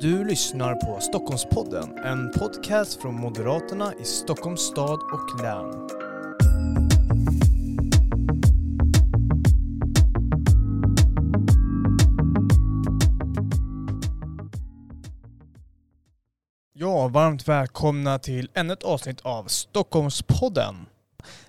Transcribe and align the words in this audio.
Du 0.00 0.24
lyssnar 0.24 0.74
på 0.74 1.00
Stockholmspodden, 1.00 1.98
en 1.98 2.30
podcast 2.30 3.02
från 3.02 3.14
Moderaterna 3.14 3.92
i 4.00 4.04
Stockholms 4.04 4.60
stad 4.60 5.00
och 5.12 5.42
län. 5.42 5.88
Ja, 16.72 17.08
varmt 17.08 17.48
välkomna 17.48 18.18
till 18.18 18.50
ännu 18.54 18.72
ett 18.72 18.82
avsnitt 18.82 19.20
av 19.20 19.44
Stockholmspodden. 19.44 20.74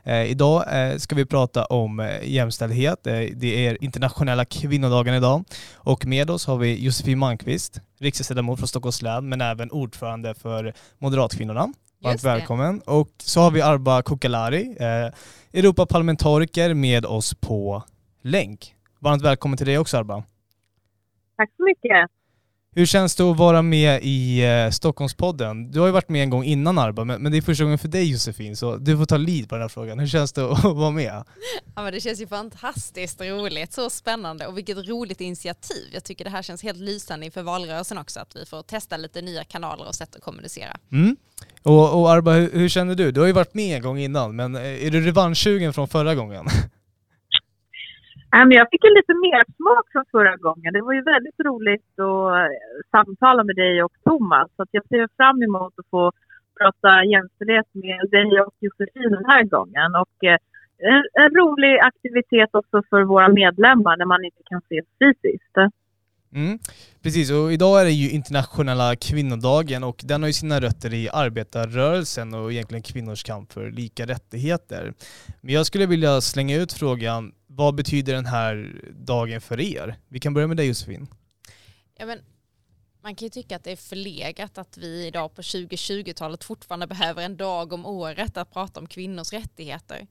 Eh, 0.03 0.23
idag 0.23 0.89
eh, 0.91 0.97
ska 0.97 1.15
vi 1.15 1.25
prata 1.25 1.65
om 1.65 1.99
eh, 1.99 2.29
jämställdhet. 2.29 3.07
Eh, 3.07 3.13
det 3.13 3.67
är 3.67 3.83
internationella 3.83 4.45
kvinnodagen 4.45 5.13
idag. 5.13 5.43
Och 5.75 6.05
med 6.05 6.29
oss 6.29 6.47
har 6.47 6.57
vi 6.57 6.85
Josefin 6.85 7.19
Malmqvist, 7.19 7.81
riksdagsledamot 7.99 8.59
från 8.59 8.67
Stockholms 8.67 9.01
län, 9.01 9.29
men 9.29 9.41
även 9.41 9.71
ordförande 9.71 10.33
för 10.33 10.73
Moderatkvinnorna. 10.97 11.73
Varmt 12.03 12.23
välkommen. 12.23 12.81
Och 12.85 13.09
så 13.17 13.41
har 13.41 13.51
vi 13.51 13.61
Arba 13.61 14.01
Kokalari, 14.01 14.77
eh, 14.79 15.13
Europaparlamentariker 15.59 16.73
med 16.73 17.05
oss 17.05 17.35
på 17.35 17.83
länk. 18.21 18.75
Varmt 18.99 19.21
välkommen 19.21 19.57
till 19.57 19.67
dig 19.67 19.77
också 19.77 19.97
Arba. 19.97 20.23
Tack 21.37 21.49
så 21.57 21.63
mycket. 21.63 22.18
Hur 22.75 22.85
känns 22.85 23.15
det 23.15 23.23
att 23.23 23.37
vara 23.37 23.61
med 23.61 23.99
i 24.03 24.45
eh, 24.45 24.69
Stockholmspodden? 24.69 25.71
Du 25.71 25.79
har 25.79 25.87
ju 25.87 25.91
varit 25.91 26.09
med 26.09 26.23
en 26.23 26.29
gång 26.29 26.43
innan 26.43 26.77
Arba, 26.77 27.03
men, 27.03 27.31
det 27.31 27.37
är 27.37 27.41
första 27.41 27.63
gången 27.63 27.79
för 27.79 27.87
dig 27.87 28.11
Josefin, 28.11 28.55
så 28.55 28.77
du 28.77 28.97
får 28.97 29.05
ta 29.05 29.17
lead 29.17 29.49
på 29.49 29.55
den 29.55 29.61
här 29.61 29.69
frågan. 29.69 29.99
Hur 29.99 30.07
känns 30.07 30.33
det 30.33 30.45
att 30.51 30.63
vara 30.63 30.91
med? 30.91 31.23
Ja, 31.75 31.83
men 31.83 31.93
det 31.93 31.99
känns 31.99 32.21
ju 32.21 32.27
fantastiskt 32.27 33.21
roligt, 33.21 33.73
så 33.73 33.89
spännande 33.89 34.47
och 34.47 34.57
vilket 34.57 34.87
roligt 34.87 35.21
initiativ. 35.21 35.89
Jag 35.93 36.03
tycker 36.03 36.23
det 36.23 36.29
här 36.29 36.41
känns 36.41 36.63
helt 36.63 36.79
lysande 36.79 37.25
inför 37.25 37.43
valrörelsen 37.43 37.97
också, 37.97 38.19
att 38.19 38.35
vi 38.35 38.45
får 38.45 38.63
testa 38.63 38.97
lite 38.97 39.21
nya 39.21 39.43
kanaler 39.43 39.87
och 39.87 39.95
sätt 39.95 40.15
att 40.15 40.21
kommunicera. 40.21 40.77
Mm. 40.91 41.15
Och, 41.63 42.01
och 42.01 42.11
Arba, 42.11 42.31
hur, 42.31 42.51
hur 42.51 42.69
känner 42.69 42.95
du? 42.95 43.11
Du 43.11 43.19
har 43.19 43.27
ju 43.27 43.33
varit 43.33 43.53
med 43.53 43.75
en 43.75 43.81
gång 43.81 43.99
innan, 43.99 44.35
men 44.35 44.55
eh, 44.55 44.85
är 44.85 44.91
du 44.91 45.01
revanschsugen 45.01 45.73
från 45.73 45.87
förra 45.87 46.15
gången? 46.15 46.45
Nej, 48.31 48.45
men 48.45 48.57
Jag 48.57 48.67
fick 48.71 48.83
en 48.83 48.97
lite 48.99 49.13
mer 49.25 49.41
smak 49.57 49.85
från 49.91 50.05
förra 50.11 50.35
gången. 50.45 50.73
Det 50.73 50.81
var 50.81 50.93
ju 50.93 51.01
väldigt 51.01 51.39
roligt 51.39 51.91
att 51.99 52.31
eh, 52.37 52.49
samtala 52.91 53.43
med 53.43 53.55
dig 53.55 53.83
och 53.83 53.95
Thomas. 54.03 54.47
Så 54.55 54.61
att 54.63 54.69
jag 54.71 54.85
ser 54.87 55.07
fram 55.17 55.43
emot 55.43 55.73
att 55.79 55.89
få 55.91 56.11
prata 56.59 57.03
jämställdhet 57.13 57.67
med 57.71 57.99
dig 58.15 58.41
och 58.41 58.55
Josefin 58.59 59.11
den 59.17 59.25
här 59.25 59.43
gången. 59.43 59.89
Och 60.03 60.17
eh, 60.29 60.39
en, 60.77 61.03
en 61.23 61.31
rolig 61.41 61.79
aktivitet 61.79 62.49
också 62.53 62.83
för 62.89 63.01
våra 63.03 63.29
medlemmar 63.29 63.97
när 63.97 64.05
man 64.05 64.25
inte 64.25 64.43
kan 64.49 64.61
ses 64.65 64.85
fysiskt. 64.99 65.55
Mm. 66.33 66.59
Precis, 67.03 67.31
och 67.31 67.53
idag 67.53 67.81
är 67.81 67.85
det 67.85 67.91
ju 67.91 68.09
internationella 68.09 68.95
kvinnodagen 68.95 69.83
och 69.83 70.01
den 70.03 70.21
har 70.21 70.27
ju 70.27 70.33
sina 70.33 70.61
rötter 70.61 70.93
i 70.93 71.09
arbetarrörelsen 71.09 72.33
och 72.33 72.51
egentligen 72.51 72.83
kvinnors 72.83 73.23
kamp 73.23 73.51
för 73.51 73.71
lika 73.71 74.05
rättigheter. 74.05 74.93
Men 75.41 75.53
jag 75.53 75.65
skulle 75.65 75.85
vilja 75.85 76.21
slänga 76.21 76.57
ut 76.57 76.73
frågan, 76.73 77.31
vad 77.59 77.75
betyder 77.75 78.13
den 78.13 78.25
här 78.25 78.81
dagen 78.93 79.41
för 79.41 79.59
er? 79.59 79.95
Vi 80.07 80.19
kan 80.19 80.33
börja 80.33 80.47
med 80.47 80.57
dig 80.57 80.67
Josefin. 80.67 81.07
Ja, 81.97 82.05
men 82.05 82.19
man 83.01 83.15
kan 83.15 83.25
ju 83.25 83.29
tycka 83.29 83.55
att 83.55 83.63
det 83.63 83.71
är 83.71 83.75
förlegat 83.75 84.57
att 84.57 84.77
vi 84.77 85.07
idag 85.07 85.35
på 85.35 85.41
2020-talet 85.41 86.43
fortfarande 86.43 86.87
behöver 86.87 87.23
en 87.23 87.37
dag 87.37 87.73
om 87.73 87.85
året 87.85 88.37
att 88.37 88.53
prata 88.53 88.79
om 88.79 88.87
kvinnors 88.87 89.33
rättigheter. 89.33 90.07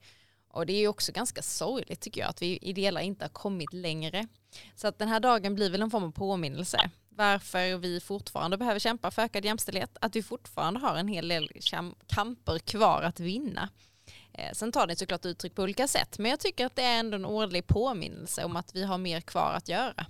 Och 0.48 0.66
det 0.66 0.72
är 0.72 0.80
ju 0.80 0.88
också 0.88 1.12
ganska 1.12 1.42
sorgligt 1.42 2.00
tycker 2.00 2.20
jag 2.20 2.30
att 2.30 2.42
vi 2.42 2.58
i 2.62 2.72
delar 2.72 3.00
inte 3.00 3.24
har 3.24 3.30
kommit 3.30 3.72
längre. 3.72 4.26
Så 4.74 4.88
att 4.88 4.98
den 4.98 5.08
här 5.08 5.20
dagen 5.20 5.54
blir 5.54 5.70
väl 5.70 5.82
en 5.82 5.90
form 5.90 6.04
av 6.04 6.12
påminnelse 6.12 6.90
varför 7.18 7.76
vi 7.76 8.00
fortfarande 8.00 8.56
behöver 8.56 8.78
kämpa 8.78 9.10
för 9.10 9.22
ökad 9.22 9.44
jämställdhet, 9.44 9.96
att 10.00 10.16
vi 10.16 10.22
fortfarande 10.22 10.80
har 10.80 10.96
en 10.96 11.08
hel 11.08 11.28
del 11.28 11.50
kamper 12.06 12.58
kvar 12.58 13.02
att 13.02 13.20
vinna. 13.20 13.68
Eh, 14.32 14.52
Sen 14.52 14.72
tar 14.72 14.86
det 14.86 14.96
såklart 14.96 15.26
uttryck 15.26 15.54
på 15.54 15.62
olika 15.62 15.86
sätt, 15.86 16.18
men 16.18 16.30
jag 16.30 16.40
tycker 16.40 16.66
att 16.66 16.76
det 16.76 16.82
är 16.82 17.00
ändå 17.00 17.16
en 17.16 17.24
årlig 17.24 17.66
påminnelse 17.66 18.44
om 18.44 18.56
att 18.56 18.70
vi 18.74 18.84
har 18.84 18.98
mer 18.98 19.20
kvar 19.20 19.52
att 19.56 19.68
göra. 19.68 20.06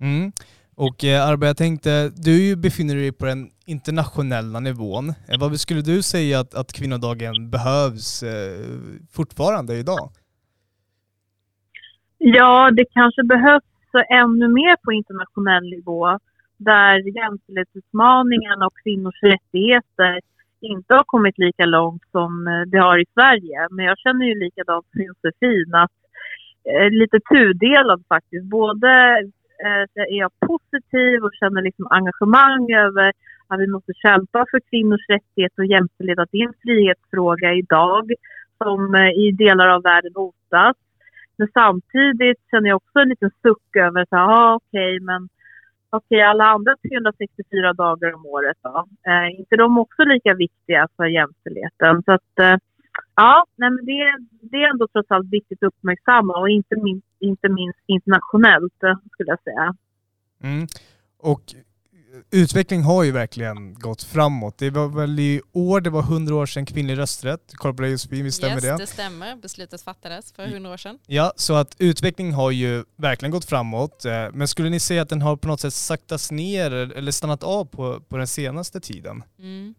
Mm. 0.00 0.32
Och 0.76 1.04
eh, 1.04 1.28
Arba, 1.28 1.46
jag 1.46 1.56
tänkte, 1.56 2.10
du 2.16 2.56
befinner 2.56 2.94
dig 2.94 3.12
på 3.12 3.26
den 3.26 3.50
internationella 3.66 4.60
nivån. 4.60 5.08
Eh, 5.08 5.40
vad 5.40 5.60
skulle 5.60 5.82
du 5.82 6.02
säga 6.02 6.40
att, 6.40 6.54
att 6.54 6.72
kvinnodagen 6.72 7.50
behövs 7.50 8.22
eh, 8.22 8.60
fortfarande 9.12 9.74
idag? 9.76 10.10
Ja, 12.18 12.70
det 12.70 12.84
kanske 12.84 13.22
behövs 13.24 13.64
ännu 14.10 14.48
mer 14.48 14.76
på 14.84 14.92
internationell 14.92 15.70
nivå 15.70 16.18
där 16.56 17.16
jämställdhetsutmaningen 17.16 18.62
och 18.62 18.72
kvinnors 18.82 19.22
rättigheter 19.22 20.20
inte 20.64 20.94
har 20.94 21.04
kommit 21.04 21.38
lika 21.38 21.66
långt 21.66 22.02
som 22.10 22.46
eh, 22.46 22.62
det 22.72 22.78
har 22.78 22.98
i 22.98 23.06
Sverige. 23.14 23.68
Men 23.70 23.84
jag 23.84 23.98
känner 23.98 24.26
ju 24.26 24.34
likadant 24.34 24.86
som 24.92 25.02
Josefin 25.02 25.74
att 25.74 25.96
eh, 26.70 26.90
lite 26.90 27.18
tudelad 27.32 28.04
faktiskt. 28.08 28.44
Både 28.44 28.90
eh, 29.64 29.84
är 30.14 30.18
jag 30.24 30.32
positiv 30.40 31.24
och 31.24 31.34
känner 31.40 31.62
liksom 31.62 31.86
engagemang 31.90 32.72
över 32.72 33.12
att 33.48 33.60
vi 33.60 33.66
måste 33.66 33.92
kämpa 34.06 34.46
för 34.50 34.60
kvinnors 34.70 35.08
rättigheter 35.08 35.62
och 35.62 35.72
jämställdhet, 35.74 36.18
att 36.18 36.32
det 36.32 36.38
är 36.38 36.48
en 36.48 36.62
frihetsfråga 36.62 37.52
idag 37.54 38.12
som 38.62 38.94
eh, 38.94 39.10
i 39.24 39.32
delar 39.32 39.68
av 39.68 39.82
världen 39.82 40.12
hotas. 40.14 40.76
Men 41.36 41.48
samtidigt 41.54 42.40
känner 42.50 42.68
jag 42.68 42.76
också 42.76 42.98
en 42.98 43.08
liten 43.08 43.30
suck 43.42 43.76
över 43.76 44.00
att 44.02 44.12
ah, 44.12 44.54
okej, 44.54 45.00
men 45.00 45.28
okej, 45.96 46.22
alla 46.22 46.44
andra 46.44 46.76
364 46.76 47.72
dagar 47.72 48.14
om 48.14 48.26
året 48.26 48.56
då, 48.62 48.86
eh, 49.06 49.12
är 49.12 49.38
inte 49.40 49.56
de 49.56 49.78
också 49.78 50.02
lika 50.04 50.34
viktiga 50.34 50.88
för 50.96 51.04
jämställdheten? 51.04 52.02
Så 52.02 52.12
att 52.12 52.38
eh, 52.38 52.56
ja, 53.16 53.46
nej, 53.56 53.70
men 53.70 53.84
det, 53.84 54.16
det 54.50 54.56
är 54.56 54.70
ändå 54.70 54.88
trots 54.88 55.10
allt 55.10 55.30
viktigt 55.30 55.62
att 55.62 55.66
uppmärksamma 55.66 56.40
och 56.40 56.48
inte 56.48 56.76
minst, 56.76 57.06
inte 57.18 57.48
minst 57.48 57.78
internationellt 57.86 58.82
eh, 58.82 58.96
skulle 59.12 59.30
jag 59.30 59.42
säga. 59.42 59.74
Mm. 60.42 60.66
Och 61.18 61.44
utveckling 62.30 62.82
har 62.82 63.02
ju 63.02 63.12
verkligen 63.12 63.74
gått 63.74 64.02
framåt. 64.02 64.58
Det 64.58 64.70
var 64.70 64.88
väl 64.88 65.20
i 65.20 65.40
år, 65.52 65.80
det 65.80 65.90
var 65.90 66.02
100 66.02 66.34
år 66.34 66.46
sedan 66.46 66.66
kvinnlig 66.66 66.98
rösträtt. 66.98 67.52
Kolla 67.54 67.74
på 67.74 67.82
dig 67.82 67.90
Josefin, 67.90 68.24
visst 68.24 68.36
stämmer 68.36 68.54
yes, 68.54 68.62
det? 68.62 68.76
det 68.76 68.86
stämmer. 68.86 69.36
Beslutet 69.36 69.82
fattades 69.82 70.32
för 70.32 70.42
100 70.42 70.70
år 70.70 70.76
sedan. 70.76 70.98
Ja, 71.06 71.32
så 71.36 71.54
att 71.54 71.76
utveckling 71.78 72.32
har 72.32 72.50
ju 72.50 72.84
verkligen 72.96 73.30
gått 73.30 73.44
framåt. 73.44 74.04
Eh, 74.04 74.28
Men 74.32 74.48
skulle 74.48 74.70
ni 74.70 74.80
säga 74.80 75.02
att 75.02 75.08
den 75.08 75.22
har 75.22 75.36
på 75.36 75.48
något 75.48 75.60
sätt 75.60 75.74
saktats 75.74 76.30
ner 76.30 76.70
eller 76.72 77.12
stannat 77.12 77.42
av 77.42 77.64
på, 77.64 78.00
på 78.00 78.16
den 78.16 78.26
senaste 78.26 78.80
tiden? 78.80 79.22
Mm. 79.38 79.74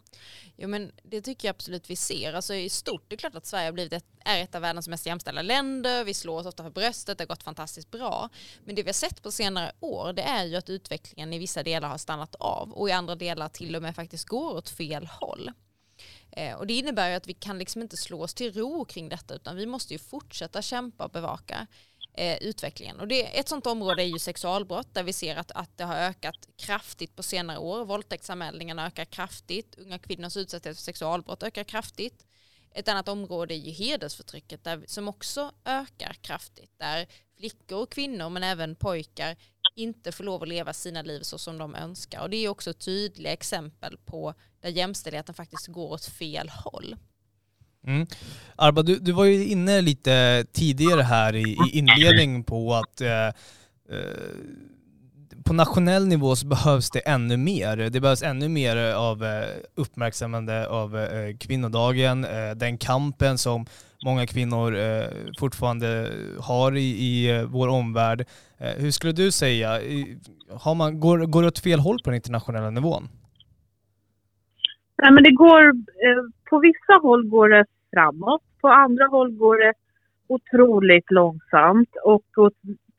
Jo 0.58 0.68
men 0.68 0.92
det 1.02 1.20
tycker 1.20 1.48
jag 1.48 1.54
absolut 1.54 1.90
vi 1.90 1.96
ser. 1.96 2.32
Alltså 2.32 2.54
i 2.54 2.68
stort, 2.68 3.04
det 3.08 3.14
är 3.14 3.18
klart 3.18 3.34
att 3.34 3.46
Sverige 3.46 3.66
har 3.66 3.72
blivit 3.72 3.92
ett, 3.92 4.06
är 4.24 4.42
ett 4.42 4.54
av 4.54 4.62
världens 4.62 4.88
mest 4.88 5.06
jämställda 5.06 5.42
länder. 5.42 6.04
Vi 6.04 6.14
slår 6.14 6.38
oss 6.38 6.46
ofta 6.46 6.62
för 6.62 6.70
bröstet, 6.70 7.18
det 7.18 7.24
har 7.24 7.28
gått 7.28 7.42
fantastiskt 7.42 7.90
bra. 7.90 8.28
Men 8.64 8.74
det 8.74 8.82
vi 8.82 8.88
har 8.88 8.94
sett 8.94 9.22
på 9.22 9.30
senare 9.30 9.72
år, 9.80 10.12
det 10.12 10.22
är 10.22 10.44
ju 10.44 10.56
att 10.56 10.70
utvecklingen 10.70 11.32
i 11.32 11.38
vissa 11.38 11.62
delar 11.62 11.88
har 11.88 11.98
stannat 11.98 12.34
av 12.34 12.72
och 12.72 12.88
i 12.88 12.92
andra 12.92 13.14
delar 13.14 13.48
till 13.48 13.76
och 13.76 13.82
med 13.82 13.94
faktiskt 13.94 14.28
går 14.28 14.56
åt 14.56 14.68
fel 14.68 15.06
håll. 15.06 15.50
Eh, 16.30 16.54
och 16.54 16.66
det 16.66 16.74
innebär 16.74 17.10
ju 17.10 17.16
att 17.16 17.26
vi 17.26 17.34
kan 17.34 17.58
liksom 17.58 17.82
inte 17.82 17.96
slå 17.96 18.22
oss 18.22 18.34
till 18.34 18.52
ro 18.52 18.84
kring 18.84 19.08
detta 19.08 19.34
utan 19.34 19.56
vi 19.56 19.66
måste 19.66 19.92
ju 19.92 19.98
fortsätta 19.98 20.62
kämpa 20.62 21.04
och 21.04 21.10
bevaka 21.10 21.66
eh, 22.16 22.36
utvecklingen. 22.42 23.00
Och 23.00 23.08
det, 23.08 23.38
ett 23.38 23.48
sånt 23.48 23.66
område 23.66 24.02
är 24.02 24.06
ju 24.06 24.18
sexualbrott 24.18 24.94
där 24.94 25.02
vi 25.02 25.12
ser 25.12 25.36
att, 25.36 25.50
att 25.50 25.78
det 25.78 25.84
har 25.84 25.96
ökat 25.96 26.48
kraftigt 26.56 27.16
på 27.16 27.22
senare 27.22 27.58
år. 27.58 27.84
Våldtäktsanmälningarna 27.84 28.86
ökar 28.86 29.04
kraftigt, 29.04 29.74
unga 29.78 29.98
kvinnors 29.98 30.36
utsatthet 30.36 30.76
för 30.76 30.82
sexualbrott 30.82 31.42
ökar 31.42 31.64
kraftigt. 31.64 32.26
Ett 32.74 32.88
annat 32.88 33.08
område 33.08 33.54
är 33.54 33.58
ju 33.58 33.70
hedersförtrycket 33.70 34.64
där, 34.64 34.84
som 34.86 35.08
också 35.08 35.52
ökar 35.64 36.12
kraftigt. 36.20 36.70
Där 36.78 37.06
flickor 37.36 37.78
och 37.78 37.92
kvinnor 37.92 38.30
men 38.30 38.42
även 38.42 38.76
pojkar 38.76 39.36
inte 39.76 40.12
får 40.12 40.24
lov 40.24 40.42
att 40.42 40.48
leva 40.48 40.72
sina 40.72 41.02
liv 41.02 41.20
så 41.20 41.38
som 41.38 41.58
de 41.58 41.74
önskar. 41.74 42.20
Och 42.20 42.30
det 42.30 42.36
är 42.36 42.48
också 42.48 42.72
tydliga 42.72 43.32
exempel 43.32 43.98
på 44.04 44.34
där 44.60 44.68
jämställdheten 44.68 45.34
faktiskt 45.34 45.66
går 45.66 45.92
åt 45.92 46.04
fel 46.04 46.48
håll. 46.48 46.96
Mm. 47.86 48.06
Arba, 48.56 48.82
du, 48.82 48.98
du 48.98 49.12
var 49.12 49.24
ju 49.24 49.44
inne 49.44 49.80
lite 49.80 50.44
tidigare 50.52 51.02
här 51.02 51.36
i, 51.36 51.42
i 51.42 51.78
inledningen 51.78 52.44
på 52.44 52.74
att 52.74 53.00
eh, 53.00 53.26
eh, 53.26 53.32
på 55.44 55.52
nationell 55.52 56.06
nivå 56.06 56.36
så 56.36 56.46
behövs 56.46 56.90
det 56.90 57.00
ännu 57.00 57.36
mer. 57.36 57.76
Det 57.76 58.00
behövs 58.00 58.22
ännu 58.22 58.48
mer 58.48 58.76
av 58.94 59.24
eh, 59.24 59.44
uppmärksammande 59.74 60.68
av 60.68 60.98
eh, 60.98 61.36
kvinnodagen, 61.36 62.24
eh, 62.24 62.50
den 62.56 62.78
kampen 62.78 63.38
som 63.38 63.66
många 64.04 64.26
kvinnor 64.26 64.76
eh, 64.76 65.04
fortfarande 65.38 66.12
har 66.40 66.76
i, 66.76 66.84
i 66.84 67.36
eh, 67.36 67.42
vår 67.42 67.68
omvärld. 67.68 68.20
Eh, 68.58 68.72
hur 68.76 68.90
skulle 68.90 69.12
du 69.12 69.30
säga, 69.30 69.80
har 70.50 70.74
man, 70.74 71.00
går, 71.00 71.18
går 71.18 71.42
det 71.42 71.48
åt 71.48 71.58
fel 71.58 71.80
håll 71.80 71.98
på 72.04 72.10
den 72.10 72.16
internationella 72.16 72.70
nivån? 72.70 73.08
Nej, 75.02 75.12
men 75.12 75.22
det 75.22 75.30
går, 75.30 75.68
eh, 75.68 76.22
på 76.50 76.58
vissa 76.58 76.92
håll 77.02 77.28
går 77.28 77.48
det 77.48 77.64
framåt, 77.96 78.42
på 78.60 78.68
andra 78.68 79.06
håll 79.06 79.30
går 79.30 79.56
det 79.56 79.72
otroligt 80.28 81.10
långsamt 81.10 81.96
och 82.04 82.24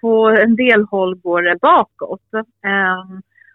på 0.02 0.28
en 0.28 0.56
del 0.56 0.84
håll 0.84 1.16
går 1.16 1.42
det 1.42 1.58
bakåt. 1.62 2.34
Eh, 2.34 3.06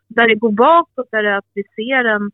där 0.09 0.29
det 0.29 0.35
går 0.35 0.53
bakåt 0.53 1.09
är 1.13 1.23
det 1.23 1.37
att 1.37 1.51
vi 1.55 1.63
ser 1.77 2.05
en, 2.05 2.31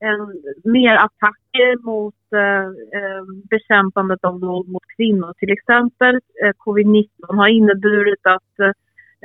en 0.00 0.42
mer 0.64 0.94
attacker 0.96 1.84
mot 1.84 2.14
eh, 2.32 2.66
ehm, 3.00 3.42
bekämpandet 3.50 4.24
av 4.24 4.40
våld 4.40 4.68
mot 4.68 4.82
kvinnor. 4.96 5.34
Till 5.38 5.52
exempel 5.52 6.14
eh, 6.14 6.52
covid-19 6.58 7.08
har 7.18 7.48
inneburit 7.48 8.26
att 8.26 8.58
eh, 8.58 8.72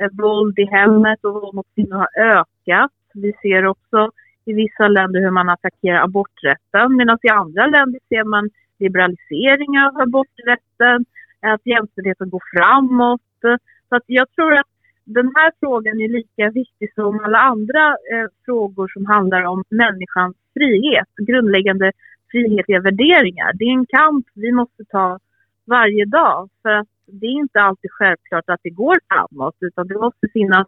eh, 0.04 0.10
våld 0.12 0.58
i 0.58 0.64
hemmet 0.64 1.24
och 1.24 1.34
våld 1.34 1.54
mot 1.54 1.74
kvinnor 1.74 1.96
har 1.96 2.22
ökat. 2.22 2.92
Vi 3.14 3.32
ser 3.42 3.66
också 3.66 4.10
i 4.44 4.52
vissa 4.52 4.88
länder 4.88 5.20
hur 5.20 5.30
man 5.30 5.48
attackerar 5.48 6.04
aborträtten 6.04 6.96
medan 6.96 7.18
i 7.22 7.28
andra 7.28 7.66
länder 7.66 8.00
ser 8.08 8.24
man 8.24 8.50
liberalisering 8.78 9.78
av 9.78 10.00
aborträtten, 10.00 11.04
att 11.40 11.60
jämställdheten 11.64 12.30
går 12.30 12.42
framåt. 12.56 13.20
Så 13.88 13.96
att 13.96 14.02
jag 14.06 14.30
tror 14.34 14.54
att 14.54 14.66
den 15.04 15.32
här 15.36 15.52
frågan 15.60 16.00
är 16.00 16.08
lika 16.08 16.50
viktig 16.50 16.94
som 16.94 17.20
alla 17.24 17.38
andra 17.38 17.88
eh, 17.88 18.28
frågor 18.44 18.88
som 18.88 19.06
handlar 19.06 19.42
om 19.42 19.64
människans 19.68 20.36
frihet, 20.54 21.08
grundläggande 21.26 21.92
frihetliga 22.30 22.80
värderingar. 22.80 23.52
Det 23.54 23.64
är 23.64 23.72
en 23.72 23.86
kamp 23.86 24.26
vi 24.34 24.52
måste 24.52 24.84
ta 24.84 25.18
varje 25.64 26.04
dag 26.04 26.48
för 26.62 26.68
att 26.68 26.88
det 27.06 27.26
är 27.26 27.30
inte 27.30 27.60
alltid 27.60 27.90
självklart 27.90 28.44
att 28.46 28.60
det 28.62 28.70
går 28.70 28.96
framåt 29.08 29.56
utan 29.60 29.88
det 29.88 29.94
måste 29.94 30.28
finnas 30.32 30.66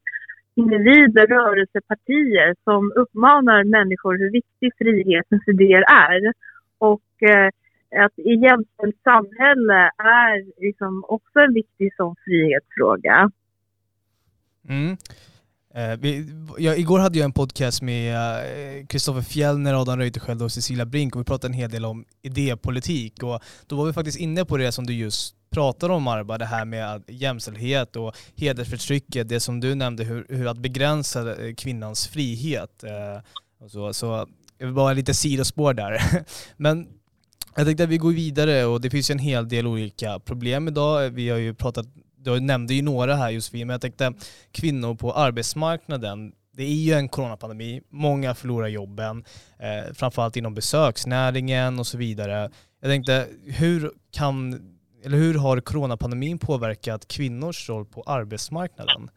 individer, 0.54 1.26
rörelser, 1.26 1.80
partier 1.80 2.54
som 2.64 2.92
uppmanar 2.96 3.64
människor 3.64 4.18
hur 4.18 4.30
viktig 4.30 4.70
frihetens 4.78 5.48
idéer 5.48 5.84
är. 6.08 6.32
Och 6.78 7.22
eh, 7.22 7.50
att 7.96 8.18
i 8.18 8.34
jämställt 8.34 9.02
samhälle 9.04 9.90
är 9.98 10.62
liksom 10.66 11.04
också 11.08 11.38
en 11.38 11.54
viktig 11.54 11.94
sån 11.96 12.16
frihetsfråga. 12.24 13.30
Mm. 14.68 14.96
Eh, 15.74 15.98
vi, 16.00 16.26
ja, 16.58 16.74
igår 16.74 16.98
hade 16.98 17.18
jag 17.18 17.24
en 17.24 17.32
podcast 17.32 17.82
med 17.82 18.16
Kristoffer 18.88 19.20
eh, 19.20 19.24
Fjellner, 19.24 19.82
Adam 19.82 19.98
Reuterskiöld 19.98 20.42
och 20.42 20.52
Cecilia 20.52 20.86
Brink 20.86 21.14
och 21.14 21.20
vi 21.20 21.24
pratade 21.24 21.50
en 21.50 21.58
hel 21.58 21.70
del 21.70 21.84
om 21.84 22.04
idépolitik 22.22 23.22
och 23.22 23.40
då 23.66 23.76
var 23.76 23.86
vi 23.86 23.92
faktiskt 23.92 24.20
inne 24.20 24.44
på 24.44 24.56
det 24.56 24.72
som 24.72 24.86
du 24.86 24.92
just 24.92 25.36
pratar 25.50 25.88
om 25.88 26.08
Arba, 26.08 26.38
det 26.38 26.44
här 26.44 26.64
med 26.64 27.02
jämställdhet 27.06 27.96
och 27.96 28.16
hedersförtrycket, 28.36 29.28
det 29.28 29.40
som 29.40 29.60
du 29.60 29.74
nämnde, 29.74 30.04
hur, 30.04 30.26
hur 30.28 30.46
att 30.46 30.58
begränsa 30.58 31.46
eh, 31.46 31.54
kvinnans 31.54 32.08
frihet. 32.08 32.84
Eh, 32.84 33.22
och 33.64 33.70
så, 33.70 33.92
så 33.92 34.26
det 34.58 34.66
var 34.66 34.94
lite 34.94 35.14
sidospår 35.14 35.74
där. 35.74 36.00
Men 36.56 36.88
jag 37.56 37.66
tänkte 37.66 37.84
att 37.84 37.90
vi 37.90 37.98
går 37.98 38.12
vidare 38.12 38.64
och 38.64 38.80
det 38.80 38.90
finns 38.90 39.10
ju 39.10 39.12
en 39.12 39.18
hel 39.18 39.48
del 39.48 39.66
olika 39.66 40.18
problem 40.18 40.68
idag. 40.68 41.10
Vi 41.10 41.28
har 41.28 41.38
ju 41.38 41.54
pratat, 41.54 41.86
du 42.16 42.40
nämnde 42.40 42.74
ju 42.74 42.82
några 42.82 43.14
här 43.14 43.30
Josefin, 43.30 43.66
men 43.66 43.74
jag 43.74 43.80
tänkte 43.80 44.12
kvinnor 44.52 44.94
på 44.94 45.12
arbetsmarknaden. 45.12 46.32
Det 46.52 46.62
är 46.62 46.74
ju 46.74 46.92
en 46.92 47.08
coronapandemi, 47.08 47.80
många 47.90 48.34
förlorar 48.34 48.68
jobben, 48.68 49.24
eh, 49.58 49.94
framförallt 49.94 50.36
inom 50.36 50.54
besöksnäringen 50.54 51.78
och 51.78 51.86
så 51.86 51.98
vidare. 51.98 52.50
Jag 52.80 52.90
tänkte, 52.90 53.26
hur 53.44 53.92
kan 54.12 54.60
eller 55.04 55.18
hur 55.18 55.34
har 55.34 55.60
coronapandemin 55.60 56.38
påverkat 56.38 57.08
kvinnors 57.08 57.68
roll 57.68 57.86
på 57.86 58.02
arbetsmarknaden? 58.02 59.10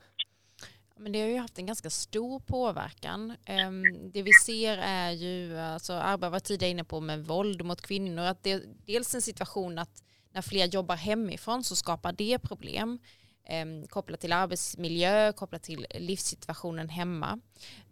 Men 1.03 1.11
det 1.11 1.21
har 1.21 1.27
ju 1.27 1.37
haft 1.37 1.59
en 1.59 1.65
ganska 1.65 1.89
stor 1.89 2.39
påverkan. 2.39 3.33
Ehm, 3.45 4.11
det 4.11 4.21
vi 4.21 4.31
ser 4.33 4.77
är 4.77 5.11
ju, 5.11 5.59
alltså 5.59 5.93
Arba 5.93 6.29
var 6.29 6.39
tidigare 6.39 6.71
inne 6.71 6.83
på 6.83 6.99
med 6.99 7.25
våld 7.25 7.65
mot 7.65 7.81
kvinnor, 7.81 8.23
att 8.23 8.43
det 8.43 8.51
är 8.51 8.63
dels 8.85 9.15
en 9.15 9.21
situation 9.21 9.79
att 9.79 10.03
när 10.31 10.41
fler 10.41 10.65
jobbar 10.65 10.95
hemifrån 10.95 11.63
så 11.63 11.75
skapar 11.75 12.11
det 12.11 12.39
problem 12.39 12.99
ehm, 13.45 13.87
kopplat 13.87 14.19
till 14.19 14.33
arbetsmiljö, 14.33 15.33
kopplat 15.33 15.63
till 15.63 15.87
livssituationen 15.99 16.89
hemma. 16.89 17.39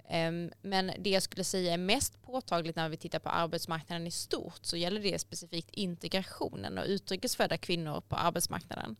Ehm, 0.09 0.51
men 0.61 0.91
det 0.99 1.09
jag 1.09 1.23
skulle 1.23 1.43
säga 1.43 1.73
är 1.73 1.77
mest 1.77 2.21
påtagligt 2.21 2.75
när 2.75 2.89
vi 2.89 2.97
tittar 2.97 3.19
på 3.19 3.29
arbetsmarknaden 3.29 4.07
i 4.07 4.11
stort 4.11 4.59
så 4.61 4.77
gäller 4.77 5.01
det 5.01 5.19
specifikt 5.19 5.69
integrationen 5.71 6.77
och 6.77 6.85
utrikesfödda 6.87 7.57
kvinnor 7.57 8.01
på 8.01 8.15
arbetsmarknaden. 8.15 8.95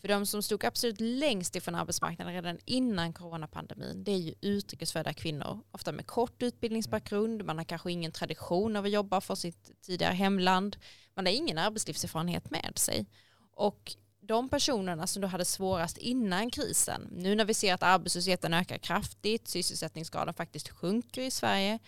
För 0.00 0.08
de 0.08 0.26
som 0.26 0.42
stod 0.42 0.64
absolut 0.64 1.00
längst 1.00 1.56
ifrån 1.56 1.74
arbetsmarknaden 1.74 2.34
redan 2.34 2.58
innan 2.64 3.12
coronapandemin 3.12 4.04
det 4.04 4.12
är 4.12 4.18
ju 4.18 4.34
utrikesfödda 4.40 5.12
kvinnor. 5.12 5.60
Ofta 5.70 5.92
med 5.92 6.06
kort 6.06 6.42
utbildningsbakgrund, 6.42 7.44
man 7.44 7.58
har 7.58 7.64
kanske 7.64 7.92
ingen 7.92 8.12
tradition 8.12 8.76
av 8.76 8.84
att 8.84 8.90
jobba 8.90 9.20
för 9.20 9.34
sitt 9.34 9.82
tidigare 9.82 10.14
hemland, 10.14 10.76
man 11.14 11.26
har 11.26 11.32
ingen 11.32 11.58
arbetslivserfarenhet 11.58 12.50
med 12.50 12.72
sig. 12.78 13.06
Och 13.54 13.96
de 14.20 14.48
personerna 14.48 15.06
som 15.06 15.22
då 15.22 15.28
hade 15.28 15.44
svårast 15.44 15.98
innan 15.98 16.50
krisen, 16.50 17.08
nu 17.12 17.34
när 17.34 17.44
vi 17.44 17.54
ser 17.54 17.74
att 17.74 17.82
arbetslösheten 17.82 18.54
ökar 18.54 18.78
kraftigt, 18.78 19.48
sysselsättningsgraden 19.48 20.34
faktiskt 20.34 20.68
sjunker 20.68 21.22
i 21.22 21.30
Sverige, 21.30 21.78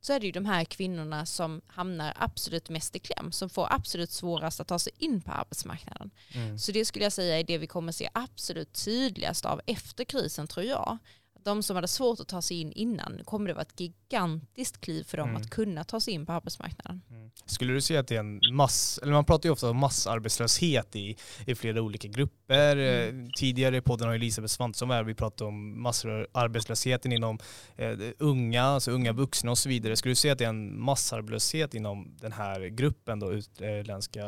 så 0.00 0.12
är 0.12 0.20
det 0.20 0.26
ju 0.26 0.32
de 0.32 0.46
här 0.46 0.64
kvinnorna 0.64 1.26
som 1.26 1.60
hamnar 1.66 2.12
absolut 2.16 2.68
mest 2.68 2.96
i 2.96 2.98
kläm, 2.98 3.32
som 3.32 3.50
får 3.50 3.72
absolut 3.72 4.10
svårast 4.10 4.60
att 4.60 4.68
ta 4.68 4.78
sig 4.78 4.92
in 4.98 5.20
på 5.20 5.32
arbetsmarknaden. 5.32 6.10
Mm. 6.34 6.58
Så 6.58 6.72
det 6.72 6.84
skulle 6.84 7.04
jag 7.04 7.12
säga 7.12 7.38
är 7.38 7.44
det 7.44 7.58
vi 7.58 7.66
kommer 7.66 7.92
se 7.92 8.08
absolut 8.12 8.72
tydligast 8.84 9.44
av 9.44 9.60
efter 9.66 10.04
krisen 10.04 10.46
tror 10.46 10.66
jag 10.66 10.98
de 11.44 11.62
som 11.62 11.76
hade 11.76 11.88
svårt 11.88 12.20
att 12.20 12.28
ta 12.28 12.42
sig 12.42 12.60
in 12.60 12.72
innan, 12.72 13.20
kommer 13.24 13.48
det 13.48 13.54
vara 13.54 13.62
ett 13.62 13.80
gigantiskt 13.80 14.80
kliv 14.80 15.04
för 15.04 15.16
dem 15.16 15.28
mm. 15.28 15.42
att 15.42 15.50
kunna 15.50 15.84
ta 15.84 16.00
sig 16.00 16.14
in 16.14 16.26
på 16.26 16.32
arbetsmarknaden. 16.32 17.02
Mm. 17.10 17.30
Skulle 17.46 17.72
du 17.72 17.80
säga 17.80 18.00
att 18.00 18.08
det 18.08 18.16
är 18.16 18.20
en 18.20 18.40
mass, 18.54 19.00
eller 19.02 19.12
man 19.12 19.24
pratar 19.24 19.48
ju 19.48 19.52
ofta 19.52 19.70
om 19.70 19.76
massarbetslöshet 19.76 20.96
i, 20.96 21.16
i 21.46 21.54
flera 21.54 21.82
olika 21.82 22.08
grupper. 22.08 22.76
Mm. 22.76 23.24
Eh, 23.24 23.30
tidigare 23.36 23.76
i 23.76 23.80
podden 23.80 24.08
har 24.08 24.14
Elisabeth 24.14 24.52
Svantesson 24.52 24.88
varit 24.88 25.06
vi 25.06 25.14
pratade 25.14 25.48
om 25.48 25.82
massarbetslösheten 25.82 27.12
inom 27.12 27.38
eh, 27.76 27.98
unga, 28.18 28.62
alltså 28.62 28.90
unga 28.90 29.12
vuxna 29.12 29.50
och 29.50 29.58
så 29.58 29.68
vidare. 29.68 29.96
Skulle 29.96 30.10
du 30.10 30.16
säga 30.16 30.32
att 30.32 30.38
det 30.38 30.44
är 30.44 30.48
en 30.48 30.80
massarbetslöshet 30.80 31.74
inom 31.74 32.16
den 32.20 32.32
här 32.32 32.60
gruppen 32.60 33.20
då, 33.20 33.32
utländska 33.32 34.24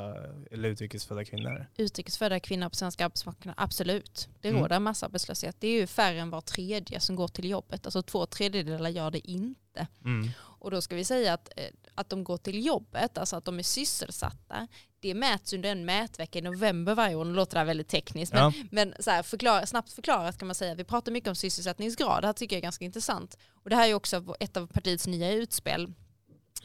eller 0.50 0.68
utrikesfödda 0.68 1.24
kvinnor? 1.24 1.66
Utrikesfödda 1.76 2.40
kvinnor 2.40 2.68
på 2.68 2.74
svenska 2.74 3.04
arbetsmarknaden, 3.04 3.54
absolut. 3.58 4.28
Det 4.40 4.48
mm. 4.48 4.62
råder 4.62 4.78
massarbetslöshet. 4.78 5.56
Det 5.58 5.68
är 5.68 5.80
ju 5.80 5.86
färre 5.86 6.20
än 6.20 6.30
var 6.30 6.40
tredje 6.40 7.00
som 7.02 7.16
går 7.16 7.28
till 7.28 7.50
jobbet. 7.50 7.86
Alltså 7.86 8.02
två 8.02 8.26
tredjedelar 8.26 8.90
gör 8.90 9.10
det 9.10 9.30
inte. 9.30 9.86
Mm. 10.04 10.30
Och 10.38 10.70
då 10.70 10.80
ska 10.80 10.96
vi 10.96 11.04
säga 11.04 11.34
att, 11.34 11.48
eh, 11.56 11.66
att 11.94 12.08
de 12.08 12.24
går 12.24 12.36
till 12.36 12.66
jobbet, 12.66 13.18
alltså 13.18 13.36
att 13.36 13.44
de 13.44 13.58
är 13.58 13.62
sysselsatta, 13.62 14.68
det 15.00 15.14
mäts 15.14 15.52
under 15.52 15.72
en 15.72 15.84
mätvecka 15.84 16.38
i 16.38 16.42
november 16.42 16.94
varje 16.94 17.14
år. 17.14 17.24
Nu 17.24 17.34
låter 17.34 17.54
det 17.54 17.58
här 17.58 17.66
väldigt 17.66 17.88
tekniskt, 17.88 18.32
men, 18.32 18.42
ja. 18.42 18.52
men 18.70 18.94
så 19.00 19.10
här, 19.10 19.22
förklara, 19.22 19.66
snabbt 19.66 19.92
förklarat 19.92 20.38
kan 20.38 20.48
man 20.48 20.54
säga, 20.54 20.74
vi 20.74 20.84
pratar 20.84 21.12
mycket 21.12 21.28
om 21.28 21.34
sysselsättningsgrad, 21.36 22.22
det 22.22 22.26
här 22.26 22.32
tycker 22.32 22.56
jag 22.56 22.58
är 22.58 22.62
ganska 22.62 22.84
intressant. 22.84 23.38
Och 23.54 23.70
det 23.70 23.76
här 23.76 23.88
är 23.88 23.94
också 23.94 24.34
ett 24.40 24.56
av 24.56 24.66
partiets 24.66 25.06
nya 25.06 25.32
utspel 25.32 25.92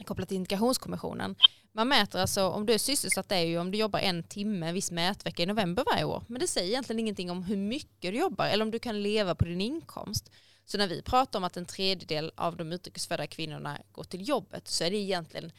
kopplat 0.04 0.28
till 0.28 0.36
integrationskommissionen. 0.36 1.36
Man 1.72 1.88
mäter 1.88 2.20
alltså 2.20 2.48
om 2.48 2.66
du 2.66 2.72
är 2.72 2.78
sysselsatt 2.78 3.28
det 3.28 3.36
är 3.36 3.44
ju 3.44 3.58
om 3.58 3.70
du 3.70 3.78
jobbar 3.78 4.00
en 4.00 4.22
timme 4.22 4.68
en 4.68 4.74
viss 4.74 4.90
mätvecka 4.90 5.42
i 5.42 5.46
november 5.46 5.84
varje 5.92 6.04
år. 6.04 6.24
Men 6.26 6.40
det 6.40 6.46
säger 6.46 6.68
egentligen 6.68 7.00
ingenting 7.00 7.30
om 7.30 7.42
hur 7.42 7.56
mycket 7.56 8.12
du 8.12 8.18
jobbar 8.18 8.46
eller 8.46 8.64
om 8.64 8.70
du 8.70 8.78
kan 8.78 9.02
leva 9.02 9.34
på 9.34 9.44
din 9.44 9.60
inkomst. 9.60 10.30
Så 10.64 10.78
när 10.78 10.88
vi 10.88 11.02
pratar 11.02 11.38
om 11.38 11.44
att 11.44 11.56
en 11.56 11.66
tredjedel 11.66 12.32
av 12.36 12.56
de 12.56 12.72
utrikesfödda 12.72 13.26
kvinnorna 13.26 13.78
går 13.92 14.04
till 14.04 14.28
jobbet 14.28 14.68
så 14.68 14.84
är 14.84 14.90
det 14.90 14.96
egentligen 14.96 15.52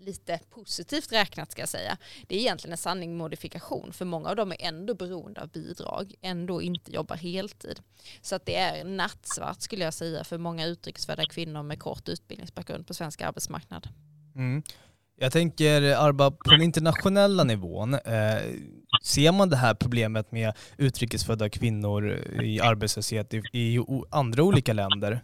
lite 0.00 0.40
positivt 0.50 1.12
räknat 1.12 1.52
ska 1.52 1.62
jag 1.62 1.68
säga. 1.68 1.98
Det 2.26 2.36
är 2.36 2.40
egentligen 2.40 2.72
en 2.72 2.78
sanning 2.78 3.16
modifikation 3.16 3.92
för 3.92 4.04
många 4.04 4.28
av 4.28 4.36
dem 4.36 4.52
är 4.52 4.56
ändå 4.60 4.94
beroende 4.94 5.40
av 5.40 5.48
bidrag, 5.48 6.14
ändå 6.20 6.62
inte 6.62 6.92
jobbar 6.92 7.16
heltid. 7.16 7.80
Så 8.22 8.34
att 8.34 8.46
det 8.46 8.56
är 8.56 8.84
nattsvart 8.84 9.60
skulle 9.60 9.84
jag 9.84 9.94
säga 9.94 10.24
för 10.24 10.38
många 10.38 10.66
utrikesfödda 10.66 11.26
kvinnor 11.26 11.62
med 11.62 11.80
kort 11.80 12.08
utbildningsbakgrund 12.08 12.86
på 12.86 12.94
svensk 12.94 13.20
arbetsmarknad. 13.20 13.88
Mm. 14.34 14.62
Jag 15.22 15.32
tänker 15.32 15.82
Arba, 15.82 16.30
på 16.30 16.50
den 16.50 16.62
internationella 16.62 17.44
nivån, 17.44 17.94
eh, 17.94 18.00
ser 19.02 19.32
man 19.32 19.50
det 19.50 19.56
här 19.56 19.74
problemet 19.74 20.32
med 20.32 20.52
utrikesfödda 20.76 21.48
kvinnor 21.48 22.10
i 22.42 22.60
arbetslöshet 22.60 23.34
i, 23.34 23.42
i 23.52 23.84
andra 24.10 24.42
olika 24.42 24.72
länder? 24.72 25.22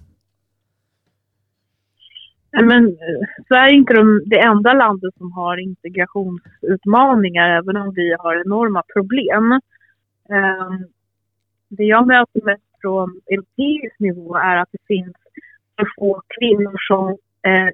Men 2.65 2.87
eh, 2.87 3.45
Sverige 3.49 3.73
är 3.73 3.77
inte 3.77 3.95
de, 3.95 4.23
det 4.27 4.39
enda 4.39 4.73
landet 4.73 5.15
som 5.19 5.33
har 5.33 5.57
integrationsutmaningar, 5.57 7.49
även 7.49 7.77
om 7.77 7.95
vi 7.95 8.17
har 8.19 8.35
enorma 8.47 8.83
problem. 8.93 9.53
Ehm, 10.29 10.85
det 11.69 11.85
jag 11.85 12.07
möter 12.07 12.45
mest 12.45 12.63
från 12.81 13.21
europeisk 13.31 13.99
nivå 13.99 14.37
är 14.37 14.57
att 14.57 14.69
det 14.73 14.87
finns 14.87 15.17
för 15.77 15.87
få 15.99 16.23
kvinnor 16.39 16.77
som 16.89 17.09
eh, 17.43 17.69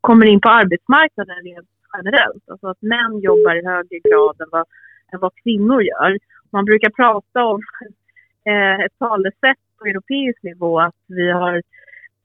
kommer 0.00 0.26
in 0.26 0.40
på 0.40 0.48
arbetsmarknaden 0.48 1.36
rent 1.44 1.68
generellt. 1.92 2.48
Alltså 2.48 2.66
att 2.66 2.82
män 2.82 3.20
jobbar 3.20 3.54
i 3.54 3.66
högre 3.66 3.98
grad 3.98 4.40
än 4.40 4.48
vad, 4.50 4.64
än 5.12 5.20
vad 5.20 5.32
kvinnor 5.42 5.82
gör. 5.82 6.18
Man 6.50 6.64
brukar 6.64 6.90
prata 6.90 7.44
om 7.44 7.60
eh, 8.44 8.80
ett 8.84 8.98
talesätt 8.98 9.58
på 9.78 9.86
europeisk 9.86 10.42
nivå 10.42 10.80
att 10.80 10.94
vi 11.06 11.30
har 11.30 11.54
eh, 11.54 11.62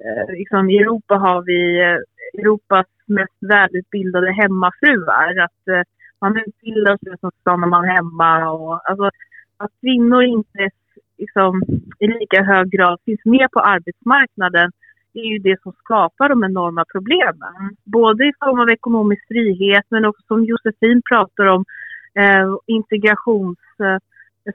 Eh, 0.06 0.36
liksom, 0.36 0.70
I 0.70 0.78
Europa 0.78 1.16
har 1.16 1.42
vi 1.42 1.82
eh, 1.82 1.98
Europas 2.42 2.88
mest 3.06 3.38
välutbildade 3.40 4.32
hemmafruar. 4.32 5.40
Att 5.46 5.68
eh, 5.68 5.84
man 6.22 6.38
utbildar 6.38 6.98
sig 6.98 7.18
så 7.22 7.32
stannar 7.42 7.68
man 7.68 7.86
hemma. 7.86 8.52
Och, 8.52 8.90
alltså, 8.90 9.10
att 9.58 9.72
kvinnor 9.82 10.24
inte 10.24 10.70
liksom, 11.18 11.62
i 12.00 12.08
lika 12.08 12.44
hög 12.44 12.72
grad 12.72 13.00
finns 13.06 13.26
med 13.26 13.52
på 13.52 13.60
arbetsmarknaden 13.60 14.72
är 15.14 15.24
ju 15.34 15.38
det 15.40 15.62
som 15.62 15.74
skapar 15.74 16.30
de 16.30 16.44
enorma 16.44 16.86
problemen. 16.92 17.76
Både 17.84 18.26
i 18.26 18.34
form 18.40 18.60
av 18.60 18.70
ekonomisk 18.70 19.28
frihet 19.28 19.86
men 19.90 20.06
också 20.06 20.24
som 20.28 20.46
Josefin 20.46 21.02
pratar 21.10 21.46
om 21.46 21.66
eh, 22.16 22.42
eh 22.42 23.98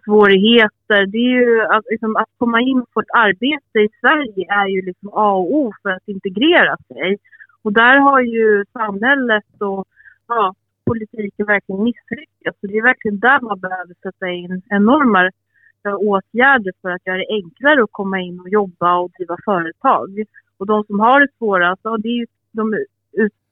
Svårigheter. 0.05 1.07
det 1.07 1.19
är 1.19 1.41
ju 1.41 1.63
att, 1.63 1.85
liksom, 1.91 2.17
att 2.17 2.31
komma 2.39 2.61
in 2.61 2.85
på 2.93 3.01
ett 3.01 3.15
arbete 3.15 3.79
i 3.79 3.89
Sverige 4.01 4.47
är 4.49 4.67
ju 4.67 4.83
liksom 4.83 5.09
A 5.13 5.33
och 5.33 5.55
O 5.55 5.73
för 5.83 5.91
att 5.91 6.09
integrera 6.09 6.77
sig. 6.89 7.19
Och 7.63 7.73
där 7.73 7.99
har 7.99 8.21
ju 8.21 8.65
samhället 8.73 9.45
och 9.61 9.85
ja, 10.29 10.55
politiken 10.85 11.47
verkligen 11.47 11.83
misslyckats. 11.83 12.61
Så 12.61 12.67
det 12.67 12.79
är 12.79 12.83
verkligen 12.83 13.19
där 13.19 13.41
man 13.41 13.61
behöver 13.61 13.95
sätta 14.03 14.29
in 14.29 14.63
enorma 14.71 15.31
åtgärder 15.95 16.73
för 16.83 16.91
att 16.91 17.07
göra 17.07 17.17
det 17.19 17.27
enklare 17.29 17.83
att 17.83 17.93
komma 17.93 18.21
in 18.21 18.41
och 18.41 18.49
jobba 18.49 18.99
och 18.99 19.11
driva 19.11 19.37
företag. 19.45 20.25
Och 20.59 20.67
de 20.67 20.85
som 20.85 21.01
har 21.01 21.21
det 21.21 21.29
svårast, 21.39 21.83
det 21.83 22.09
är 22.09 22.19
ju 22.21 22.27
de 22.53 22.85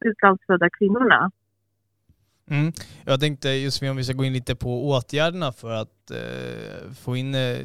utlandsfödda 0.00 0.70
kvinnorna. 0.70 1.30
Mm. 2.50 2.72
Jag 3.04 3.20
tänkte 3.20 3.48
just 3.48 3.82
om 3.82 3.96
vi 3.96 4.04
ska 4.04 4.12
gå 4.12 4.24
in 4.24 4.32
lite 4.32 4.54
på 4.54 4.88
åtgärderna 4.88 5.52
för 5.52 5.70
att 5.70 6.10
eh, 6.10 6.92
få 7.00 7.16
in 7.16 7.34
eh, 7.34 7.58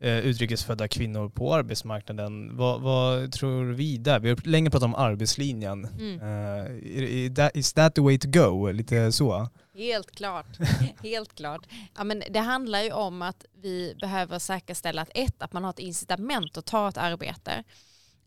eh, 0.00 0.18
utrikesfödda 0.18 0.88
kvinnor 0.88 1.28
på 1.28 1.54
arbetsmarknaden. 1.54 2.56
Vad, 2.56 2.80
vad, 2.80 3.32
tror 3.32 3.64
vi 3.64 3.98
där? 3.98 4.20
Vi 4.20 4.28
har 4.28 4.46
länge 4.46 4.70
pratat 4.70 4.84
om 4.84 4.94
arbetslinjen. 4.94 5.84
Mm. 5.84 6.20
Uh, 6.20 7.48
is 7.54 7.72
that 7.72 7.94
the 7.94 8.00
way 8.00 8.18
to 8.18 8.28
go? 8.28 8.70
Lite 8.70 9.12
så? 9.12 9.48
Helt 9.74 10.10
klart. 10.10 10.58
Helt 11.02 11.34
klart. 11.34 11.66
Ja, 11.96 12.04
men 12.04 12.22
det 12.30 12.40
handlar 12.40 12.82
ju 12.82 12.92
om 12.92 13.22
att 13.22 13.44
vi 13.62 13.94
behöver 14.00 14.38
säkerställa 14.38 15.02
att 15.02 15.10
ett, 15.14 15.42
att 15.42 15.52
man 15.52 15.64
har 15.64 15.70
ett 15.70 15.78
incitament 15.78 16.56
att 16.56 16.66
ta 16.66 16.88
ett 16.88 16.98
arbete. 16.98 17.64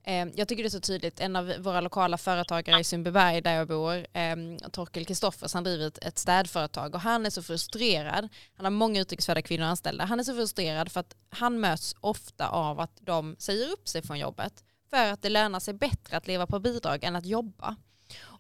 Eh, 0.04 0.28
jag 0.36 0.48
tycker 0.48 0.64
det 0.64 0.68
är 0.68 0.70
så 0.70 0.80
tydligt, 0.80 1.20
en 1.20 1.36
av 1.36 1.54
våra 1.60 1.82
lokala 1.82 2.18
företagare 2.18 2.80
i 2.80 2.84
Sundbyberg 2.84 3.42
där 3.42 3.56
jag 3.56 3.68
bor, 3.68 4.06
ehm, 4.14 4.58
Torkel 4.58 5.06
Kristoffers, 5.06 5.54
han 5.54 5.64
driver 5.64 5.92
ett 6.02 6.18
städföretag 6.18 6.96
och 6.96 7.02
han 7.02 7.26
är 7.26 7.30
så 7.30 7.44
frustrerad, 7.44 8.30
han 8.56 8.66
har 8.66 8.72
många 8.72 9.02
utrikesfödda 9.02 9.42
kvinnor 9.42 9.66
anställda, 9.66 10.06
han 10.06 10.20
är 10.20 10.24
så 10.24 10.34
frustrerad 10.34 10.92
för 10.92 11.00
att 11.00 11.16
han 11.30 11.60
möts 11.60 11.96
ofta 12.00 12.48
av 12.48 12.80
att 12.80 12.98
de 13.02 13.36
säger 13.40 13.72
upp 13.72 13.88
sig 13.88 14.02
från 14.02 14.20
jobbet 14.20 14.64
för 14.90 15.12
att 15.12 15.22
det 15.22 15.30
lönar 15.30 15.60
sig 15.60 15.74
bättre 15.74 16.18
att 16.18 16.28
leva 16.28 16.48
på 16.48 16.60
bidrag 16.60 17.04
än 17.04 17.16
att 17.16 17.26
jobba. 17.26 17.76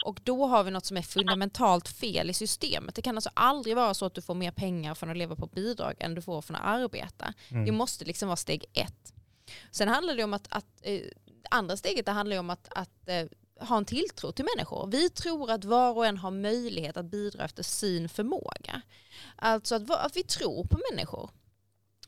Och 0.05 0.19
då 0.23 0.45
har 0.45 0.63
vi 0.63 0.71
något 0.71 0.85
som 0.85 0.97
är 0.97 1.01
fundamentalt 1.01 1.87
fel 1.87 2.29
i 2.29 2.33
systemet. 2.33 2.95
Det 2.95 3.01
kan 3.01 3.17
alltså 3.17 3.29
aldrig 3.33 3.75
vara 3.75 3.93
så 3.93 4.05
att 4.05 4.13
du 4.13 4.21
får 4.21 4.35
mer 4.35 4.51
pengar 4.51 4.95
från 4.95 5.09
att 5.09 5.17
leva 5.17 5.35
på 5.35 5.47
bidrag 5.47 5.93
än 5.99 6.15
du 6.15 6.21
får 6.21 6.41
från 6.41 6.55
att 6.55 6.65
arbeta. 6.65 7.33
Mm. 7.49 7.65
Det 7.65 7.71
måste 7.71 8.05
liksom 8.05 8.27
vara 8.27 8.35
steg 8.35 8.65
ett. 8.73 9.13
Sen 9.71 9.87
handlar 9.87 10.15
det 10.15 10.23
om 10.23 10.33
att, 10.33 10.47
att 10.49 10.65
eh, 10.81 11.01
andra 11.51 11.77
steget 11.77 12.05
det 12.05 12.11
handlar 12.11 12.39
om 12.39 12.49
att, 12.49 12.69
att 12.75 13.09
eh, 13.09 13.25
ha 13.59 13.77
en 13.77 13.85
tilltro 13.85 14.31
till 14.31 14.45
människor. 14.55 14.87
Vi 14.87 15.09
tror 15.09 15.51
att 15.51 15.65
var 15.65 15.93
och 15.93 16.05
en 16.05 16.17
har 16.17 16.31
möjlighet 16.31 16.97
att 16.97 17.05
bidra 17.05 17.45
efter 17.45 17.63
sin 17.63 18.09
förmåga. 18.09 18.81
Alltså 19.35 19.75
att, 19.75 19.89
att 19.89 20.17
vi 20.17 20.23
tror 20.23 20.63
på 20.63 20.79
människor. 20.91 21.29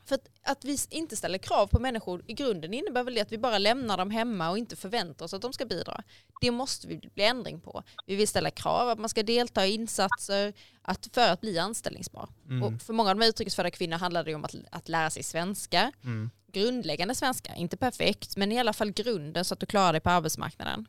För 0.04 0.14
att, 0.14 0.28
att, 0.42 0.64
vi 0.64 0.78
inte 0.90 1.16
ställer 1.16 1.38
krav 1.38 1.66
på 1.66 1.78
människor 1.78 2.22
i 2.26 2.32
grunden 2.32 2.74
innebär 2.74 3.04
väl 3.04 3.14
det 3.14 3.20
att 3.20 3.32
vi 3.32 3.38
bara 3.38 3.58
lämnar 3.58 3.96
dem 3.96 4.10
hemma 4.10 4.50
och 4.50 4.58
inte 4.58 4.76
förväntar 4.76 5.24
oss 5.24 5.34
att 5.34 5.42
de 5.42 5.52
ska 5.52 5.64
bidra. 5.64 6.02
Det 6.40 6.50
måste 6.50 6.86
vi 6.88 7.10
bli 7.14 7.24
ändring 7.24 7.60
på. 7.60 7.82
Vi 8.06 8.16
vill 8.16 8.28
ställa 8.28 8.50
krav 8.50 8.88
att 8.88 8.98
man 8.98 9.08
ska 9.08 9.22
delta 9.22 9.66
i 9.66 9.74
insatser 9.74 10.52
att, 10.82 11.08
för 11.12 11.28
att 11.28 11.40
bli 11.40 11.58
anställningsbar. 11.58 12.28
Mm. 12.48 12.62
Och 12.62 12.82
för 12.82 12.92
många 12.92 13.10
av 13.10 13.18
de 13.18 13.26
utrikesfödda 13.26 13.70
kvinnor 13.70 13.96
handlar 13.96 14.24
det 14.24 14.34
om 14.34 14.44
att, 14.44 14.54
att 14.70 14.88
lära 14.88 15.10
sig 15.10 15.22
svenska. 15.22 15.92
Mm 16.04 16.30
grundläggande 16.52 17.14
svenska, 17.14 17.54
inte 17.54 17.76
perfekt, 17.76 18.36
men 18.36 18.52
i 18.52 18.58
alla 18.58 18.72
fall 18.72 18.90
grunden 18.92 19.44
så 19.44 19.54
att 19.54 19.60
du 19.60 19.66
klarar 19.66 19.92
dig 19.92 20.00
på 20.00 20.10
arbetsmarknaden. 20.10 20.88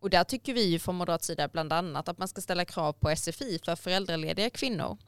Och 0.00 0.10
där 0.10 0.24
tycker 0.24 0.54
vi 0.54 0.64
ju 0.64 0.78
från 0.78 0.94
moderat 0.94 1.24
sida 1.24 1.48
bland 1.48 1.72
annat 1.72 2.08
att 2.08 2.18
man 2.18 2.28
ska 2.28 2.40
ställa 2.40 2.64
krav 2.64 2.92
på 2.92 3.16
SFI 3.16 3.58
för 3.64 3.76
föräldralediga 3.76 4.50
kvinnor. 4.50 4.98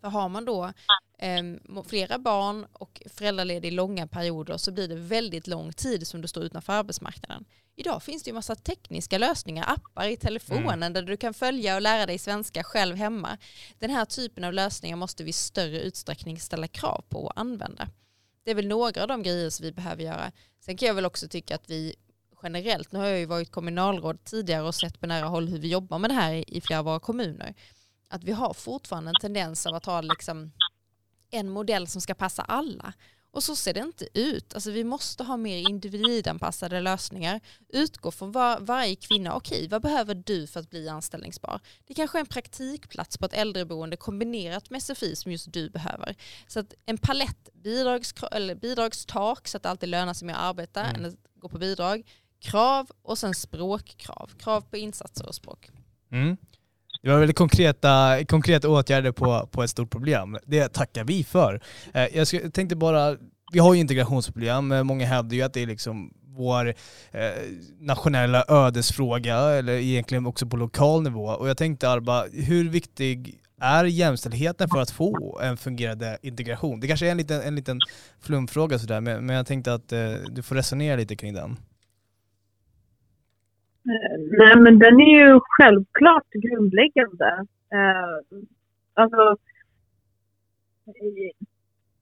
För 0.00 0.08
har 0.08 0.28
man 0.28 0.44
då 0.44 0.72
eh, 1.18 1.42
flera 1.86 2.18
barn 2.18 2.66
och 2.72 3.02
föräldraledig 3.06 3.68
i 3.68 3.70
långa 3.70 4.06
perioder 4.06 4.56
så 4.56 4.72
blir 4.72 4.88
det 4.88 4.94
väldigt 4.94 5.46
lång 5.46 5.72
tid 5.72 6.06
som 6.06 6.20
du 6.20 6.28
står 6.28 6.42
utanför 6.42 6.72
arbetsmarknaden. 6.72 7.44
Idag 7.76 8.02
finns 8.02 8.22
det 8.22 8.30
ju 8.30 8.34
massa 8.34 8.54
tekniska 8.54 9.18
lösningar, 9.18 9.64
appar 9.68 10.06
i 10.06 10.16
telefonen 10.16 10.82
mm. 10.82 10.92
där 10.92 11.02
du 11.02 11.16
kan 11.16 11.34
följa 11.34 11.74
och 11.74 11.82
lära 11.82 12.06
dig 12.06 12.18
svenska 12.18 12.64
själv 12.64 12.96
hemma. 12.96 13.38
Den 13.78 13.90
här 13.90 14.04
typen 14.04 14.44
av 14.44 14.52
lösningar 14.52 14.96
måste 14.96 15.24
vi 15.24 15.30
i 15.30 15.32
större 15.32 15.80
utsträckning 15.80 16.40
ställa 16.40 16.68
krav 16.68 17.04
på 17.08 17.24
och 17.24 17.40
använda. 17.40 17.88
Det 18.44 18.50
är 18.50 18.54
väl 18.54 18.68
några 18.68 19.02
av 19.02 19.08
de 19.08 19.22
grejer 19.22 19.50
som 19.50 19.64
vi 19.64 19.72
behöver 19.72 20.02
göra. 20.02 20.32
Sen 20.60 20.76
kan 20.76 20.86
jag 20.86 20.94
väl 20.94 21.06
också 21.06 21.28
tycka 21.28 21.54
att 21.54 21.70
vi 21.70 21.94
generellt, 22.42 22.92
nu 22.92 22.98
har 22.98 23.06
jag 23.06 23.18
ju 23.18 23.26
varit 23.26 23.50
kommunalråd 23.50 24.24
tidigare 24.24 24.62
och 24.62 24.74
sett 24.74 25.00
på 25.00 25.06
nära 25.06 25.26
håll 25.26 25.48
hur 25.48 25.58
vi 25.58 25.68
jobbar 25.68 25.98
med 25.98 26.10
det 26.10 26.14
här 26.14 26.50
i 26.50 26.60
flera 26.60 26.78
av 26.78 26.84
våra 26.84 27.00
kommuner, 27.00 27.54
att 28.08 28.24
vi 28.24 28.32
har 28.32 28.54
fortfarande 28.54 29.10
en 29.10 29.20
tendens 29.20 29.66
av 29.66 29.74
att 29.74 29.86
ha 29.86 30.00
liksom 30.00 30.52
en 31.30 31.48
modell 31.48 31.86
som 31.86 32.00
ska 32.00 32.14
passa 32.14 32.42
alla. 32.42 32.92
Och 33.32 33.42
så 33.42 33.56
ser 33.56 33.74
det 33.74 33.80
inte 33.80 34.08
ut. 34.14 34.54
Alltså 34.54 34.70
vi 34.70 34.84
måste 34.84 35.24
ha 35.24 35.36
mer 35.36 35.68
individanpassade 35.68 36.80
lösningar. 36.80 37.40
Utgå 37.68 38.10
från 38.10 38.32
var, 38.32 38.60
varje 38.60 38.96
kvinna. 38.96 39.34
Okej, 39.34 39.68
vad 39.68 39.82
behöver 39.82 40.14
du 40.14 40.46
för 40.46 40.60
att 40.60 40.70
bli 40.70 40.88
anställningsbar? 40.88 41.60
Det 41.86 41.94
kanske 41.94 42.18
är 42.18 42.20
en 42.20 42.26
praktikplats 42.26 43.18
på 43.18 43.26
ett 43.26 43.34
äldreboende 43.34 43.96
kombinerat 43.96 44.70
med 44.70 44.82
SFI 44.82 45.16
som 45.16 45.32
just 45.32 45.52
du 45.52 45.70
behöver. 45.70 46.16
Så 46.46 46.60
att 46.60 46.74
en 46.86 46.98
palett, 46.98 47.48
bidrags, 47.54 48.14
eller 48.32 48.54
bidragstak 48.54 49.48
så 49.48 49.56
att 49.56 49.62
det 49.62 49.70
alltid 49.70 49.88
lönar 49.88 50.14
sig 50.14 50.26
mer 50.26 50.34
att 50.34 50.40
arbeta 50.40 50.84
mm. 50.84 51.04
än 51.04 51.10
att 51.10 51.16
gå 51.34 51.48
på 51.48 51.58
bidrag. 51.58 52.02
Krav 52.40 52.90
och 53.02 53.18
sen 53.18 53.34
språkkrav. 53.34 54.30
Krav 54.38 54.60
på 54.60 54.76
insatser 54.76 55.26
och 55.26 55.34
språk. 55.34 55.70
Mm. 56.12 56.36
Det 57.02 57.10
var 57.10 57.18
väldigt 57.18 57.36
konkreta, 57.36 58.18
konkreta 58.28 58.68
åtgärder 58.68 59.12
på, 59.12 59.48
på 59.50 59.62
ett 59.62 59.70
stort 59.70 59.90
problem. 59.90 60.38
Det 60.46 60.68
tackar 60.68 61.04
vi 61.04 61.24
för. 61.24 61.60
Eh, 61.94 62.06
jag 62.16 62.52
tänkte 62.54 62.76
bara, 62.76 63.16
vi 63.52 63.58
har 63.58 63.74
ju 63.74 63.80
integrationsproblem. 63.80 64.72
Eh, 64.72 64.82
många 64.82 65.06
hävdar 65.06 65.36
ju 65.36 65.42
att 65.42 65.54
det 65.54 65.62
är 65.62 65.66
liksom 65.66 66.12
vår 66.36 66.68
eh, 67.10 67.30
nationella 67.80 68.44
ödesfråga, 68.48 69.36
eller 69.36 69.72
egentligen 69.72 70.26
också 70.26 70.46
på 70.46 70.56
lokal 70.56 71.02
nivå. 71.02 71.26
Och 71.26 71.48
jag 71.48 71.56
tänkte 71.56 71.90
Arba, 71.90 72.26
hur 72.32 72.68
viktig 72.68 73.40
är 73.60 73.84
jämställdheten 73.84 74.68
för 74.68 74.80
att 74.80 74.90
få 74.90 75.40
en 75.42 75.56
fungerande 75.56 76.18
integration? 76.22 76.80
Det 76.80 76.88
kanske 76.88 77.06
är 77.06 77.10
en 77.10 77.16
liten, 77.16 77.40
en 77.42 77.54
liten 77.54 77.80
flumfråga 78.20 78.78
sådär, 78.78 79.00
men, 79.00 79.26
men 79.26 79.36
jag 79.36 79.46
tänkte 79.46 79.74
att 79.74 79.92
eh, 79.92 80.12
du 80.30 80.42
får 80.42 80.54
resonera 80.54 80.96
lite 80.96 81.16
kring 81.16 81.34
den. 81.34 81.56
Nej, 84.38 84.56
men 84.56 84.78
den 84.78 85.00
är 85.00 85.26
ju 85.26 85.40
självklart 85.42 86.30
grundläggande. 86.30 87.46
Eh, 87.72 88.40
alltså, 88.94 89.36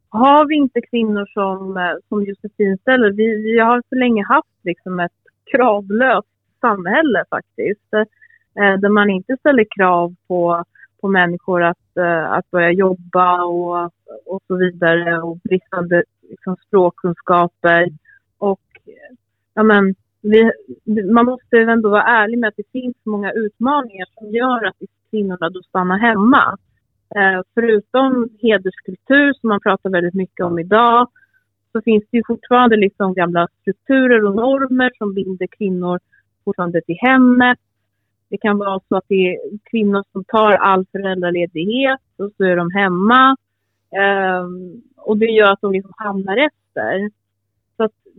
har 0.08 0.46
vi 0.46 0.54
inte 0.54 0.80
kvinnor 0.80 1.26
som, 1.26 1.76
eh, 1.76 1.94
som 2.08 2.24
Josefin 2.24 2.78
ställer, 2.78 3.10
vi, 3.10 3.42
vi 3.42 3.58
har 3.58 3.82
så 3.88 3.94
länge 3.94 4.24
haft 4.24 4.64
liksom 4.64 5.00
ett 5.00 5.12
kravlöst 5.44 6.28
samhälle 6.60 7.24
faktiskt. 7.30 7.92
Eh, 8.58 8.80
där 8.80 8.88
man 8.88 9.10
inte 9.10 9.36
ställer 9.36 9.66
krav 9.76 10.14
på, 10.28 10.64
på 11.00 11.08
människor 11.08 11.62
att, 11.62 11.96
eh, 11.96 12.32
att 12.32 12.50
börja 12.50 12.70
jobba 12.70 13.44
och, 13.44 13.84
och 14.26 14.42
så 14.46 14.56
vidare 14.56 15.22
och 15.22 15.36
bristande 15.36 16.02
liksom, 16.22 16.56
språkkunskaper. 16.66 17.88
Och 18.38 18.60
ja, 19.54 19.62
men, 19.62 19.94
vi, 20.22 20.50
man 21.12 21.26
måste 21.26 21.58
ändå 21.58 21.88
vara 21.90 22.02
ärlig 22.02 22.38
med 22.38 22.48
att 22.48 22.56
det 22.56 22.72
finns 22.72 22.96
många 23.04 23.32
utmaningar 23.32 24.06
som 24.18 24.30
gör 24.30 24.64
att 24.64 24.76
kvinnorna 25.10 25.50
då 25.50 25.62
stannar 25.62 25.98
hemma. 25.98 26.56
Eh, 27.16 27.40
förutom 27.54 28.28
hederskultur 28.40 29.32
som 29.32 29.48
man 29.48 29.60
pratar 29.60 29.90
väldigt 29.90 30.14
mycket 30.14 30.46
om 30.46 30.58
idag 30.58 31.08
så 31.72 31.82
finns 31.82 32.04
det 32.10 32.16
ju 32.16 32.22
fortfarande 32.26 32.76
liksom 32.76 33.14
gamla 33.14 33.48
strukturer 33.60 34.24
och 34.24 34.36
normer 34.36 34.90
som 34.98 35.14
binder 35.14 35.46
kvinnor 35.46 36.00
fortfarande 36.44 36.80
till 36.80 36.98
hemmet. 37.00 37.58
Det 38.30 38.38
kan 38.38 38.58
vara 38.58 38.80
så 38.88 38.96
att 38.96 39.04
det 39.08 39.14
är 39.14 39.38
kvinnor 39.70 40.04
som 40.12 40.24
tar 40.24 40.52
all 40.52 40.86
föräldraledighet 40.92 42.00
och 42.16 42.30
så 42.36 42.44
är 42.44 42.56
de 42.56 42.70
hemma. 42.70 43.36
Eh, 43.92 44.46
och 44.96 45.18
det 45.18 45.26
gör 45.26 45.52
att 45.52 45.60
de 45.60 45.72
liksom 45.72 45.92
hamnar 45.96 46.36
efter. 46.36 47.10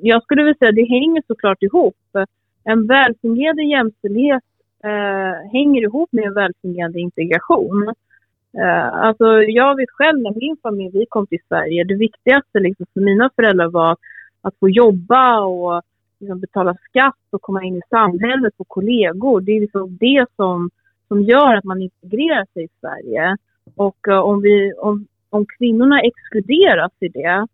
Jag 0.01 0.23
skulle 0.23 0.43
vilja 0.43 0.57
säga 0.57 0.69
att 0.69 0.75
det 0.75 0.89
hänger 0.89 1.23
såklart 1.27 1.63
ihop. 1.63 1.95
En 2.63 2.87
välfungerande 2.87 3.63
jämställdhet 3.63 4.43
eh, 4.83 5.51
hänger 5.51 5.81
ihop 5.81 6.09
med 6.11 6.23
en 6.23 6.33
välfungerande 6.33 6.99
integration. 6.99 7.93
Eh, 8.57 8.93
alltså 8.93 9.43
jag 9.43 9.75
vet 9.75 9.89
själv 9.89 10.19
när 10.19 10.39
min 10.39 10.57
familj 10.63 10.89
vi 10.93 11.05
kom 11.09 11.27
till 11.27 11.39
Sverige, 11.47 11.83
det 11.83 11.95
viktigaste 11.95 12.59
liksom 12.59 12.85
för 12.93 13.01
mina 13.01 13.29
föräldrar 13.35 13.67
var 13.67 13.97
att 14.41 14.55
få 14.59 14.69
jobba 14.69 15.39
och 15.39 15.81
liksom 16.19 16.39
betala 16.39 16.75
skatt 16.89 17.27
och 17.29 17.41
komma 17.41 17.63
in 17.63 17.77
i 17.77 17.81
samhället 17.89 18.53
och 18.57 18.67
kollegor. 18.67 19.41
Det 19.41 19.51
är 19.51 19.61
liksom 19.61 19.97
det 19.99 20.25
som, 20.35 20.69
som 21.07 21.21
gör 21.21 21.55
att 21.55 21.63
man 21.63 21.81
integrerar 21.81 22.45
sig 22.53 22.63
i 22.63 22.69
Sverige. 22.79 23.37
Och 23.75 24.07
eh, 24.07 24.19
om, 24.19 24.41
vi, 24.41 24.73
om, 24.73 25.07
om 25.29 25.45
kvinnorna 25.57 26.01
exkluderas 26.01 26.91
i 26.99 27.07
det 27.07 27.47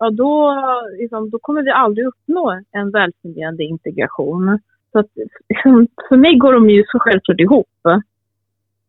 ja 0.00 0.10
då, 0.10 0.54
liksom, 0.98 1.30
då 1.30 1.38
kommer 1.38 1.62
vi 1.62 1.70
aldrig 1.70 2.06
uppnå 2.06 2.62
en 2.72 2.90
välfungerande 2.90 3.64
integration. 3.64 4.58
Så 4.92 4.98
att, 4.98 5.06
liksom, 5.48 5.88
för 6.08 6.16
mig 6.16 6.36
går 6.36 6.52
de 6.52 6.70
ju 6.70 6.84
så 6.86 6.98
självklart 6.98 7.40
ihop. 7.40 7.68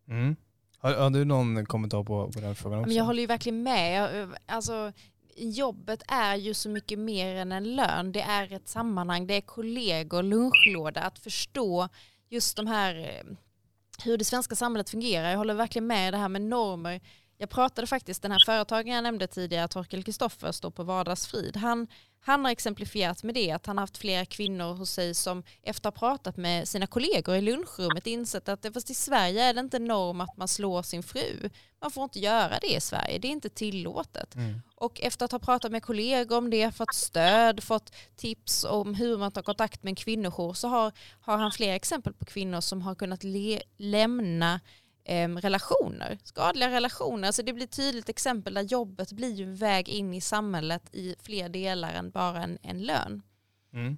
Mm. 0.09 0.35
Har, 0.81 0.93
har, 0.93 1.09
du 1.09 1.25
någon 1.25 1.65
kommentar 1.65 2.03
på, 2.03 2.31
på 2.33 2.39
den 2.39 2.55
frågan 2.55 2.79
också? 2.79 2.87
Men 2.87 2.97
jag 2.97 3.03
håller 3.03 3.21
ju 3.21 3.27
verkligen 3.27 3.63
med. 3.63 4.09
Alltså, 4.45 4.91
jobbet 5.35 6.03
är 6.07 6.35
ju 6.35 6.53
så 6.53 6.69
mycket 6.69 6.99
mer 6.99 7.35
än 7.35 7.51
en 7.51 7.75
lön. 7.75 8.11
Det 8.11 8.21
är 8.21 8.53
ett 8.53 8.67
sammanhang, 8.67 9.27
det 9.27 9.37
är 9.37 9.41
kollegor, 9.41 10.23
lunchlåda, 10.23 11.01
att 11.01 11.19
förstå 11.19 11.87
just 12.29 12.57
de 12.57 12.67
här 12.67 12.95
eh, 12.99 13.35
hur 14.05 14.17
det 14.17 14.25
svenska 14.25 14.55
samhället 14.55 14.89
fungerar. 14.89 15.29
Jag 15.29 15.37
håller 15.37 15.53
verkligen 15.53 15.87
med 15.87 16.13
det 16.13 16.17
här 16.17 16.29
med 16.29 16.41
normer. 16.41 17.01
Jag 17.41 17.49
pratade 17.49 17.87
faktiskt, 17.87 18.21
den 18.21 18.31
här 18.31 18.39
företagaren 18.45 18.95
jag 18.95 19.03
nämnde 19.03 19.27
tidigare, 19.27 19.67
Torkel 19.67 20.03
Kristoffer, 20.03 20.51
står 20.51 20.71
på 20.71 20.83
Vardagsfrid. 20.83 21.57
Han, 21.57 21.87
han 22.19 22.45
har 22.45 22.51
exemplifierat 22.51 23.23
med 23.23 23.35
det 23.35 23.51
att 23.51 23.65
han 23.65 23.77
har 23.77 23.83
haft 23.83 23.97
flera 23.97 24.25
kvinnor 24.25 24.73
hos 24.73 24.91
sig 24.91 25.13
som 25.13 25.43
efter 25.63 25.89
att 25.89 25.97
ha 25.97 26.07
pratat 26.07 26.37
med 26.37 26.67
sina 26.67 26.87
kollegor 26.87 27.35
i 27.35 27.41
lunchrummet 27.41 28.07
insett 28.07 28.49
att 28.49 28.65
fast 28.73 28.89
i 28.89 28.93
Sverige 28.93 29.43
är 29.43 29.53
det 29.53 29.59
inte 29.59 29.79
norm 29.79 30.21
att 30.21 30.37
man 30.37 30.47
slår 30.47 30.83
sin 30.83 31.03
fru. 31.03 31.49
Man 31.81 31.91
får 31.91 32.03
inte 32.03 32.19
göra 32.19 32.59
det 32.61 32.75
i 32.75 32.81
Sverige, 32.81 33.19
det 33.19 33.27
är 33.27 33.31
inte 33.31 33.49
tillåtet. 33.49 34.35
Mm. 34.35 34.61
Och 34.75 35.01
efter 35.01 35.25
att 35.25 35.31
ha 35.31 35.39
pratat 35.39 35.71
med 35.71 35.83
kollegor 35.83 36.37
om 36.37 36.49
det, 36.49 36.75
fått 36.75 36.95
stöd, 36.95 37.63
fått 37.63 37.93
tips 38.15 38.63
om 38.63 38.95
hur 38.95 39.17
man 39.17 39.31
tar 39.31 39.41
kontakt 39.41 39.83
med 39.83 39.91
en 39.91 39.95
kvinnojour 39.95 40.53
så 40.53 40.67
har, 40.67 40.91
har 41.21 41.37
han 41.37 41.51
flera 41.51 41.75
exempel 41.75 42.13
på 42.13 42.25
kvinnor 42.25 42.61
som 42.61 42.81
har 42.81 42.95
kunnat 42.95 43.23
le, 43.23 43.61
lämna 43.77 44.59
eh, 45.03 45.29
relationer, 45.29 46.17
skadliga 46.23 46.69
relationer. 46.69 47.27
Alltså 47.27 47.43
det 47.43 47.53
blir 47.53 47.63
ett 47.63 47.75
tydligt 47.75 48.09
exempel 48.09 48.53
där 48.53 48.61
jobbet 48.61 49.11
blir 49.11 49.33
ju 49.33 49.43
en 49.43 49.55
väg 49.55 49.89
in 49.89 50.13
i 50.13 50.21
samhället 50.21 50.95
i 50.95 51.15
fler 51.19 51.49
delar 51.49 51.93
än 51.93 52.11
bara 52.11 52.43
en, 52.43 52.57
en 52.61 52.83
lön. 52.83 53.21
Mm. 53.73 53.97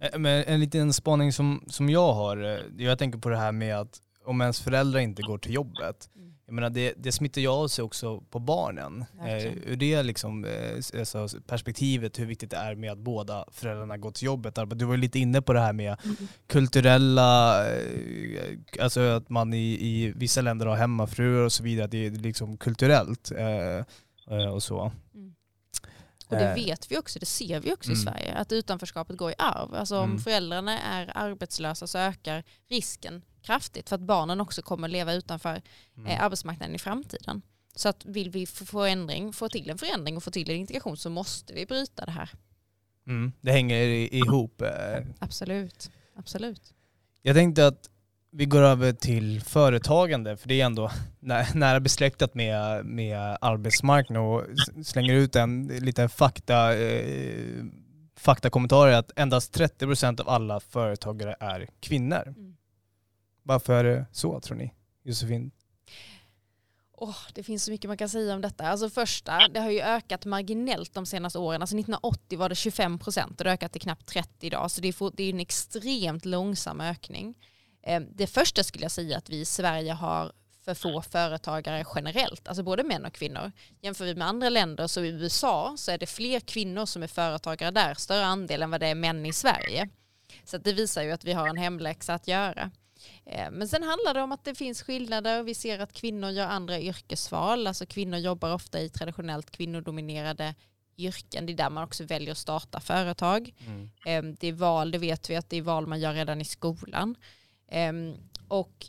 Eh, 0.00 0.18
men 0.18 0.44
en 0.44 0.60
liten 0.60 0.92
spaning 0.92 1.32
som, 1.32 1.64
som 1.66 1.90
jag 1.90 2.12
har, 2.12 2.36
eh, 2.36 2.84
jag 2.84 2.98
tänker 2.98 3.18
på 3.18 3.28
det 3.28 3.36
här 3.36 3.52
med 3.52 3.76
att 3.76 4.00
om 4.24 4.40
ens 4.40 4.60
föräldrar 4.60 5.00
inte 5.00 5.22
går 5.22 5.38
till 5.38 5.54
jobbet, 5.54 6.10
mm 6.14 6.19
jag 6.50 6.54
menar 6.54 6.70
det, 6.70 6.94
det 6.96 7.12
smittar 7.12 7.40
ju 7.40 7.48
av 7.48 7.68
sig 7.68 7.84
också 7.84 8.20
på 8.20 8.38
barnen. 8.38 9.04
Eh, 9.26 9.46
ur 9.46 9.76
det 9.76 10.02
liksom, 10.02 10.44
eh, 10.44 10.76
alltså 10.94 11.28
perspektivet 11.46 12.18
hur 12.18 12.26
viktigt 12.26 12.50
det 12.50 12.56
är 12.56 12.74
med 12.74 12.92
att 12.92 12.98
båda 12.98 13.44
föräldrarna 13.52 13.96
går 13.96 14.10
till 14.10 14.26
jobbet. 14.26 14.58
Du 14.74 14.84
var 14.84 14.94
ju 14.94 15.00
lite 15.00 15.18
inne 15.18 15.42
på 15.42 15.52
det 15.52 15.60
här 15.60 15.72
med 15.72 15.96
mm. 16.04 16.16
kulturella, 16.46 17.66
eh, 17.72 18.58
alltså 18.80 19.00
att 19.00 19.28
man 19.28 19.54
i, 19.54 19.78
i 19.80 20.12
vissa 20.16 20.40
länder 20.40 20.66
har 20.66 20.76
hemmafruar 20.76 21.44
och 21.44 21.52
så 21.52 21.62
vidare, 21.62 21.86
det 21.86 22.06
är 22.06 22.10
liksom 22.10 22.56
kulturellt 22.56 23.30
eh, 23.30 24.46
och 24.52 24.62
så. 24.62 24.92
Mm. 25.14 25.34
Och 26.26 26.36
det 26.36 26.54
vet 26.54 26.92
vi 26.92 26.98
också, 26.98 27.18
det 27.18 27.26
ser 27.26 27.60
vi 27.60 27.72
också 27.72 27.90
mm. 27.90 28.00
i 28.00 28.02
Sverige, 28.02 28.34
att 28.34 28.52
utanförskapet 28.52 29.16
går 29.16 29.30
i 29.30 29.34
arv. 29.38 29.74
Alltså 29.74 29.98
om 29.98 30.10
mm. 30.10 30.18
föräldrarna 30.18 30.78
är 30.78 31.12
arbetslösa 31.14 31.86
så 31.86 31.98
ökar 31.98 32.44
risken 32.68 33.22
kraftigt 33.42 33.88
för 33.88 33.96
att 33.96 34.02
barnen 34.02 34.40
också 34.40 34.62
kommer 34.62 34.88
leva 34.88 35.12
utanför 35.12 35.62
mm. 35.96 36.06
eh, 36.06 36.22
arbetsmarknaden 36.22 36.74
i 36.74 36.78
framtiden. 36.78 37.42
Så 37.74 37.88
att 37.88 38.04
vill 38.04 38.30
vi 38.30 38.46
få, 38.46 38.84
ändring, 38.84 39.32
få 39.32 39.48
till 39.48 39.70
en 39.70 39.78
förändring 39.78 40.16
och 40.16 40.22
få 40.22 40.30
till 40.30 40.50
en 40.50 40.56
integration 40.56 40.96
så 40.96 41.10
måste 41.10 41.52
vi 41.54 41.66
bryta 41.66 42.04
det 42.04 42.10
här. 42.10 42.30
Mm, 43.06 43.32
det 43.40 43.52
hänger 43.52 43.84
ihop. 44.14 44.62
Eh. 44.62 45.04
Absolut. 45.18 45.90
Absolut. 46.16 46.74
Jag 47.22 47.36
tänkte 47.36 47.66
att 47.66 47.90
vi 48.32 48.46
går 48.46 48.62
över 48.62 48.92
till 48.92 49.40
företagande, 49.40 50.36
för 50.36 50.48
det 50.48 50.60
är 50.60 50.66
ändå 50.66 50.90
nära 51.54 51.80
besläktat 51.80 52.34
med, 52.34 52.84
med 52.84 53.38
arbetsmarknad 53.40 54.22
och 54.22 54.44
slänger 54.86 55.14
ut 55.14 55.36
en 55.36 55.66
liten 55.66 56.08
fakta, 56.08 56.76
eh, 56.76 57.64
faktakommentarer 58.16 58.92
att 58.92 59.10
endast 59.16 59.58
30% 59.58 60.20
av 60.20 60.28
alla 60.28 60.60
företagare 60.60 61.36
är 61.40 61.66
kvinnor. 61.80 62.22
Mm. 62.26 62.56
Varför 63.42 63.84
är 63.84 63.84
det 63.84 64.06
så 64.12 64.40
tror 64.40 64.56
ni? 64.56 64.74
Josefin? 65.02 65.50
Oh, 66.92 67.16
det 67.34 67.42
finns 67.42 67.64
så 67.64 67.70
mycket 67.70 67.88
man 67.88 67.96
kan 67.96 68.08
säga 68.08 68.34
om 68.34 68.40
detta. 68.40 68.68
Alltså 68.68 68.90
första, 68.90 69.48
det 69.48 69.60
har 69.60 69.70
ju 69.70 69.80
ökat 69.80 70.24
marginellt 70.24 70.94
de 70.94 71.06
senaste 71.06 71.38
åren. 71.38 71.62
Alltså 71.62 71.76
1980 71.76 72.38
var 72.38 72.48
det 72.48 72.54
25 72.54 72.98
procent 72.98 73.40
och 73.40 73.44
det 73.44 73.50
har 73.50 73.54
ökat 73.54 73.72
till 73.72 73.80
knappt 73.80 74.06
30 74.06 74.46
idag. 74.46 74.70
Så 74.70 74.80
det 74.80 74.88
är, 74.88 75.16
det 75.16 75.22
är 75.22 75.30
en 75.30 75.40
extremt 75.40 76.24
långsam 76.24 76.80
ökning. 76.80 77.34
Ehm, 77.82 78.06
det 78.14 78.26
första 78.26 78.64
skulle 78.64 78.84
jag 78.84 78.90
säga 78.90 79.18
att 79.18 79.30
vi 79.30 79.40
i 79.40 79.44
Sverige 79.44 79.92
har 79.92 80.32
för 80.64 80.74
få 80.74 81.02
företagare 81.02 81.84
generellt, 81.94 82.48
alltså 82.48 82.62
både 82.62 82.84
män 82.84 83.04
och 83.04 83.12
kvinnor. 83.12 83.52
Jämför 83.80 84.04
vi 84.04 84.14
med 84.14 84.28
andra 84.28 84.48
länder, 84.48 84.86
så 84.86 85.04
i 85.04 85.08
USA 85.08 85.74
så 85.76 85.90
är 85.90 85.98
det 85.98 86.06
fler 86.06 86.40
kvinnor 86.40 86.86
som 86.86 87.02
är 87.02 87.06
företagare 87.06 87.70
där, 87.70 87.94
större 87.94 88.24
andel 88.24 88.62
än 88.62 88.70
vad 88.70 88.80
det 88.80 88.86
är 88.86 88.94
män 88.94 89.26
i 89.26 89.32
Sverige. 89.32 89.88
Så 90.44 90.58
det 90.58 90.72
visar 90.72 91.02
ju 91.02 91.12
att 91.12 91.24
vi 91.24 91.32
har 91.32 91.48
en 91.48 91.56
hemläxa 91.56 92.14
att 92.14 92.28
göra. 92.28 92.70
Eh, 93.26 93.50
men 93.50 93.68
sen 93.68 93.82
handlar 93.82 94.14
det 94.14 94.22
om 94.22 94.32
att 94.32 94.44
det 94.44 94.54
finns 94.54 94.82
skillnader. 94.82 95.42
Vi 95.42 95.54
ser 95.54 95.78
att 95.78 95.92
kvinnor 95.92 96.30
gör 96.30 96.46
andra 96.46 96.80
yrkesval. 96.80 97.66
Alltså 97.66 97.86
kvinnor 97.86 98.18
jobbar 98.18 98.54
ofta 98.54 98.80
i 98.80 98.88
traditionellt 98.88 99.50
kvinnodominerade 99.50 100.54
yrken. 100.96 101.46
Det 101.46 101.52
är 101.52 101.56
där 101.56 101.70
man 101.70 101.84
också 101.84 102.04
väljer 102.04 102.32
att 102.32 102.38
starta 102.38 102.80
företag. 102.80 103.54
Mm. 103.66 103.90
Eh, 104.06 104.36
det 104.40 104.48
är 104.48 104.52
val, 104.52 104.90
det 104.90 104.98
vet 104.98 105.30
vi 105.30 105.36
att 105.36 105.50
det 105.50 105.56
är 105.56 105.62
val 105.62 105.86
man 105.86 106.00
gör 106.00 106.12
redan 106.12 106.40
i 106.40 106.44
skolan. 106.44 107.16
Ehm, 107.68 108.14
och 108.48 108.86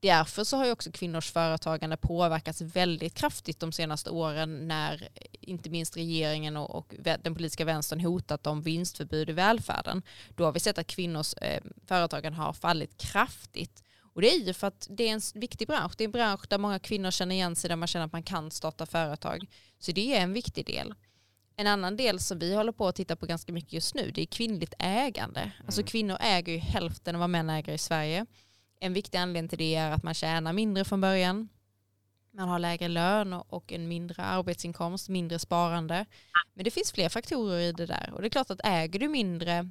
därför 0.00 0.44
så 0.44 0.56
har 0.56 0.66
ju 0.66 0.72
också 0.72 0.92
kvinnors 0.92 1.30
företagande 1.30 1.96
påverkats 1.96 2.60
väldigt 2.60 3.14
kraftigt 3.14 3.60
de 3.60 3.72
senaste 3.72 4.10
åren 4.10 4.68
när 4.68 5.08
inte 5.40 5.70
minst 5.70 5.96
regeringen 5.96 6.56
och, 6.56 6.74
och 6.74 6.94
den 6.98 7.34
politiska 7.34 7.64
vänstern 7.64 8.00
hotat 8.00 8.46
om 8.46 8.62
vinstförbud 8.62 9.30
i 9.30 9.32
välfärden. 9.32 10.02
Då 10.36 10.44
har 10.44 10.52
vi 10.52 10.60
sett 10.60 10.78
att 10.78 10.86
kvinnors 10.86 11.34
eh, 11.34 11.62
företagande 11.86 12.38
har 12.38 12.52
fallit 12.52 12.98
kraftigt. 12.98 13.82
Och 14.18 14.22
det 14.22 14.34
är 14.34 14.38
ju 14.38 14.52
för 14.52 14.66
att 14.66 14.86
det 14.90 15.08
är 15.08 15.12
en 15.12 15.20
viktig 15.34 15.68
bransch. 15.68 15.92
Det 15.96 16.04
är 16.04 16.08
en 16.08 16.12
bransch 16.12 16.44
där 16.48 16.58
många 16.58 16.78
kvinnor 16.78 17.10
känner 17.10 17.34
igen 17.34 17.56
sig, 17.56 17.68
där 17.68 17.76
man 17.76 17.88
känner 17.88 18.06
att 18.06 18.12
man 18.12 18.22
kan 18.22 18.50
starta 18.50 18.86
företag. 18.86 19.46
Så 19.78 19.92
det 19.92 20.16
är 20.16 20.20
en 20.20 20.32
viktig 20.32 20.66
del. 20.66 20.94
En 21.56 21.66
annan 21.66 21.96
del 21.96 22.20
som 22.20 22.38
vi 22.38 22.54
håller 22.54 22.72
på 22.72 22.88
att 22.88 22.96
titta 22.96 23.16
på 23.16 23.26
ganska 23.26 23.52
mycket 23.52 23.72
just 23.72 23.94
nu, 23.94 24.10
det 24.10 24.22
är 24.22 24.26
kvinnligt 24.26 24.74
ägande. 24.78 25.52
Alltså 25.64 25.80
mm. 25.80 25.88
Kvinnor 25.88 26.16
äger 26.20 26.52
ju 26.52 26.58
hälften 26.58 27.14
av 27.14 27.20
vad 27.20 27.30
män 27.30 27.50
äger 27.50 27.72
i 27.72 27.78
Sverige. 27.78 28.26
En 28.80 28.92
viktig 28.92 29.18
anledning 29.18 29.48
till 29.48 29.58
det 29.58 29.74
är 29.74 29.90
att 29.90 30.02
man 30.02 30.14
tjänar 30.14 30.52
mindre 30.52 30.84
från 30.84 31.00
början. 31.00 31.48
Man 32.30 32.48
har 32.48 32.58
lägre 32.58 32.88
lön 32.88 33.32
och 33.32 33.72
en 33.72 33.88
mindre 33.88 34.22
arbetsinkomst, 34.22 35.08
mindre 35.08 35.38
sparande. 35.38 36.06
Men 36.54 36.64
det 36.64 36.70
finns 36.70 36.92
fler 36.92 37.08
faktorer 37.08 37.60
i 37.60 37.72
det 37.72 37.86
där. 37.86 38.10
Och 38.14 38.20
det 38.20 38.28
är 38.28 38.30
klart 38.30 38.50
att 38.50 38.60
äger 38.64 39.00
du 39.00 39.08
mindre 39.08 39.70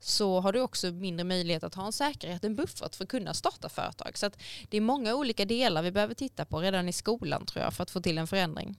så 0.00 0.40
har 0.40 0.52
du 0.52 0.60
också 0.60 0.90
mindre 0.90 1.24
möjlighet 1.24 1.62
att 1.62 1.74
ha 1.74 1.86
en 1.86 1.92
säkerhet, 1.92 2.44
en 2.44 2.56
buffert 2.56 2.94
för 2.94 3.04
att 3.04 3.10
kunna 3.10 3.34
starta 3.34 3.68
företag. 3.68 4.18
Så 4.18 4.30
det 4.68 4.76
är 4.76 4.80
många 4.80 5.14
olika 5.14 5.44
delar 5.44 5.82
vi 5.82 5.92
behöver 5.92 6.14
titta 6.14 6.44
på 6.44 6.60
redan 6.60 6.88
i 6.88 6.92
skolan 6.92 7.46
tror 7.46 7.64
jag 7.64 7.74
för 7.74 7.82
att 7.82 7.90
få 7.90 8.00
till 8.00 8.18
en 8.18 8.26
förändring. 8.26 8.76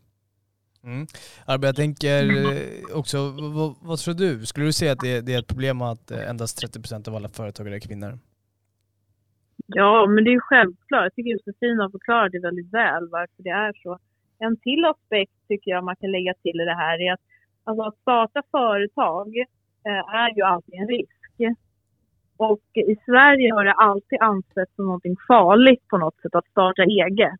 Mm. 0.84 1.08
Arbe, 1.46 1.68
jag 1.68 1.76
tänker 1.76 2.46
eh, 2.54 2.96
också, 2.98 3.30
vad, 3.30 3.76
vad, 3.82 4.00
tror 4.00 4.14
du? 4.14 4.46
Skulle 4.46 4.66
du 4.66 4.74
säga 4.74 4.92
att 4.92 5.00
det, 5.00 5.22
det 5.22 5.34
är 5.34 5.40
ett 5.40 5.48
problem 5.48 5.82
att 5.82 6.12
eh, 6.12 6.30
endast 6.30 6.64
30% 6.64 7.08
av 7.08 7.16
alla 7.16 7.30
företagare 7.30 7.76
är 7.76 7.80
kvinnor? 7.80 8.20
Ja, 9.68 10.08
men 10.08 10.24
det 10.24 10.30
är 10.30 10.34
ju 10.34 10.40
självklart. 10.40 11.04
Jag 11.04 11.14
tycker 11.14 11.32
Josefin 11.32 11.80
har 11.80 11.90
förklarat 11.90 12.32
det 12.32 12.40
väldigt 12.40 12.74
väl 12.74 13.10
varför 13.10 13.44
det 13.44 13.50
är 13.50 13.74
så. 13.84 14.00
En 14.40 14.58
till 14.58 14.86
aspekt 14.86 15.32
tycker 15.48 15.72
jag 15.72 15.84
man 15.84 15.96
kan 15.96 16.12
lägga 16.12 16.34
till 16.34 16.62
i 16.62 16.66
det 16.66 16.76
här 16.76 17.02
är 17.02 17.14
att 17.14 17.20
alltså, 17.64 17.84
att 17.84 17.98
starta 17.98 18.42
företag 18.52 19.38
eh, 19.86 20.16
är 20.16 20.36
ju 20.36 20.42
alltid 20.42 20.76
en 20.76 20.88
risk. 20.88 21.20
Och 22.38 22.62
i 22.74 22.96
Sverige 23.06 23.54
har 23.54 23.66
det 23.66 23.74
alltid 23.74 24.22
ansetts 24.22 24.76
som 24.76 24.86
någonting 24.86 25.16
farligt 25.28 25.88
på 25.88 25.98
något 25.98 26.22
sätt 26.22 26.36
att 26.36 26.48
starta 26.48 26.84
eget. 26.84 27.40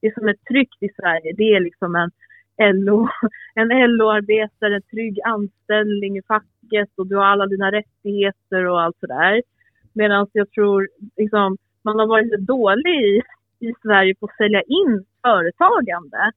Det 0.00 0.14
som 0.14 0.28
är 0.28 0.34
tryggt 0.34 0.82
i 0.82 0.88
Sverige, 0.88 1.32
det 1.36 1.42
är 1.42 1.60
liksom 1.60 1.94
en 1.94 2.10
LO, 2.84 3.08
en 3.54 3.68
LO-arbetare, 3.68 4.76
en 4.76 4.82
trygg 4.82 5.20
anställning 5.24 6.18
i 6.18 6.22
facket 6.22 6.88
och 6.96 7.06
du 7.06 7.16
har 7.16 7.24
alla 7.24 7.46
dina 7.46 7.72
rättigheter 7.72 8.66
och 8.66 8.82
allt 8.82 8.96
sådär. 9.00 9.42
Medan 9.96 10.26
jag 10.32 10.50
tror 10.50 10.88
liksom, 11.16 11.56
man 11.82 11.98
har 11.98 12.06
varit 12.06 12.40
dålig 12.40 12.96
i, 13.10 13.22
i 13.60 13.72
Sverige 13.82 14.14
på 14.14 14.26
att 14.26 14.36
sälja 14.36 14.62
in 14.62 15.04
företagande. 15.22 16.32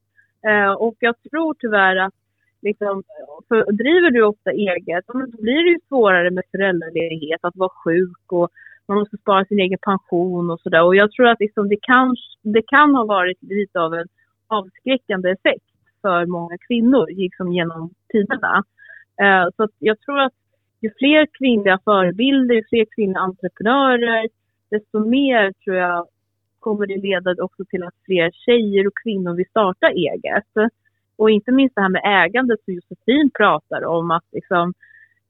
Eh, 0.47 0.71
och 0.71 0.95
jag 0.99 1.15
tror 1.31 1.55
tyvärr 1.59 1.95
att 1.95 2.13
liksom, 2.61 3.03
för, 3.47 3.71
driver 3.71 4.11
du 4.11 4.23
ofta 4.23 4.51
eget, 4.51 5.07
då 5.07 5.13
blir 5.41 5.63
det 5.63 5.69
ju 5.69 5.79
svårare 5.87 6.31
med 6.31 6.43
föräldraledighet, 6.51 7.39
att 7.41 7.55
vara 7.55 7.69
sjuk 7.83 8.31
och 8.31 8.49
man 8.87 8.97
måste 8.97 9.17
spara 9.17 9.45
sin 9.45 9.59
egen 9.59 9.79
pension 9.81 10.49
och 10.49 10.61
sådär. 10.61 10.83
Och 10.83 10.95
jag 10.95 11.11
tror 11.11 11.27
att 11.27 11.39
liksom, 11.39 11.69
det, 11.69 11.79
kan, 11.81 12.15
det 12.41 12.61
kan 12.61 12.95
ha 12.95 13.05
varit 13.05 13.37
lite 13.41 13.79
av 13.79 13.93
en 13.93 14.07
avskräckande 14.47 15.29
effekt 15.29 15.65
för 16.01 16.25
många 16.25 16.57
kvinnor 16.67 17.07
liksom 17.09 17.53
genom 17.53 17.89
tiderna. 18.11 18.63
Eh, 19.21 19.47
så 19.57 19.67
jag 19.79 19.99
tror 19.99 20.19
att 20.19 20.33
ju 20.81 20.89
fler 20.99 21.27
kvinnliga 21.37 21.79
förebilder, 21.83 22.55
ju 22.55 22.63
fler 22.69 22.85
kvinnliga 22.95 23.19
entreprenörer, 23.19 24.27
desto 24.71 24.99
mer 24.99 25.51
tror 25.51 25.75
jag 25.75 26.07
kommer 26.59 26.87
det 26.87 26.97
leda 26.97 27.43
också 27.43 27.65
till 27.65 27.83
att 27.83 27.93
fler 28.05 28.31
tjejer 28.31 28.87
och 28.87 28.93
kvinnor 29.03 29.33
vill 29.33 29.49
starta 29.49 29.89
eget. 29.89 30.71
och 31.15 31.29
inte 31.29 31.51
minst 31.51 31.75
det 31.75 31.81
här 31.81 31.89
med 31.89 32.25
ägandet 32.25 32.59
som 32.65 32.73
Josefin 32.73 33.29
pratar 33.37 33.85
om. 33.85 34.11
att 34.11 34.23
liksom, 34.31 34.73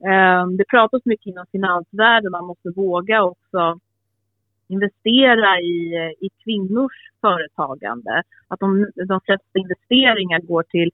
eh, 0.03 0.47
Det 0.57 0.65
pratas 0.69 1.05
mycket 1.05 1.27
inom 1.27 1.45
finansvärlden, 1.51 2.31
man 2.31 2.45
måste 2.45 2.69
våga 2.69 3.23
också 3.23 3.79
investera 4.67 5.59
i, 5.59 5.95
i 6.19 6.29
kvinnors 6.43 7.11
företagande. 7.21 8.23
Att 8.47 8.59
de, 8.59 8.91
de 8.95 9.21
flesta 9.25 9.59
investeringar 9.59 10.39
går 10.39 10.63
till, 10.63 10.91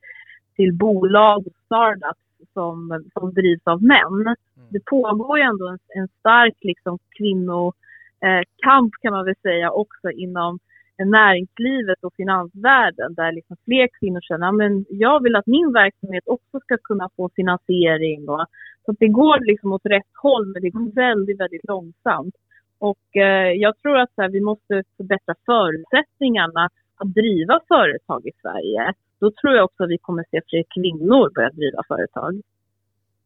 till 0.55 0.73
bolag 0.73 1.47
och 1.47 1.53
startups 1.65 2.24
som, 2.55 3.03
som 3.13 3.33
drivs 3.33 3.67
av 3.73 3.83
män. 3.83 4.21
Mm. 4.21 4.35
Det 4.69 4.85
pågår 4.85 5.37
ju 5.37 5.43
ändå 5.43 5.67
en, 5.67 5.79
en 5.87 6.07
stark 6.19 6.57
liksom, 6.61 6.99
kvinnokamp 7.17 8.93
eh, 8.95 9.01
kan 9.01 9.13
man 9.13 9.25
väl 9.25 9.41
säga 9.43 9.71
också 9.71 10.11
inom 10.11 10.59
näringslivet 10.97 12.03
och 12.03 12.13
finansvärlden 12.17 13.13
där 13.13 13.31
liksom 13.31 13.57
fler 13.65 13.87
kvinnor 13.99 14.21
känner 14.21 14.47
att 14.47 14.85
jag 14.89 15.23
vill 15.23 15.35
att 15.35 15.47
min 15.47 15.73
verksamhet 15.73 16.23
också 16.25 16.59
ska 16.59 16.77
kunna 16.77 17.09
få 17.15 17.29
finansiering. 17.35 18.29
Och, 18.29 18.45
så 18.85 18.91
det 18.99 19.07
går 19.07 19.39
liksom 19.39 19.73
åt 19.73 19.85
rätt 19.85 20.13
håll 20.21 20.45
men 20.45 20.61
det 20.61 20.69
går 20.69 20.91
väldigt, 20.95 21.39
väldigt 21.39 21.67
långsamt. 21.67 22.35
Och 22.79 23.17
eh, 23.17 23.51
jag 23.51 23.77
tror 23.81 23.97
att 23.97 24.09
här, 24.17 24.29
vi 24.29 24.41
måste 24.41 24.83
förbättra 24.97 25.35
förutsättningarna 25.45 26.69
att 26.97 27.13
driva 27.13 27.59
företag 27.67 28.27
i 28.27 28.31
Sverige. 28.41 28.93
Då 29.25 29.31
tror 29.31 29.55
jag 29.55 29.65
också 29.65 29.83
att 29.83 29.89
vi 29.89 29.97
kommer 29.97 30.25
se 30.31 30.41
fler 30.49 30.63
kvinnor 30.75 31.33
börja 31.35 31.49
driva 31.49 31.83
företag. 31.87 32.41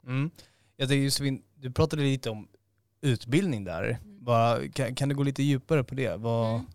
Mm. 0.08 0.32
Jag 0.78 0.90
tänkte 0.90 1.04
Josefin, 1.04 1.44
du 1.56 1.72
pratade 1.72 2.02
lite 2.02 2.30
om 2.30 2.48
utbildning 3.02 3.64
där. 3.64 3.84
Mm. 3.84 4.24
Bara, 4.24 4.68
kan, 4.68 4.96
kan, 4.96 5.10
du 5.10 5.16
gå 5.16 5.24
lite 5.24 5.44
djupare 5.44 5.84
på 5.84 5.96
det? 5.96 6.16
Vad... 6.16 6.50
Mm. 6.50 6.66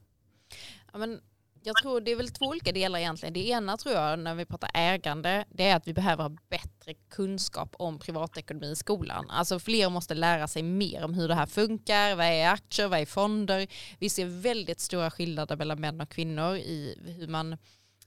Ja, 0.93 0.99
men 0.99 1.21
jag 1.63 1.77
tror 1.83 2.01
det 2.01 2.13
är 2.13 2.17
väl 2.17 2.29
två 2.29 2.47
olika 2.47 2.73
delar 2.73 2.99
egentligen. 2.99 3.33
Det 3.33 3.49
ena 3.49 3.77
tror 3.77 3.95
jag 3.95 4.19
när 4.19 4.35
vi 4.35 4.45
pratar 4.45 4.71
ägande, 4.75 5.45
det 5.49 5.69
är 5.69 5.77
att 5.77 5.89
vi 5.89 5.95
behöver 5.95 6.23
ha 6.23 6.37
bättre 6.51 6.95
kunskap 7.11 7.75
om 7.79 7.99
privatekonomi 7.99 8.71
i 8.71 8.77
skolan. 8.77 9.31
Alltså 9.31 9.59
fler 9.59 9.91
måste 9.91 10.15
lära 10.15 10.49
sig 10.49 10.63
mer 10.63 11.05
om 11.05 11.15
hur 11.15 11.29
det 11.29 11.35
här 11.35 11.47
funkar, 11.47 12.17
vad 12.17 12.27
är 12.27 12.49
aktier, 12.49 12.89
vad 12.89 13.01
är 13.01 13.07
fonder. 13.07 13.67
Vi 13.99 14.09
ser 14.09 14.43
väldigt 14.43 14.81
stora 14.81 15.11
skillnader 15.11 15.57
mellan 15.57 15.81
män 15.81 16.01
och 16.01 16.09
kvinnor 16.09 16.57
i 16.57 16.97
hur 17.19 17.29
man 17.29 17.57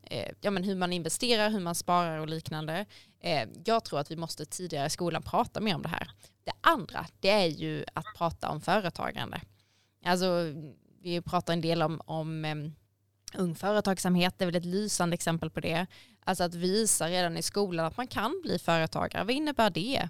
eh, 0.10 0.32
ja, 0.42 0.52
men 0.52 0.64
hur 0.64 0.76
man 0.76 0.94
investerar, 0.94 1.50
hur 1.50 1.60
man 1.60 1.76
sparar 1.76 2.20
och 2.20 2.28
liknande. 2.28 2.86
Eh, 3.20 3.48
jag 3.66 3.84
tror 3.86 4.00
att 4.00 4.12
vi 4.12 4.16
måste 4.16 4.46
tidigare 4.46 4.88
i 4.88 4.90
skolan 4.90 5.24
prata 5.24 5.62
mer 5.62 5.76
om 5.76 5.82
det 5.82 5.90
här. 5.90 6.12
Det 6.44 6.54
andra, 6.62 7.06
det 7.20 7.30
är 7.30 7.46
ju 7.46 7.86
att 7.94 8.06
prata 8.18 8.50
om 8.50 8.62
företagande. 8.62 9.42
Alltså, 10.06 10.54
vi 11.02 11.22
pratar 11.22 11.54
en 11.54 11.62
del 11.62 11.82
om, 11.82 12.02
om 12.06 12.46
um, 12.46 12.76
ung 13.34 13.56
företagsamhet, 13.56 14.34
det 14.38 14.44
är 14.44 14.46
väl 14.46 14.56
ett 14.56 14.66
lysande 14.66 15.14
exempel 15.14 15.50
på 15.50 15.60
det. 15.60 15.88
Alltså 16.24 16.44
att 16.44 16.56
visa 16.56 17.08
redan 17.08 17.38
i 17.38 17.42
skolan 17.42 17.86
att 17.86 17.98
man 17.98 18.08
kan 18.08 18.42
bli 18.44 18.60
företagare. 18.60 19.24
Vad 19.24 19.36
innebär 19.36 19.70
det? 19.70 20.10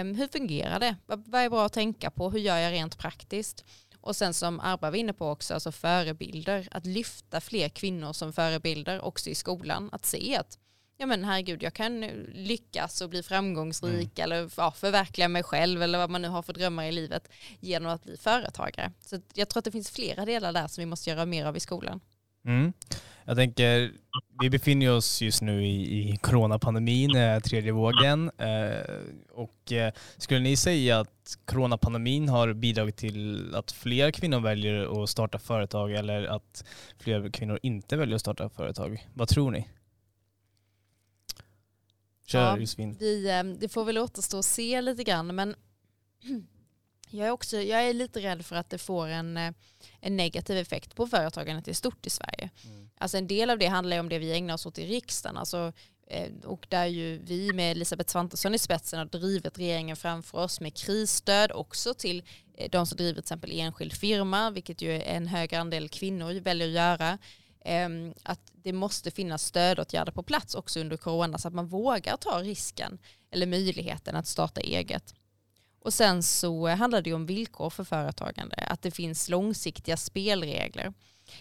Um, 0.00 0.14
hur 0.14 0.28
fungerar 0.28 0.80
det? 0.80 0.96
Vad, 1.06 1.28
vad 1.28 1.40
är 1.40 1.50
bra 1.50 1.66
att 1.66 1.72
tänka 1.72 2.10
på? 2.10 2.30
Hur 2.30 2.38
gör 2.38 2.56
jag 2.56 2.72
rent 2.72 2.98
praktiskt? 2.98 3.64
Och 4.06 4.16
sen 4.16 4.34
som 4.34 4.60
Arba 4.60 4.90
var 4.90 4.98
inne 4.98 5.12
på 5.12 5.28
också, 5.28 5.54
alltså 5.54 5.72
förebilder. 5.72 6.68
Att 6.70 6.86
lyfta 6.86 7.40
fler 7.40 7.68
kvinnor 7.68 8.12
som 8.12 8.32
förebilder 8.32 9.04
också 9.04 9.30
i 9.30 9.34
skolan. 9.34 9.88
Att 9.92 10.06
se 10.06 10.36
att 10.36 10.58
ja 10.96 11.06
men 11.06 11.24
herregud 11.24 11.62
jag 11.62 11.74
kan 11.74 12.00
lyckas 12.34 13.00
och 13.00 13.10
bli 13.10 13.22
framgångsrik 13.22 14.18
mm. 14.18 14.24
eller 14.24 14.50
ja, 14.56 14.70
förverkliga 14.70 15.28
mig 15.28 15.42
själv 15.42 15.82
eller 15.82 15.98
vad 15.98 16.10
man 16.10 16.22
nu 16.22 16.28
har 16.28 16.42
för 16.42 16.52
drömmar 16.52 16.84
i 16.84 16.92
livet 16.92 17.28
genom 17.60 17.92
att 17.92 18.04
bli 18.04 18.16
företagare. 18.16 18.92
Så 19.00 19.20
jag 19.34 19.48
tror 19.48 19.58
att 19.58 19.64
det 19.64 19.70
finns 19.70 19.90
flera 19.90 20.24
delar 20.24 20.52
där 20.52 20.68
som 20.68 20.82
vi 20.82 20.86
måste 20.86 21.10
göra 21.10 21.26
mer 21.26 21.46
av 21.46 21.56
i 21.56 21.60
skolan. 21.60 22.00
Mm. 22.46 22.72
Jag 23.24 23.36
tänker, 23.36 23.92
vi 24.40 24.50
befinner 24.50 24.92
oss 24.92 25.22
just 25.22 25.42
nu 25.42 25.66
i, 25.66 25.98
i 25.98 26.16
coronapandemin, 26.16 27.16
eh, 27.16 27.40
tredje 27.40 27.72
vågen. 27.72 28.30
Eh, 28.38 28.94
och 29.30 29.72
eh, 29.72 29.92
skulle 30.16 30.40
ni 30.40 30.56
säga 30.56 31.00
att 31.00 31.38
coronapandemin 31.44 32.28
har 32.28 32.52
bidragit 32.52 32.96
till 32.96 33.54
att 33.54 33.72
fler 33.72 34.10
kvinnor 34.10 34.40
väljer 34.40 35.02
att 35.02 35.10
starta 35.10 35.38
företag 35.38 35.92
eller 35.92 36.24
att 36.24 36.64
fler 36.98 37.30
kvinnor 37.30 37.58
inte 37.62 37.96
väljer 37.96 38.14
att 38.14 38.20
starta 38.20 38.48
företag? 38.48 39.06
Vad 39.14 39.28
tror 39.28 39.50
ni? 39.50 39.68
Kör 42.26 42.40
ja, 42.40 42.58
Josefin. 42.58 42.96
Vi, 43.00 43.42
det 43.60 43.68
får 43.68 43.84
väl 43.84 43.98
återstå 43.98 44.38
och 44.38 44.44
se 44.44 44.80
lite 44.80 45.04
grann 45.04 45.34
men 45.34 45.54
jag 47.16 47.26
är, 47.26 47.30
också, 47.30 47.56
jag 47.56 47.88
är 47.88 47.92
lite 47.92 48.20
rädd 48.20 48.46
för 48.46 48.56
att 48.56 48.70
det 48.70 48.78
får 48.78 49.06
en, 49.06 49.36
en 50.00 50.16
negativ 50.16 50.56
effekt 50.56 50.94
på 50.94 51.06
företagandet 51.06 51.68
i 51.68 51.74
stort 51.74 52.06
i 52.06 52.10
Sverige. 52.10 52.50
Mm. 52.64 52.90
Alltså 52.98 53.16
en 53.16 53.26
del 53.26 53.50
av 53.50 53.58
det 53.58 53.66
handlar 53.66 53.96
ju 53.96 54.00
om 54.00 54.08
det 54.08 54.18
vi 54.18 54.32
ägnar 54.32 54.54
oss 54.54 54.66
åt 54.66 54.78
i 54.78 54.86
riksdagen. 54.86 55.36
Alltså, 55.36 55.72
eh, 56.06 56.32
och 56.44 56.66
där 56.68 56.86
ju 56.86 57.18
vi 57.18 57.52
med 57.52 57.70
Elisabeth 57.70 58.10
Svantesson 58.10 58.54
i 58.54 58.58
spetsen 58.58 58.98
har 58.98 59.06
drivit 59.06 59.58
regeringen 59.58 59.96
framför 59.96 60.38
oss 60.38 60.60
med 60.60 60.76
krisstöd 60.76 61.52
också 61.52 61.94
till 61.94 62.22
eh, 62.54 62.70
de 62.70 62.86
som 62.86 62.96
driver 62.96 63.12
till 63.12 63.22
exempel 63.22 63.50
enskild 63.52 63.92
firma, 63.92 64.50
vilket 64.50 64.82
ju 64.82 65.02
en 65.02 65.26
högre 65.26 65.58
andel 65.58 65.88
kvinnor 65.88 66.40
väljer 66.40 66.68
att 66.68 66.74
göra. 66.74 67.18
Ehm, 67.64 68.14
att 68.22 68.40
det 68.52 68.72
måste 68.72 69.10
finnas 69.10 69.44
stödåtgärder 69.44 70.12
på 70.12 70.22
plats 70.22 70.54
också 70.54 70.80
under 70.80 70.96
corona 70.96 71.38
så 71.38 71.48
att 71.48 71.54
man 71.54 71.66
vågar 71.66 72.16
ta 72.16 72.42
risken 72.42 72.98
eller 73.30 73.46
möjligheten 73.46 74.16
att 74.16 74.26
starta 74.26 74.60
eget. 74.60 75.14
Och 75.86 75.94
sen 75.94 76.22
så 76.22 76.68
eh, 76.68 76.76
handlar 76.76 77.02
det 77.02 77.12
om 77.12 77.26
villkor 77.26 77.70
för 77.70 77.84
företagande, 77.84 78.56
att 78.56 78.82
det 78.82 78.90
finns 78.90 79.28
långsiktiga 79.28 79.96
spelregler. 79.96 80.92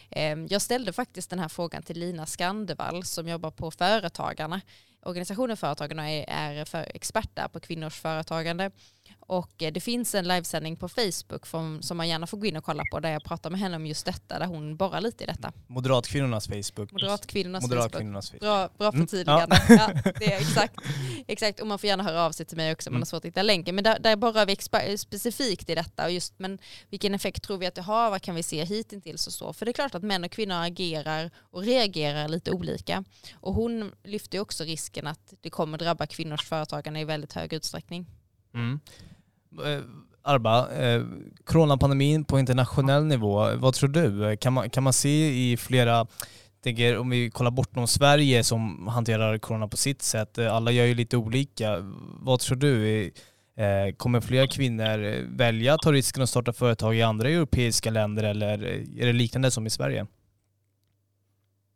Ehm, 0.10 0.47
jag 0.49 0.62
ställde 0.62 0.93
faktiskt 0.93 1.29
den 1.29 1.39
här 1.39 1.47
frågan 1.47 1.84
till 1.84 1.99
Lina 1.99 2.25
Skandevall 2.25 3.03
som 3.03 3.27
jobbar 3.27 3.51
på 3.51 3.71
Företagarna. 3.71 4.62
Organisationen 5.01 5.58
Företagarna 5.58 6.12
är 6.12 6.65
för 6.65 6.91
experter 6.95 7.47
på 7.47 7.60
kvinnors 7.60 7.99
företagande 7.99 8.71
och 9.19 9.63
eh, 9.63 9.71
det 9.71 9.79
finns 9.79 10.15
en 10.15 10.27
livesändning 10.27 10.75
på 10.75 10.89
Facebook 10.89 11.45
som, 11.45 11.81
man 11.93 12.09
gärna 12.09 12.27
får 12.27 12.37
gå 12.37 12.45
in 12.45 12.55
och 12.55 12.63
kolla 12.63 12.83
på 12.91 12.99
där 12.99 13.11
jag 13.11 13.23
pratar 13.23 13.49
med 13.49 13.59
henne 13.59 13.75
om 13.75 13.85
just 13.85 14.05
detta, 14.05 14.39
där 14.39 14.45
hon 14.45 14.75
borrar 14.75 15.01
lite 15.01 15.23
i 15.23 15.27
detta. 15.27 15.53
Moderatkvinnornas 15.67 16.47
Facebook. 16.47 16.91
Moderatkvinnornas, 16.91 17.63
Moderatkvinnornas 17.63 18.31
Facebook. 18.31 18.41
Facebook. 18.41 18.77
Bra, 18.77 18.91
bra 18.91 18.91
förtydligande. 18.91 19.55
Mm, 19.55 19.79
ja. 19.79 20.01
ja. 20.05 20.11
det 20.19 20.33
är 20.33 20.39
exakt, 20.39 20.75
exakt. 21.27 21.59
Och 21.59 21.67
man 21.67 21.79
får 21.79 21.87
gärna 21.87 22.03
höra 22.03 22.21
av 22.21 22.31
sig 22.31 22.45
till 22.45 22.57
mig 22.57 22.71
också 22.71 22.89
om 22.89 22.91
mm. 22.91 22.97
man 22.99 23.01
har 23.01 23.05
svårt 23.05 23.17
att 23.17 23.25
hitta 23.25 23.41
länken. 23.41 23.75
Men 23.75 23.83
där, 23.83 23.99
där 23.99 24.15
borrar 24.15 24.45
vi 24.45 24.55
specifikt 24.97 25.69
i 25.69 25.75
detta. 25.75 26.05
Och 26.05 26.11
just, 26.11 26.39
men 26.39 26.59
vilken 26.89 27.15
effekt 27.15 27.43
tror 27.43 27.57
vi 27.57 27.65
att 27.65 27.75
det 27.75 27.81
har? 27.81 28.09
Vad 28.09 28.21
kan 28.21 28.35
vi 28.35 28.43
se 28.43 28.63
hittills 28.63 29.27
och 29.27 29.33
så? 29.33 29.53
För 29.53 29.65
det 29.65 29.71
är 29.71 29.73
klart 29.73 29.95
att 29.95 30.03
män 30.03 30.23
och 30.23 30.31
kvinnor 30.31 30.55
agerar 30.55 31.31
och 31.37 31.63
reagerar 31.63 32.27
lite 32.27 32.51
olika. 32.51 33.03
Och 33.33 33.53
hon 33.53 33.91
lyfter 34.03 34.39
också 34.39 34.63
risken 34.63 35.07
att 35.07 35.33
det 35.41 35.49
kommer 35.49 35.77
drabba 35.77 36.05
kvinnors 36.05 36.45
företagande 36.45 36.99
i 36.99 37.05
väldigt 37.05 37.33
hög 37.33 37.53
utsträckning. 37.53 38.05
Mm. 38.55 38.79
Eh, 39.65 39.83
Arba, 40.27 40.71
eh, 40.71 41.03
coronapandemin 41.43 42.25
på 42.25 42.39
internationell 42.39 43.05
nivå, 43.05 43.55
vad 43.55 43.73
tror 43.73 43.89
du? 43.89 44.37
Kan 44.37 44.53
man, 44.53 44.69
kan 44.69 44.83
man 44.83 44.93
se 44.93 45.29
i 45.51 45.57
flera, 45.57 46.07
tänker 46.63 46.97
om 46.97 47.09
vi 47.09 47.29
kollar 47.29 47.51
bortom 47.51 47.87
Sverige 47.87 48.43
som 48.43 48.87
hanterar 48.87 49.37
corona 49.37 49.67
på 49.67 49.77
sitt 49.77 50.01
sätt, 50.01 50.37
eh, 50.37 50.55
alla 50.55 50.71
gör 50.71 50.85
ju 50.85 50.93
lite 50.93 51.17
olika. 51.17 51.77
Vad 52.19 52.39
tror 52.39 52.57
du? 52.57 53.01
Eh, 53.57 53.95
kommer 53.97 54.21
fler 54.21 54.47
kvinnor 54.47 54.97
välja 55.37 55.73
att 55.73 55.81
ta 55.81 55.91
risken 55.91 56.23
att 56.23 56.29
starta 56.29 56.53
företag 56.53 56.95
i 56.95 57.01
andra 57.01 57.29
europeiska 57.29 57.89
länder 57.89 58.23
eller 58.23 58.63
är 59.01 59.05
det 59.05 59.13
liknande 59.13 59.51
som 59.51 59.65
i 59.65 59.69
Sverige? 59.69 60.05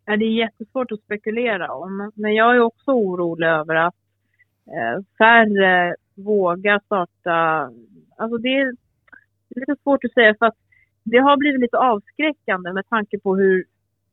Det 0.06 0.26
är 0.26 0.40
jättesvårt 0.40 0.92
att 0.92 1.00
spekulera 1.02 1.74
om, 1.74 2.12
men 2.16 2.34
jag 2.36 2.56
är 2.56 2.60
också 2.60 2.92
orolig 2.92 3.48
över 3.48 3.76
att 3.76 3.96
färre 5.18 5.96
våga 6.24 6.80
starta... 6.86 7.70
Alltså 8.18 8.38
det 8.38 8.56
är 8.56 8.76
lite 9.56 9.76
svårt 9.84 10.04
att 10.04 10.14
säga 10.14 10.36
för 10.40 10.46
att 10.46 10.58
det 11.04 11.18
har 11.18 11.38
blivit 11.38 11.62
lite 11.62 11.78
avskräckande 11.78 12.74
med 12.74 12.90
tanke 12.90 13.20
på 13.20 13.36
hur... 13.36 13.66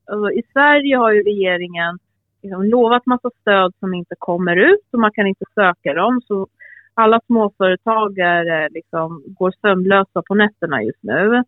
Alltså 0.07 0.31
I 0.31 0.42
Sverige 0.53 0.97
har 0.97 1.12
ju 1.12 1.23
regeringen 1.23 1.99
liksom 2.42 2.64
lovat 2.64 3.07
massa 3.07 3.31
stöd 3.40 3.73
som 3.81 3.95
inte 3.95 4.14
kommer 4.19 4.57
ut 4.57 4.88
och 4.92 5.01
man 5.01 5.12
kan 5.12 5.27
inte 5.27 5.45
söka 5.55 5.95
dem. 5.95 6.21
Så 6.27 6.49
alla 6.95 7.21
småföretagare 7.27 8.64
eh, 8.64 8.71
liksom 8.71 9.23
går 9.27 9.53
sömnlösa 9.61 10.23
på 10.29 10.35
nätterna 10.35 10.83
just 10.83 11.03
nu. 11.03 11.42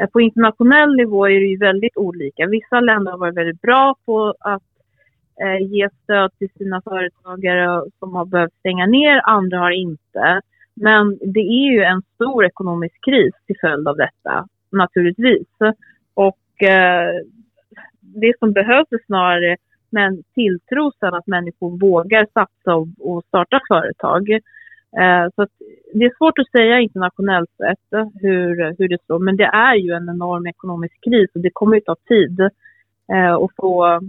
Eh, 0.00 0.08
på 0.08 0.20
internationell 0.20 0.96
nivå 0.96 1.26
är 1.26 1.40
det 1.40 1.46
ju 1.46 1.58
väldigt 1.58 1.96
olika. 1.96 2.46
Vissa 2.46 2.80
länder 2.80 3.10
har 3.10 3.18
varit 3.18 3.36
väldigt 3.36 3.62
bra 3.62 3.94
på 4.04 4.34
att 4.40 4.62
Eh, 5.42 5.66
ge 5.66 5.88
stöd 6.02 6.30
till 6.38 6.48
sina 6.58 6.82
företagare 6.82 7.82
som 7.98 8.14
har 8.14 8.24
behövt 8.24 8.54
stänga 8.58 8.86
ner, 8.86 9.20
andra 9.24 9.58
har 9.58 9.70
inte. 9.70 10.40
Men 10.74 11.18
det 11.20 11.40
är 11.40 11.72
ju 11.72 11.82
en 11.82 12.02
stor 12.14 12.44
ekonomisk 12.44 13.04
kris 13.04 13.34
till 13.46 13.56
följd 13.60 13.88
av 13.88 13.96
detta, 13.96 14.46
naturligtvis. 14.70 15.48
Och 16.14 16.62
eh, 16.62 17.10
det 18.00 18.38
som 18.38 18.52
behövs 18.52 18.86
är 18.90 19.06
snarare 19.06 19.56
men 19.90 20.22
tilltro 20.34 20.92
sen 21.00 21.14
att 21.14 21.26
människor 21.26 21.78
vågar 21.80 22.26
satsa 22.34 22.76
och, 22.76 22.88
och 22.98 23.24
starta 23.24 23.60
företag. 23.68 24.30
Eh, 25.00 25.26
så 25.36 25.46
det 25.94 26.04
är 26.04 26.16
svårt 26.18 26.38
att 26.38 26.50
säga 26.50 26.80
internationellt 26.80 27.50
sett 27.50 28.10
hur, 28.20 28.74
hur 28.78 28.88
det 28.88 29.02
står, 29.02 29.18
men 29.18 29.36
det 29.36 29.44
är 29.44 29.74
ju 29.74 29.92
en 29.92 30.08
enorm 30.08 30.46
ekonomisk 30.46 31.04
kris 31.04 31.30
och 31.34 31.40
det 31.40 31.50
kommer 31.52 31.76
att 31.76 31.84
ta 31.84 31.96
tid 32.08 32.40
eh, 33.12 33.34
att 33.34 33.50
få 33.56 34.00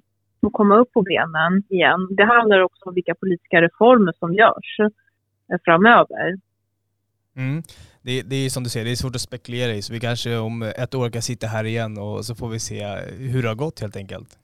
att 0.48 0.54
komma 0.54 0.76
upp 0.78 0.94
på 0.94 1.02
benen 1.02 1.64
igen. 1.70 2.08
Det 2.18 2.26
handlar 2.26 2.60
också 2.60 2.90
om 2.90 2.94
vilka 2.96 3.16
politiska 3.16 3.62
reformer 3.62 4.14
som 4.20 4.34
görs 4.34 4.92
framöver. 5.66 6.38
Mm. 7.36 7.64
Det, 8.02 8.22
det 8.22 8.36
är 8.36 8.50
som 8.50 8.64
du 8.64 8.70
säger, 8.70 8.86
det 8.86 8.92
är 8.92 8.96
svårt 8.96 9.16
att 9.16 9.22
spekulera 9.22 9.72
i 9.72 9.82
så 9.82 9.94
vi 9.94 10.00
kanske 10.00 10.38
om 10.38 10.62
ett 10.62 10.96
år 10.96 11.10
kan 11.10 11.22
sitta 11.22 11.48
här 11.48 11.64
igen 11.64 11.98
och 11.98 12.26
så 12.26 12.36
får 12.36 12.50
vi 12.50 12.60
se 12.60 12.86
hur 13.18 13.42
det 13.42 13.48
har 13.48 13.56
gått 13.56 13.80
helt 13.80 13.96
enkelt. 13.96 14.38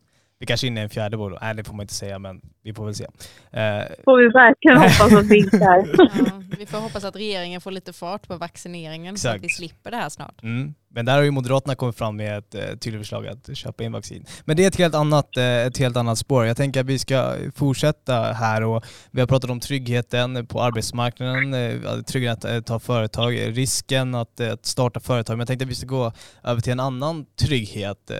Vi 0.46 0.48
kanske 0.48 0.68
är 0.68 0.70
inne 0.70 0.80
i 0.80 0.84
en 0.84 0.90
fjärde 0.90 1.18
våg 1.18 1.38
Nej 1.42 1.56
det 1.56 1.64
får 1.64 1.74
man 1.74 1.84
inte 1.84 1.94
säga 1.94 2.20
men 2.20 2.42
vi 2.64 2.74
får 2.74 2.86
väl 2.86 2.96
se. 2.96 3.04
Eh. 3.04 3.84
Får 4.04 4.18
vi 4.18 4.28
verkligen 4.28 4.78
hoppas 4.82 5.14
att 5.14 5.26
vi 5.26 5.38
inte 5.38 5.58
är. 5.58 5.96
ja, 5.98 6.42
vi 6.60 6.66
får 6.66 6.78
hoppas 6.78 7.04
att 7.04 7.16
regeringen 7.16 7.62
får 7.62 7.72
lite 7.72 7.94
fart 7.94 8.28
på 8.28 8.38
vaccineringen 8.38 9.14
Exakt. 9.14 9.32
så 9.32 9.38
att 9.38 9.44
vi 9.44 9.50
slipper 9.50 9.92
det 9.92 9.98
här 9.98 10.10
snart. 10.10 10.44
Mm. 10.44 10.74
Men 10.90 11.06
där 11.06 11.16
har 11.16 11.24
ju 11.24 11.32
Moderaterna 11.32 11.76
kommit 11.76 11.98
fram 11.98 12.16
med 12.16 12.38
ett 12.38 12.56
eh, 12.56 12.62
tydligt 12.62 13.02
förslag 13.02 13.28
att 13.28 13.58
köpa 13.58 13.84
in 13.84 13.92
vaccin. 13.92 14.26
Men 14.46 14.58
det 14.58 14.64
är 14.64 14.68
ett 14.68 14.76
helt, 14.76 14.96
annat, 14.96 15.38
eh, 15.38 15.44
ett 15.44 15.78
helt 15.78 15.98
annat 15.98 16.18
spår. 16.18 16.46
Jag 16.46 16.58
tänker 16.58 16.80
att 16.80 16.86
vi 16.86 17.00
ska 17.00 17.36
fortsätta 17.56 18.22
här 18.22 18.64
och 18.64 18.86
vi 19.12 19.20
har 19.20 19.28
pratat 19.28 19.50
om 19.50 19.60
tryggheten 19.60 20.48
på 20.48 20.62
arbetsmarknaden, 20.62 21.54
eh, 21.54 22.02
tryggheten 22.02 22.58
att 22.58 22.66
ta 22.66 22.80
företag, 22.80 23.34
risken 23.58 24.16
att, 24.16 24.40
att 24.40 24.66
starta 24.66 25.00
företag. 25.00 25.34
Men 25.34 25.40
jag 25.40 25.48
tänkte 25.48 25.66
att 25.66 25.72
vi 25.72 25.76
ska 25.76 25.88
gå 25.88 26.12
över 26.44 26.62
till 26.62 26.72
en 26.72 26.80
annan 26.80 27.26
trygghet 27.40 28.12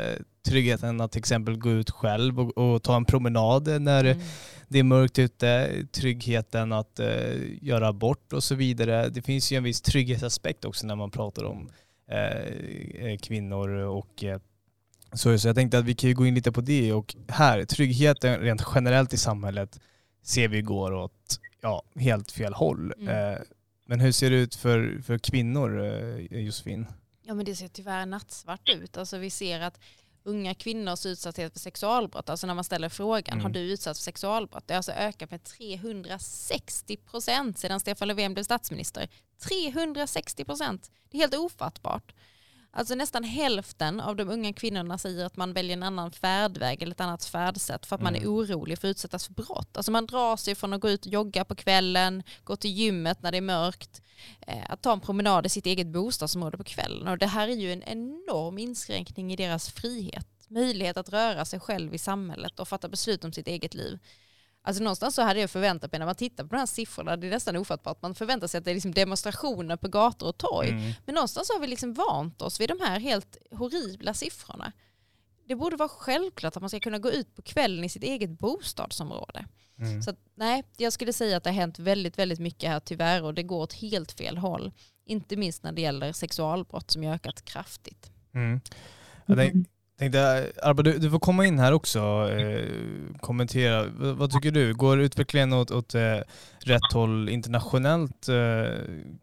tryggheten 0.46 1.02
att 1.02 1.12
till 1.12 1.20
exempel 1.20 1.58
gå 1.58 1.72
ut 1.72 1.90
själv 1.90 2.40
och, 2.40 2.58
och 2.58 2.84
ta 2.84 2.96
en 2.96 3.06
promenad 3.06 3.82
när 3.82 4.04
mm. 4.04 4.24
det 4.68 4.80
är 4.80 4.84
mörkt 4.84 5.20
ute, 5.20 5.72
tryggheten 5.92 6.72
att 6.72 7.00
uh, 7.00 7.64
göra 7.64 7.88
abort 7.88 8.34
och 8.34 8.44
så 8.44 8.56
vidare. 8.56 9.10
Det 9.10 9.22
finns 9.22 9.52
ju 9.52 9.58
en 9.58 9.64
viss 9.64 9.82
trygghetsaspekt 9.82 10.66
också 10.66 10.88
när 10.88 10.96
man 10.96 11.12
pratar 11.12 11.44
om 11.44 11.70
uh, 12.12 13.18
kvinnor 13.18 13.70
och 13.70 14.24
uh, 14.24 14.38
så, 15.14 15.40
så 15.40 15.48
jag 15.48 15.56
tänkte 15.56 15.78
att 15.78 15.86
vi 15.86 15.96
kan 15.96 16.10
ju 16.10 16.16
gå 16.16 16.26
in 16.26 16.36
lite 16.36 16.52
på 16.52 16.62
det 16.62 16.94
och 16.94 17.16
här, 17.28 17.66
tryggheten 17.66 18.40
rent 18.40 18.64
generellt 18.76 19.14
i 19.14 19.18
samhället 19.18 19.80
ser 20.24 20.48
vi 20.48 20.62
går 20.62 20.94
åt 20.94 21.40
ja, 21.62 21.84
helt 21.96 22.32
fel 22.32 22.54
håll. 22.54 22.94
Mm. 23.00 23.42
Men 23.88 24.00
hur 24.00 24.12
ser 24.12 24.30
det 24.30 24.36
ut 24.36 24.56
för, 24.56 25.02
för 25.06 25.18
kvinnor, 25.18 25.82
Josefin? 26.32 26.86
Ja 27.28 27.34
men 27.34 27.46
det 27.46 27.56
ser 27.56 27.68
tyvärr 27.68 28.06
nattsvart 28.06 28.70
ut. 28.70 28.98
Alltså 28.98 29.18
vi 29.18 29.30
ser 29.30 29.60
att 29.60 29.80
unga 30.26 30.54
kvinnors 30.54 31.06
utsatthet 31.06 31.54
för 31.54 31.60
sexualbrott, 31.60 32.30
alltså 32.30 32.48
när 32.48 32.54
man 32.54 32.64
ställer 32.64 32.90
frågan, 32.90 33.34
mm. 33.34 33.44
har 33.44 33.50
du 33.50 33.60
utsatts 33.60 34.00
för 34.00 34.04
sexualbrott? 34.04 34.68
Det 34.68 34.74
har 34.74 34.78
alltså 34.78 34.92
ökat 34.92 35.32
med 35.32 35.44
360 35.44 36.98
procent 36.98 37.60
sedan 37.60 37.80
Stefan 37.80 38.08
Löfven 38.08 38.34
blev 38.34 38.44
statsminister. 38.44 39.10
360 39.48 40.46
procent! 40.46 40.92
Det 41.10 41.18
är 41.18 41.22
helt 41.22 41.36
ofattbart. 41.36 42.14
Alltså 42.78 42.96
nästan 42.96 43.24
hälften 43.24 44.00
av 44.00 44.16
de 44.16 44.30
unga 44.30 44.54
kvinnorna 44.54 44.98
säger 44.98 45.26
att 45.26 45.38
man 45.38 45.54
väljer 45.54 45.78
en 45.78 45.84
annan 45.84 46.12
färdväg 46.12 46.82
eller 46.82 46.92
ett 46.92 47.02
annat 47.02 47.26
färdsätt 47.26 47.86
för 47.86 47.96
att 47.96 48.02
mm. 48.02 48.14
man 48.14 48.22
är 48.22 48.26
mm. 48.26 48.34
orolig 48.34 48.80
för 48.80 48.88
att 48.88 48.92
utsättas 48.92 49.26
för 49.26 49.34
brott. 49.34 49.78
Alltså 49.78 49.92
man 49.92 50.06
drar 50.06 50.38
sig 50.38 50.56
från 50.56 50.74
att 50.74 50.82
gå 50.82 50.90
ut 50.90 51.06
och 51.06 51.12
jogga 51.12 51.46
på 51.46 51.56
kvällen, 51.56 52.24
gå 52.44 52.56
till 52.56 52.72
gymmet 52.72 53.22
när 53.22 53.32
det 53.32 53.38
är 53.38 53.42
mörkt, 53.42 54.02
eh, 54.48 54.70
att 54.70 54.82
ta 54.82 54.94
en 54.94 55.00
promenad 55.00 55.46
i 55.46 55.50
sitt 55.50 55.66
eget 55.66 55.88
bostadsområde 55.88 56.58
på 56.58 56.64
kvällen. 56.64 57.08
Och 57.08 57.18
det 57.18 57.28
här 57.28 57.48
är 57.48 57.56
ju 57.56 57.74
en 57.74 57.84
enorm 57.84 58.58
inskränkning 58.58 59.34
i 59.34 59.36
deras 59.36 59.70
frihet. 59.70 60.28
Möjlighet 60.48 60.98
att 60.98 61.10
röra 61.10 61.46
sig 61.46 61.60
själv 61.60 61.94
i 61.94 61.98
samhället 61.98 62.60
och 62.60 62.68
fatta 62.68 62.88
beslut 62.88 63.24
om 63.24 63.34
sitt 63.34 63.48
eget 63.48 63.74
liv. 63.74 64.00
Alltså 64.66 64.84
någonstans 64.84 65.16
så 65.16 65.22
hade 65.22 65.40
jag 65.40 65.50
förväntat 65.50 65.92
mig 65.92 66.00
när 66.00 66.06
man 66.06 66.16
tittar 66.16 66.44
på 66.44 66.50
de 66.50 66.60
här 66.60 66.66
siffrorna, 66.66 67.18
det 67.18 67.28
är 67.28 67.32
nästan 67.32 67.56
ofattbart, 67.56 68.02
man 68.02 68.16
förväntar 68.16 68.48
sig 68.48 68.58
att 68.58 68.66
det 68.66 68.72
är 68.72 68.76
liksom 68.76 68.94
demonstrationer 68.94 69.78
på 69.78 69.88
gator 69.88 70.28
och 70.28 70.38
torg. 70.38 70.70
Mm. 70.70 70.92
Men 71.06 71.16
någonstans 71.16 71.50
har 71.50 71.60
vi 71.60 71.68
liksom 71.68 71.94
vant 71.94 72.42
oss 72.42 72.60
vid 72.60 72.70
de 72.70 72.80
här 72.82 73.00
helt 73.00 73.38
horribla 73.52 74.14
siffrorna. 74.14 74.72
Det 75.48 75.56
borde 75.56 75.76
vara 75.76 75.90
självklart 75.90 76.56
att 76.56 76.62
man 76.62 76.70
ska 76.70 76.80
kunna 76.80 77.00
gå 77.00 77.12
ut 77.12 77.36
på 77.36 77.42
kvällen 77.42 77.84
i 77.84 77.90
sitt 77.90 78.04
eget 78.04 78.30
bostadsområde. 78.30 79.46
Mm. 79.80 80.02
Så 80.02 80.10
att, 80.10 80.20
nej, 80.36 80.64
jag 80.78 80.94
skulle 80.94 81.14
säga 81.14 81.38
att 81.38 81.44
det 81.44 81.50
har 81.50 81.56
hänt 81.56 81.80
väldigt, 81.80 82.20
väldigt 82.20 82.40
mycket 82.40 82.70
här 82.70 82.80
tyvärr 82.80 83.24
och 83.24 83.34
det 83.34 83.44
går 83.44 83.62
åt 83.62 83.74
helt 83.74 84.12
fel 84.12 84.38
håll. 84.38 84.72
Inte 85.06 85.36
minst 85.36 85.64
när 85.64 85.72
det 85.72 85.82
gäller 85.82 86.14
sexualbrott 86.14 86.92
som 86.92 87.04
har 87.04 87.14
ökat 87.14 87.46
kraftigt. 87.46 88.12
Mm. 88.34 88.62
Jag, 89.26 89.66
Tänkte, 90.00 90.20
Arba, 90.64 90.84
du, 90.84 90.98
du, 91.00 91.10
får 91.10 91.20
komma 91.20 91.46
in 91.46 91.60
här 91.60 91.74
också 91.74 92.00
eh, 92.00 92.66
kommentera. 93.20 93.84
V 93.84 94.14
vad 94.20 94.32
tycker 94.32 94.52
du? 94.52 94.74
Går 94.74 95.02
utvecklingen 95.02 95.54
åt, 95.54 95.72
åt 95.72 95.96
eh, 95.96 96.20
rätt 96.66 96.94
håll 96.94 97.30
internationellt? 97.30 98.30
Eh, 98.30 98.74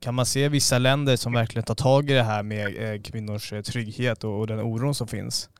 kan 0.00 0.14
man 0.14 0.26
se 0.26 0.48
vissa 0.48 0.78
länder 0.78 1.16
som 1.16 1.32
verkligen 1.32 1.64
tar 1.64 1.74
tag 1.74 2.10
i 2.10 2.14
det 2.14 2.22
här 2.22 2.42
med 2.42 2.66
eh, 2.66 3.00
kvinnors 3.00 3.52
eh, 3.52 3.60
trygghet 3.60 4.24
och, 4.24 4.40
och, 4.40 4.46
den 4.46 4.60
oron 4.60 4.94
som 4.94 5.06
finns? 5.06 5.50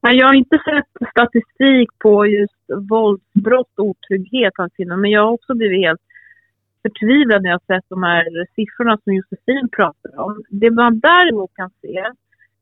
Jag 0.00 0.26
har 0.26 0.34
inte 0.34 0.58
sett 0.58 1.10
statistik 1.10 1.88
på 1.98 2.26
just 2.26 2.64
våldsbrott 2.90 3.72
och 3.78 3.86
otrygghet 3.86 4.54
bland 4.54 4.74
kvinnor, 4.76 4.96
men 4.96 5.10
jag 5.10 5.20
har 5.20 5.32
också 5.32 5.54
blivit 5.54 5.86
helt 5.86 6.00
förtvivlad 6.82 7.42
när 7.42 7.50
jag 7.50 7.60
har 7.60 7.74
sett 7.74 7.88
de 7.88 8.02
här 8.02 8.24
siffrorna 8.54 8.98
som 9.04 9.14
Josefin 9.14 9.68
pratar 9.76 10.20
om. 10.20 10.42
Det 10.50 10.70
man 10.70 11.00
däremot 11.00 11.50
kan 11.54 11.70
se 11.82 12.04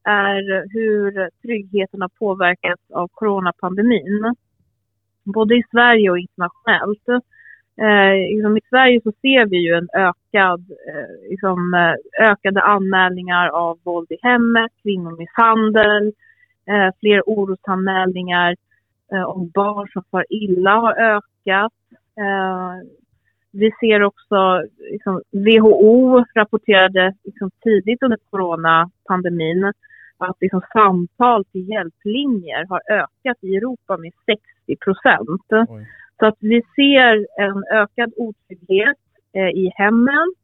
är 0.05 0.73
hur 0.73 1.31
tryggheten 1.43 2.01
har 2.01 2.11
påverkats 2.19 2.83
av 2.91 3.09
coronapandemin. 3.09 4.35
Både 5.25 5.55
i 5.55 5.63
Sverige 5.71 6.11
och 6.11 6.19
internationellt. 6.19 7.09
Eh, 7.77 8.35
liksom 8.35 8.57
I 8.57 8.61
Sverige 8.71 9.01
så 9.05 9.13
ser 9.13 9.47
vi 9.47 9.57
ju 9.57 9.75
en 9.75 9.89
ökad, 9.95 10.61
eh, 10.71 11.31
liksom, 11.31 11.75
eh, 11.75 12.27
ökade 12.31 12.63
anmälningar 12.63 13.49
av 13.49 13.79
våld 13.83 14.13
i 14.13 14.17
hemmet, 14.23 14.73
kvinnomisshandel, 14.83 16.13
eh, 16.67 16.95
fler 17.01 17.23
orosanmälningar 17.27 18.57
eh, 19.13 19.23
om 19.23 19.51
barn 19.55 19.89
som 19.93 20.03
far 20.11 20.25
illa 20.29 20.71
har 20.71 20.93
ökat. 20.93 21.73
Eh, 22.19 22.89
vi 23.53 23.71
ser 23.81 24.03
också, 24.03 24.63
liksom, 24.91 25.23
WHO 25.31 26.25
rapporterade 26.35 27.15
liksom, 27.25 27.51
tidigt 27.63 28.03
under 28.03 28.19
coronapandemin 28.31 29.73
att 30.19 30.37
liksom 30.41 30.61
samtal 30.73 31.45
till 31.45 31.69
hjälplinjer 31.69 32.67
har 32.69 32.81
ökat 32.91 33.37
i 33.41 33.57
Europa 33.57 33.97
med 33.97 34.13
60 34.27 34.77
procent. 34.85 35.41
Så 36.19 36.27
att 36.27 36.37
vi 36.41 36.63
ser 36.77 37.27
en 37.41 37.65
ökad 37.73 38.13
otrygghet 38.17 38.97
eh, 39.33 39.49
i 39.49 39.73
hemmen, 39.75 40.35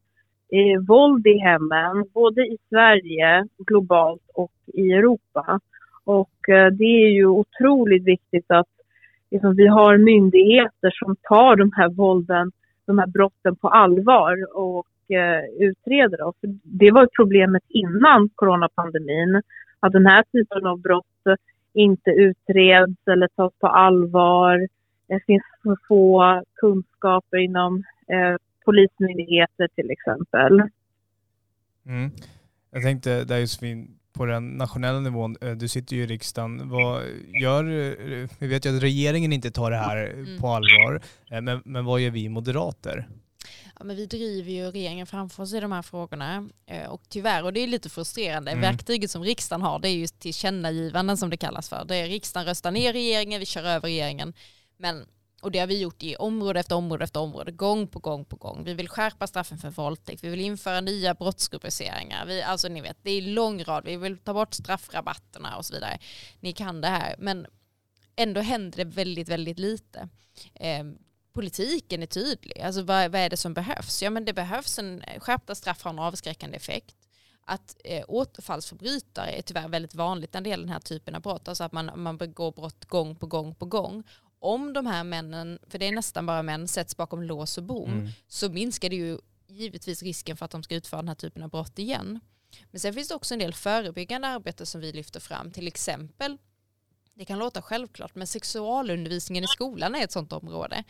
eh, 0.52 0.80
våld 0.88 1.26
i 1.26 1.38
hemmen, 1.38 2.04
både 2.14 2.42
i 2.42 2.58
Sverige, 2.68 3.46
globalt 3.66 4.30
och 4.34 4.52
i 4.66 4.92
Europa. 4.92 5.60
Och 6.04 6.48
eh, 6.48 6.70
det 6.72 7.04
är 7.04 7.10
ju 7.10 7.26
otroligt 7.26 8.04
viktigt 8.04 8.50
att 8.50 8.68
liksom, 9.30 9.56
vi 9.56 9.66
har 9.66 9.96
myndigheter 9.96 10.90
som 10.90 11.16
tar 11.22 11.56
de 11.56 11.72
här 11.76 11.88
vålden, 11.88 12.52
de 12.86 12.98
här 12.98 13.06
brotten 13.06 13.56
på 13.56 13.68
allvar 13.68 14.56
och 14.56 14.86
utreder 15.58 16.18
dem. 16.18 16.32
För 16.40 16.58
det 16.62 16.90
var 16.90 17.08
problemet 17.16 17.62
innan 17.68 18.28
coronapandemin 18.34 19.42
att 19.80 19.92
den 19.92 20.06
här 20.06 20.24
typen 20.32 20.66
av 20.66 20.80
brott 20.80 21.06
inte 21.72 22.10
utreds 22.10 22.98
eller 23.06 23.28
tas 23.28 23.52
på 23.60 23.66
allvar. 23.66 24.68
Det 25.06 25.20
finns 25.26 25.42
för 25.62 25.76
få 25.88 26.42
kunskaper 26.54 27.36
inom 27.36 27.84
eh, 28.08 28.36
polismyndigheter 28.64 29.68
till 29.74 29.90
exempel. 29.90 30.62
Mm. 31.86 32.10
Jag 32.70 32.82
tänkte 32.82 33.24
där 33.24 33.38
Josefin, 33.38 33.96
på 34.12 34.26
den 34.26 34.48
nationella 34.48 35.00
nivån, 35.00 35.36
eh, 35.40 35.50
du 35.50 35.68
sitter 35.68 35.96
ju 35.96 36.02
i 36.02 36.06
riksdagen, 36.06 36.68
vad 36.68 37.02
gör, 37.42 37.64
eh, 37.64 38.28
vi 38.38 38.46
vet 38.46 38.66
ju 38.66 38.76
att 38.76 38.82
regeringen 38.82 39.32
inte 39.32 39.50
tar 39.50 39.70
det 39.70 39.76
här 39.76 40.06
mm. 40.06 40.40
på 40.40 40.48
allvar, 40.48 41.00
eh, 41.30 41.40
men, 41.40 41.60
men 41.64 41.84
vad 41.84 42.00
gör 42.00 42.10
vi 42.10 42.28
moderater? 42.28 43.08
Men 43.84 43.96
vi 43.96 44.06
driver 44.06 44.50
ju 44.50 44.70
regeringen 44.70 45.06
framför 45.06 45.42
oss 45.42 45.52
i 45.52 45.60
de 45.60 45.72
här 45.72 45.82
frågorna. 45.82 46.48
Eh, 46.66 46.90
och 46.90 47.02
tyvärr, 47.08 47.44
och 47.44 47.52
det 47.52 47.60
är 47.60 47.66
lite 47.66 47.88
frustrerande, 47.90 48.50
mm. 48.50 48.62
verktyget 48.62 49.10
som 49.10 49.22
riksdagen 49.22 49.62
har 49.62 49.78
det 49.78 49.88
är 49.88 49.94
ju 49.94 50.06
tillkännagivanden 50.06 51.16
som 51.16 51.30
det 51.30 51.36
kallas 51.36 51.68
för. 51.68 51.84
Det 51.84 51.96
är 51.96 52.08
riksdagen 52.08 52.46
röstar 52.46 52.70
ner 52.70 52.92
regeringen, 52.92 53.40
vi 53.40 53.46
kör 53.46 53.64
över 53.64 53.88
regeringen. 53.88 54.34
Men, 54.76 55.06
och 55.42 55.50
det 55.50 55.58
har 55.58 55.66
vi 55.66 55.80
gjort 55.80 56.02
i 56.02 56.16
område 56.16 56.60
efter 56.60 56.76
område 56.76 57.04
efter 57.04 57.20
område, 57.20 57.52
gång 57.52 57.86
på 57.86 57.98
gång 57.98 58.24
på 58.24 58.36
gång. 58.36 58.64
Vi 58.64 58.74
vill 58.74 58.88
skärpa 58.88 59.26
straffen 59.26 59.58
för 59.58 59.70
våldtäkt, 59.70 60.24
vi 60.24 60.28
vill 60.28 60.40
införa 60.40 60.80
nya 60.80 61.14
brottsrubriceringar. 61.14 62.26
Vi, 62.26 62.42
alltså 62.42 62.68
ni 62.68 62.80
vet, 62.80 62.98
det 63.02 63.10
är 63.10 63.22
lång 63.22 63.64
rad, 63.64 63.84
vi 63.84 63.96
vill 63.96 64.18
ta 64.18 64.34
bort 64.34 64.54
straffrabatterna 64.54 65.56
och 65.56 65.66
så 65.66 65.74
vidare. 65.74 65.98
Ni 66.40 66.52
kan 66.52 66.80
det 66.80 66.88
här, 66.88 67.14
men 67.18 67.46
ändå 68.16 68.40
händer 68.40 68.76
det 68.76 68.84
väldigt, 68.84 69.28
väldigt 69.28 69.58
lite. 69.58 70.08
Eh, 71.30 71.34
politiken 71.34 72.02
är 72.02 72.06
tydlig. 72.06 72.60
Alltså 72.60 72.82
vad, 72.82 73.12
vad 73.12 73.20
är 73.20 73.30
det 73.30 73.36
som 73.36 73.54
behövs? 73.54 74.02
Ja 74.02 74.10
men 74.10 74.24
det 74.24 74.32
behövs 74.32 74.78
en 74.78 75.02
skärpta 75.18 75.54
straff 75.54 75.82
har 75.82 75.90
en 75.90 75.98
avskräckande 75.98 76.56
effekt. 76.56 76.96
Att 77.44 77.76
eh, 77.84 78.04
återfallsförbrytare 78.08 79.30
är 79.30 79.42
tyvärr 79.42 79.68
väldigt 79.68 79.94
vanligt 79.94 80.34
när 80.34 80.40
det 80.40 80.50
gäller 80.50 80.64
den 80.64 80.72
här 80.72 80.80
typen 80.80 81.14
av 81.14 81.22
brott. 81.22 81.48
Alltså 81.48 81.64
att 81.64 81.72
man, 81.72 81.90
man 81.96 82.16
begår 82.16 82.52
brott 82.52 82.84
gång 82.84 83.16
på 83.16 83.26
gång 83.26 83.54
på 83.54 83.66
gång. 83.66 84.02
Om 84.38 84.72
de 84.72 84.86
här 84.86 85.04
männen, 85.04 85.58
för 85.68 85.78
det 85.78 85.88
är 85.88 85.92
nästan 85.92 86.26
bara 86.26 86.42
män, 86.42 86.68
sätts 86.68 86.96
bakom 86.96 87.22
lås 87.22 87.58
och 87.58 87.64
bom 87.64 87.92
mm. 87.92 88.08
så 88.28 88.50
minskar 88.50 88.88
det 88.88 88.96
ju 88.96 89.18
givetvis 89.46 90.02
risken 90.02 90.36
för 90.36 90.44
att 90.44 90.50
de 90.50 90.62
ska 90.62 90.74
utföra 90.74 91.00
den 91.00 91.08
här 91.08 91.14
typen 91.14 91.42
av 91.42 91.50
brott 91.50 91.78
igen. 91.78 92.20
Men 92.70 92.80
sen 92.80 92.94
finns 92.94 93.08
det 93.08 93.14
också 93.14 93.34
en 93.34 93.40
del 93.40 93.54
förebyggande 93.54 94.28
arbete 94.28 94.66
som 94.66 94.80
vi 94.80 94.92
lyfter 94.92 95.20
fram, 95.20 95.50
till 95.50 95.66
exempel 95.66 96.38
det 97.20 97.26
kan 97.26 97.38
låta 97.38 97.62
självklart, 97.62 98.14
men 98.14 98.26
sexualundervisningen 98.26 99.44
i 99.44 99.46
skolan 99.46 99.94
är 99.94 100.04
ett 100.04 100.12
sådant 100.12 100.32
område 100.32 100.84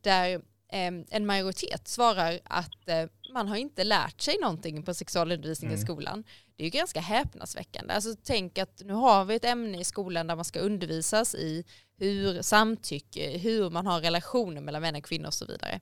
där 0.00 0.34
eh, 0.72 0.92
en 1.10 1.26
majoritet 1.26 1.88
svarar 1.88 2.40
att 2.44 2.88
eh, 2.88 3.06
man 3.32 3.48
har 3.48 3.56
inte 3.56 3.84
lärt 3.84 4.20
sig 4.20 4.38
någonting 4.40 4.82
på 4.82 4.94
sexualundervisning 4.94 5.70
mm. 5.70 5.80
i 5.80 5.84
skolan. 5.84 6.24
Det 6.56 6.62
är 6.62 6.64
ju 6.64 6.70
ganska 6.70 7.00
häpnadsväckande. 7.00 7.94
Alltså 7.94 8.14
tänk 8.22 8.58
att 8.58 8.82
nu 8.84 8.92
har 8.92 9.24
vi 9.24 9.34
ett 9.34 9.44
ämne 9.44 9.80
i 9.80 9.84
skolan 9.84 10.26
där 10.26 10.36
man 10.36 10.44
ska 10.44 10.60
undervisas 10.60 11.34
i 11.34 11.64
hur 11.96 12.42
samtycke, 12.42 13.38
hur 13.38 13.70
man 13.70 13.86
har 13.86 14.00
relationer 14.00 14.60
mellan 14.60 14.82
män 14.82 14.96
och 14.96 15.04
kvinnor 15.04 15.26
och 15.26 15.34
så 15.34 15.46
vidare. 15.46 15.80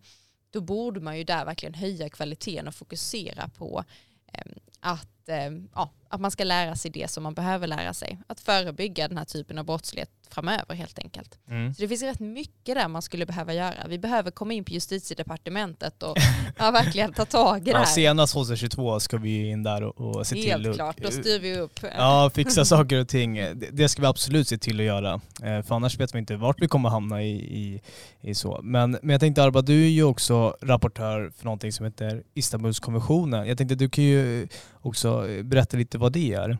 Då 0.50 0.60
borde 0.60 1.00
man 1.00 1.18
ju 1.18 1.24
där 1.24 1.44
verkligen 1.44 1.74
höja 1.74 2.08
kvaliteten 2.08 2.68
och 2.68 2.74
fokusera 2.74 3.48
på 3.48 3.84
eh, 4.32 4.52
att, 4.84 5.28
eh, 5.28 5.36
ja, 5.74 5.90
att 6.08 6.20
man 6.20 6.30
ska 6.30 6.44
lära 6.44 6.76
sig 6.76 6.90
det 6.90 7.10
som 7.10 7.22
man 7.22 7.34
behöver 7.34 7.66
lära 7.66 7.94
sig. 7.94 8.18
Att 8.26 8.40
förebygga 8.40 9.08
den 9.08 9.18
här 9.18 9.24
typen 9.24 9.58
av 9.58 9.64
brottslighet 9.64 10.10
framöver 10.30 10.74
helt 10.74 10.98
enkelt. 10.98 11.38
Mm. 11.48 11.74
Så 11.74 11.82
det 11.82 11.88
finns 11.88 12.02
rätt 12.02 12.20
mycket 12.20 12.74
där 12.74 12.88
man 12.88 13.02
skulle 13.02 13.26
behöva 13.26 13.54
göra. 13.54 13.86
Vi 13.88 13.98
behöver 13.98 14.30
komma 14.30 14.52
in 14.52 14.64
på 14.64 14.72
justitiedepartementet 14.72 16.02
och 16.02 16.16
ja, 16.58 16.70
verkligen 16.70 17.12
ta 17.12 17.24
tag 17.24 17.68
i 17.68 17.72
det 17.72 17.76
här. 17.76 17.84
Ja, 17.84 17.86
senast 17.86 18.32
2022 18.32 19.00
ska 19.00 19.16
vi 19.16 19.50
in 19.50 19.62
där 19.62 19.82
och, 19.82 20.16
och 20.16 20.26
se 20.26 20.36
helt 20.36 20.56
till. 20.56 20.64
Helt 20.64 20.76
klart, 20.76 20.96
då 21.02 21.10
styr 21.10 21.38
vi 21.38 21.56
upp. 21.56 21.80
Ja, 21.96 22.30
fixa 22.34 22.64
saker 22.64 23.00
och 23.00 23.08
ting. 23.08 23.34
Det, 23.34 23.54
det 23.72 23.88
ska 23.88 24.02
vi 24.02 24.08
absolut 24.08 24.48
se 24.48 24.58
till 24.58 24.80
att 24.80 24.86
göra. 24.86 25.20
Eh, 25.42 25.62
för 25.62 25.74
annars 25.74 25.98
vet 26.00 26.14
vi 26.14 26.18
inte 26.18 26.36
vart 26.36 26.62
vi 26.62 26.68
kommer 26.68 26.88
hamna 26.88 27.22
i, 27.22 27.32
i, 27.32 27.80
i 28.20 28.34
så. 28.34 28.60
Men, 28.62 28.90
men 28.90 29.10
jag 29.10 29.20
tänkte 29.20 29.42
Arba, 29.42 29.62
du 29.62 29.84
är 29.84 29.88
ju 29.88 30.04
också 30.04 30.56
rapportör 30.60 31.32
för 31.36 31.44
någonting 31.44 31.72
som 31.72 31.84
heter 31.84 32.22
Istanbulskonventionen. 32.34 33.48
Jag 33.48 33.58
tänkte 33.58 33.74
du 33.74 33.88
kan 33.88 34.04
ju 34.04 34.48
också 34.82 35.08
eh, 35.08 35.44
berätta 35.44 35.76
lite 35.76 35.98
vad 35.98 36.12
det 36.12 36.34
är. 36.34 36.58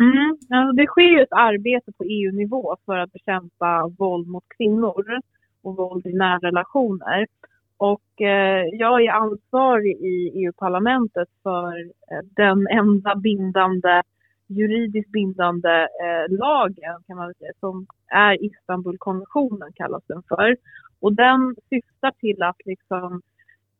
Mm, 0.00 0.30
alltså 0.30 0.72
det 0.76 0.86
sker 0.86 1.10
ju 1.16 1.22
ett 1.22 1.32
arbete 1.32 1.92
på 1.92 2.04
EU-nivå 2.04 2.76
för 2.86 2.96
att 2.96 3.12
bekämpa 3.12 3.90
våld 3.98 4.28
mot 4.28 4.44
kvinnor 4.56 5.20
och 5.62 5.76
våld 5.76 6.06
i 6.06 6.12
nära 6.12 6.38
relationer. 6.38 7.26
Och 7.76 8.22
eh, 8.22 8.64
jag 8.72 9.04
är 9.04 9.10
ansvarig 9.10 9.96
i 9.96 10.32
EU-parlamentet 10.34 11.28
för 11.42 11.80
eh, 11.80 12.24
den 12.36 12.66
enda 12.66 13.16
bindande, 13.16 14.02
juridiskt 14.46 15.10
bindande 15.10 15.82
eh, 15.82 16.36
lagen 16.38 17.02
kan 17.06 17.16
man 17.16 17.34
säga, 17.34 17.52
som 17.60 17.86
är 18.06 18.44
Istanbulkonventionen 18.44 19.72
kallas 19.74 20.02
den 20.06 20.22
för. 20.28 20.56
Och 21.00 21.12
den 21.12 21.56
syftar 21.70 22.12
till 22.20 22.42
att 22.42 22.56
liksom, 22.64 23.12
eh, 23.14 23.20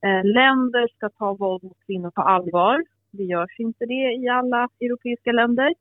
Eh, 0.05 0.25
länder 0.25 0.89
ska 0.97 1.09
ta 1.09 1.35
våld 1.35 1.63
mot 1.63 1.87
kvinnor 1.87 2.11
på 2.11 2.23
allvar. 2.23 2.85
Det 3.11 3.23
görs 3.25 3.61
inte 3.61 3.87
det 3.87 4.13
i 4.13 4.29
alla 4.29 4.69
europeiska 4.81 5.33
länder. 5.33 5.75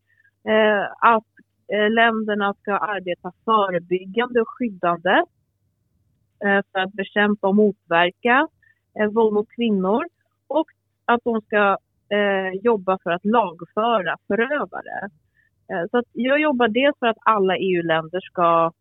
Eh, 0.47 0.83
att 0.99 1.27
eh, 1.73 1.89
länderna 1.89 2.53
ska 2.53 2.77
arbeta 2.77 3.31
förebyggande 3.45 4.41
och 4.41 4.49
skyddande 4.49 5.23
eh, 6.45 6.62
för 6.71 6.79
att 6.79 6.93
bekämpa 6.93 7.47
och 7.47 7.55
motverka 7.55 8.47
eh, 8.99 9.07
våld 9.07 9.33
mot 9.33 9.49
kvinnor 9.49 10.03
och 10.47 10.67
att 11.05 11.21
de 11.23 11.41
ska 11.41 11.77
eh, 12.09 12.53
jobba 12.62 12.97
för 13.03 13.12
att 13.12 13.25
lagföra 13.25 14.17
förövare. 14.27 15.09
Så 15.91 15.97
att 15.97 16.05
jag 16.12 16.39
jobbar 16.41 16.67
dels 16.67 16.99
för 16.99 17.07
att 17.07 17.17
alla 17.19 17.57
EU-länder 17.57 18.19
ska 18.21 18.71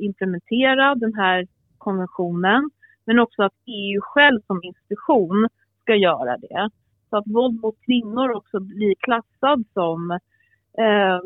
implementera 0.00 0.94
den 0.94 1.14
här 1.14 1.46
konventionen 1.78 2.70
men 3.08 3.18
också 3.18 3.42
att 3.42 3.52
EU 3.66 4.00
själv 4.00 4.40
som 4.46 4.60
institution 4.62 5.48
ska 5.82 5.94
göra 5.94 6.36
det. 6.36 6.70
Så 7.10 7.16
att 7.16 7.26
våld 7.26 7.60
mot 7.60 7.80
kvinnor 7.86 8.30
också 8.30 8.60
blir 8.60 8.94
klassad 9.00 9.64
som 9.74 10.10
eh, 10.78 11.16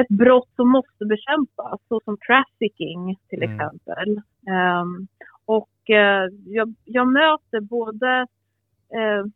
ett 0.00 0.08
brott 0.08 0.48
som 0.56 0.68
måste 0.70 1.04
bekämpas, 1.04 1.80
såsom 1.88 2.16
trafficking 2.26 3.18
till 3.28 3.42
mm. 3.42 3.54
exempel. 3.54 4.22
Um, 4.80 5.06
och 5.44 5.76
uh, 5.90 6.34
jag, 6.46 6.74
jag, 6.84 7.08
möter 7.08 7.60
både 7.60 8.26
uh, 8.96 9.26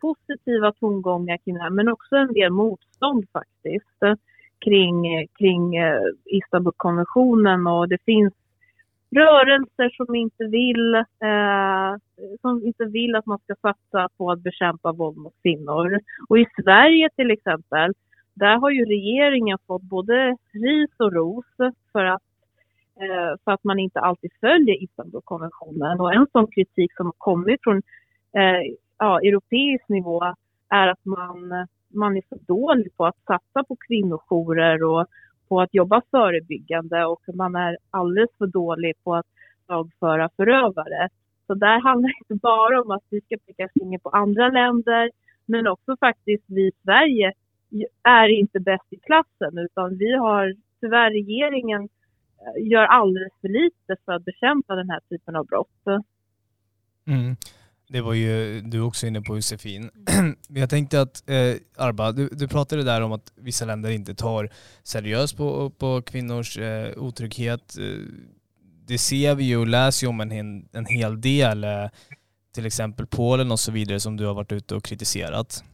positiva 0.00 0.72
tongångar 0.72 1.36
kring 1.36 1.54
det 1.54 1.62
här 1.62 1.70
men 1.70 1.88
också 1.88 2.16
en 2.16 2.32
del 2.32 2.52
motstånd 2.52 3.26
faktiskt 3.32 3.98
kring, 4.64 5.26
kring 5.38 5.84
uh, 5.84 6.00
Istanbulkonventionen 6.24 7.66
och 7.66 7.88
det 7.88 7.98
finns 8.04 8.34
rörelser 9.10 9.90
som 9.96 10.14
inte 10.14 10.44
vill 10.44 10.94
eh, 10.94 11.96
som 12.40 12.66
inte 12.66 12.84
vill 12.84 13.16
att 13.16 13.26
man 13.26 13.38
ska 13.38 13.54
satsa 13.62 14.08
på 14.16 14.30
att 14.30 14.40
bekämpa 14.40 14.92
våld 14.92 15.16
mot 15.16 15.34
kvinnor. 15.42 16.00
Och 16.28 16.38
i 16.38 16.46
Sverige 16.62 17.08
till 17.16 17.30
exempel 17.30 17.92
där 18.34 18.56
har 18.56 18.70
ju 18.70 18.84
regeringen 18.84 19.58
fått 19.66 19.82
både 19.82 20.36
ris 20.52 20.90
och 20.98 21.12
ros 21.12 21.44
för 21.92 22.04
att, 22.04 22.22
eh, 23.00 23.38
för 23.44 23.52
att 23.52 23.64
man 23.64 23.78
inte 23.78 24.00
alltid 24.00 24.30
följer 24.40 24.82
Istanbulkonventionen. 24.82 26.00
Och 26.00 26.14
en 26.14 26.26
sån 26.32 26.46
kritik 26.46 26.96
som 26.96 27.06
har 27.06 27.14
kommit 27.18 27.60
från 27.62 27.76
eh, 28.32 28.74
ja, 28.98 29.20
europeisk 29.20 29.88
nivå 29.88 30.34
är 30.68 30.88
att 30.88 31.04
man, 31.04 31.66
man 31.88 32.16
är 32.16 32.22
för 32.28 32.38
dålig 32.46 32.96
på 32.96 33.06
att 33.06 33.16
satsa 33.26 33.64
på 33.64 33.76
kvinnojourer 33.86 34.82
och 34.82 35.06
på 35.48 35.60
att 35.60 35.74
jobba 35.74 36.02
förebyggande 36.10 37.04
och 37.04 37.22
man 37.34 37.56
är 37.56 37.76
alldeles 37.90 38.30
för 38.38 38.46
dålig 38.46 38.94
på 39.04 39.14
att 39.14 39.26
lagföra 39.68 40.30
förövare. 40.36 41.08
Så 41.46 41.54
där 41.54 41.80
handlar 41.80 42.08
det 42.08 42.14
inte 42.20 42.42
bara 42.42 42.82
om 42.82 42.90
att 42.90 43.04
vi 43.10 43.20
ska 43.20 43.36
peka 43.46 43.68
finger 43.74 43.98
på 43.98 44.08
andra 44.08 44.48
länder 44.48 45.10
men 45.46 45.66
också 45.66 45.96
faktiskt 46.00 46.44
vi 46.46 46.68
i 46.68 46.72
Sverige 46.82 47.32
är 48.02 48.28
inte 48.28 48.60
bäst 48.60 48.86
i 48.90 48.96
klassen 48.96 49.58
utan 49.58 49.98
vi 49.98 50.12
har 50.12 50.54
tyvärr 50.80 51.10
regeringen 51.10 51.82
eh, 51.82 52.68
gör 52.70 52.84
alldeles 52.84 53.32
för 53.40 53.48
lite 53.48 53.96
för 54.04 54.12
att 54.12 54.24
bekämpa 54.24 54.74
den 54.74 54.90
här 54.90 55.00
typen 55.08 55.36
av 55.36 55.46
brott. 55.46 56.02
Mm. 57.06 57.36
Det 57.88 58.00
var 58.00 58.14
ju 58.14 58.60
du 58.60 58.80
också 58.80 59.06
inne 59.06 59.22
på 59.22 59.36
Josefin. 59.36 59.90
Jag 60.48 60.70
tänkte 60.70 61.00
att, 61.00 61.30
eh, 61.30 61.54
Arba, 61.76 62.12
du, 62.12 62.28
du 62.28 62.48
pratade 62.48 62.82
där 62.82 63.00
om 63.00 63.12
att 63.12 63.32
vissa 63.34 63.64
länder 63.64 63.90
inte 63.90 64.14
tar 64.14 64.50
seriöst 64.82 65.36
på, 65.36 65.70
på 65.70 66.02
kvinnors 66.02 66.58
eh, 66.58 66.92
otrygghet. 66.96 67.76
Det 68.86 68.98
ser 68.98 69.34
vi 69.34 69.44
ju 69.44 69.56
och 69.56 69.66
läser 69.66 70.06
ju 70.06 70.08
om 70.08 70.20
en, 70.20 70.68
en 70.72 70.86
hel 70.86 71.20
del, 71.20 71.64
eh, 71.64 71.86
till 72.54 72.66
exempel 72.66 73.06
Polen 73.06 73.52
och 73.52 73.60
så 73.60 73.72
vidare 73.72 74.00
som 74.00 74.16
du 74.16 74.26
har 74.26 74.34
varit 74.34 74.52
ute 74.52 74.74
och 74.74 74.84
kritiserat. 74.84 75.64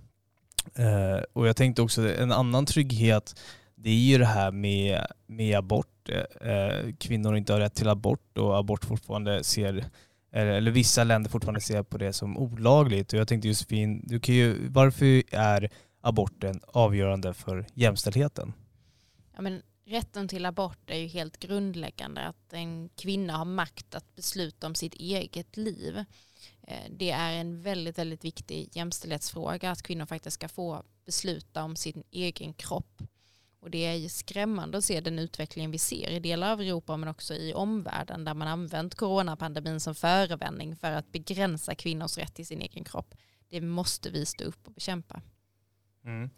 Eh, 0.74 1.22
och 1.32 1.48
jag 1.48 1.56
tänkte 1.56 1.82
också 1.82 2.14
en 2.14 2.32
annan 2.32 2.66
trygghet, 2.66 3.40
det 3.74 3.90
är 3.90 3.94
ju 3.94 4.18
det 4.18 4.26
här 4.26 4.50
med, 4.50 5.06
med 5.26 5.58
abort. 5.58 6.08
Eh, 6.40 6.92
kvinnor 6.98 7.36
inte 7.36 7.52
har 7.52 7.60
rätt 7.60 7.74
till 7.74 7.88
abort 7.88 8.38
och 8.38 8.58
abort 8.58 8.84
fortfarande 8.84 9.44
ser, 9.44 9.84
eller 10.34 10.70
vissa 10.70 11.04
länder 11.04 11.30
fortfarande 11.30 11.60
ser 11.60 11.82
på 11.82 11.98
det 11.98 12.12
som 12.12 12.38
olagligt. 12.38 13.12
Och 13.12 13.18
jag 13.18 13.28
tänkte 13.28 13.48
Josefin, 13.48 14.00
du 14.04 14.20
kan 14.20 14.34
ju, 14.34 14.68
varför 14.68 15.34
är 15.34 15.70
aborten 16.00 16.60
avgörande 16.66 17.34
för 17.34 17.66
jämställdheten? 17.74 18.52
Ja, 19.34 19.42
men 19.42 19.62
rätten 19.86 20.28
till 20.28 20.46
abort 20.46 20.90
är 20.90 20.98
ju 20.98 21.06
helt 21.06 21.38
grundläggande. 21.38 22.20
Att 22.20 22.52
en 22.52 22.88
kvinna 22.88 23.36
har 23.36 23.44
makt 23.44 23.94
att 23.94 24.14
besluta 24.14 24.66
om 24.66 24.74
sitt 24.74 24.94
eget 24.94 25.56
liv. 25.56 26.04
Eh, 26.62 26.90
det 26.90 27.10
är 27.10 27.32
en 27.32 27.62
väldigt, 27.62 27.98
väldigt 27.98 28.24
viktig 28.24 28.68
jämställdhetsfråga 28.72 29.70
att 29.70 29.82
kvinnor 29.82 30.06
faktiskt 30.06 30.34
ska 30.34 30.48
få 30.48 30.82
besluta 31.06 31.64
om 31.64 31.76
sin 31.76 32.02
egen 32.10 32.54
kropp. 32.54 33.02
Och 33.64 33.70
det 33.70 33.86
är 33.86 34.08
skrämmande 34.08 34.78
att 34.78 34.84
se 34.84 35.00
den 35.00 35.18
utvecklingen 35.18 35.70
vi 35.70 35.78
ser 35.78 36.10
i 36.10 36.20
delar 36.20 36.52
av 36.52 36.60
Europa 36.60 36.96
men 36.96 37.08
också 37.08 37.34
i 37.34 37.52
omvärlden 37.54 38.24
där 38.24 38.34
man 38.34 38.48
använt 38.48 38.94
coronapandemin 38.94 39.80
som 39.80 39.94
förevändning 39.94 40.76
för 40.76 40.92
att 40.92 41.12
begränsa 41.12 41.74
kvinnors 41.74 42.18
rätt 42.18 42.34
till 42.34 42.46
sin 42.46 42.60
egen 42.60 42.84
kropp. 42.84 43.14
Det 43.50 43.60
måste 43.60 44.10
vi 44.10 44.26
stå 44.26 44.44
upp 44.44 44.66
och 44.66 44.72
bekämpa. 44.72 45.20
Mm. 46.04 46.30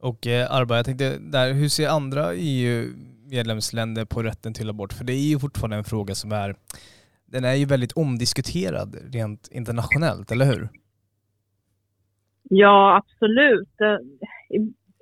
Och 0.00 0.26
eh, 0.26 0.52
Arba, 0.52 0.76
jag 0.76 0.84
tänkte 0.84 1.18
där, 1.18 1.52
hur 1.52 1.68
ser 1.68 1.88
andra 1.88 2.34
EU-medlemsländer 2.34 4.04
på 4.04 4.22
rätten 4.22 4.54
till 4.54 4.70
abort? 4.70 4.92
För 4.92 5.04
det 5.04 5.12
är 5.12 5.28
ju 5.28 5.38
fortfarande 5.38 5.76
en 5.76 5.84
fråga 5.84 6.14
som 6.14 6.32
är 6.32 6.56
den 7.26 7.44
är 7.44 7.54
ju 7.54 7.64
väldigt 7.64 7.92
omdiskuterad 7.92 8.96
rent 9.12 9.48
internationellt, 9.52 10.32
eller 10.32 10.44
hur? 10.44 10.68
Ja, 12.42 12.96
absolut. 12.96 13.68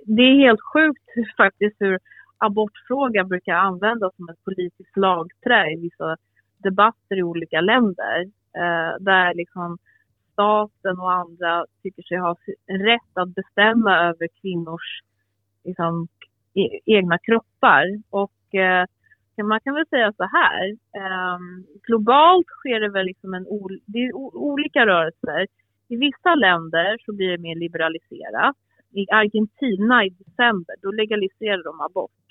Det 0.09 0.22
är 0.22 0.34
helt 0.34 0.61
sjukt 0.72 1.36
faktiskt 1.36 1.76
hur 1.78 1.98
abortfrågan 2.38 3.28
brukar 3.28 3.54
användas 3.54 4.16
som 4.16 4.28
ett 4.28 4.44
politiskt 4.44 4.92
slagträ 4.92 5.72
i 5.72 5.80
vissa 5.80 6.16
debatter 6.59 7.18
i 7.18 7.22
olika 7.22 7.61
länder. 7.61 8.20
Eh, 8.57 9.00
där 9.00 9.34
liksom 9.34 9.78
staten 10.32 11.00
och 11.00 11.12
andra 11.12 11.66
tycker 11.82 12.02
sig 12.02 12.16
ha 12.18 12.36
rätt 12.66 13.12
att 13.14 13.34
bestämma 13.34 13.98
över 13.98 14.28
kvinnors 14.40 15.00
liksom, 15.64 16.09
e-, 16.54 16.80
egna 16.84 17.18
kroppar. 17.18 17.84
Och 18.11 18.54
eh, 18.54 18.86
man 19.44 19.61
kan 19.61 19.74
väl 19.74 19.86
säga 19.86 20.12
så 20.12 20.24
här. 20.24 20.68
Eh, 20.70 21.38
globalt 21.82 22.46
sker 22.46 22.80
det 22.80 22.88
väl 22.88 23.07
liksom 23.07 23.34
en 23.34 23.46
ol 23.46 23.80
det 23.86 23.98
är 23.98 24.16
olika 24.36 24.86
rörelser. 24.86 25.46
I 25.88 25.96
vissa 25.96 26.34
länder 26.34 26.96
så 27.07 27.12
blir 27.12 27.30
det 27.30 27.38
mer 27.38 27.57
liberaliserat. 27.57 28.57
I 28.97 29.07
Argentina 29.11 30.05
i 30.05 30.11
december, 30.11 30.74
då 30.82 30.90
legaliserade 30.90 31.62
de 31.62 31.80
abort. 31.80 32.30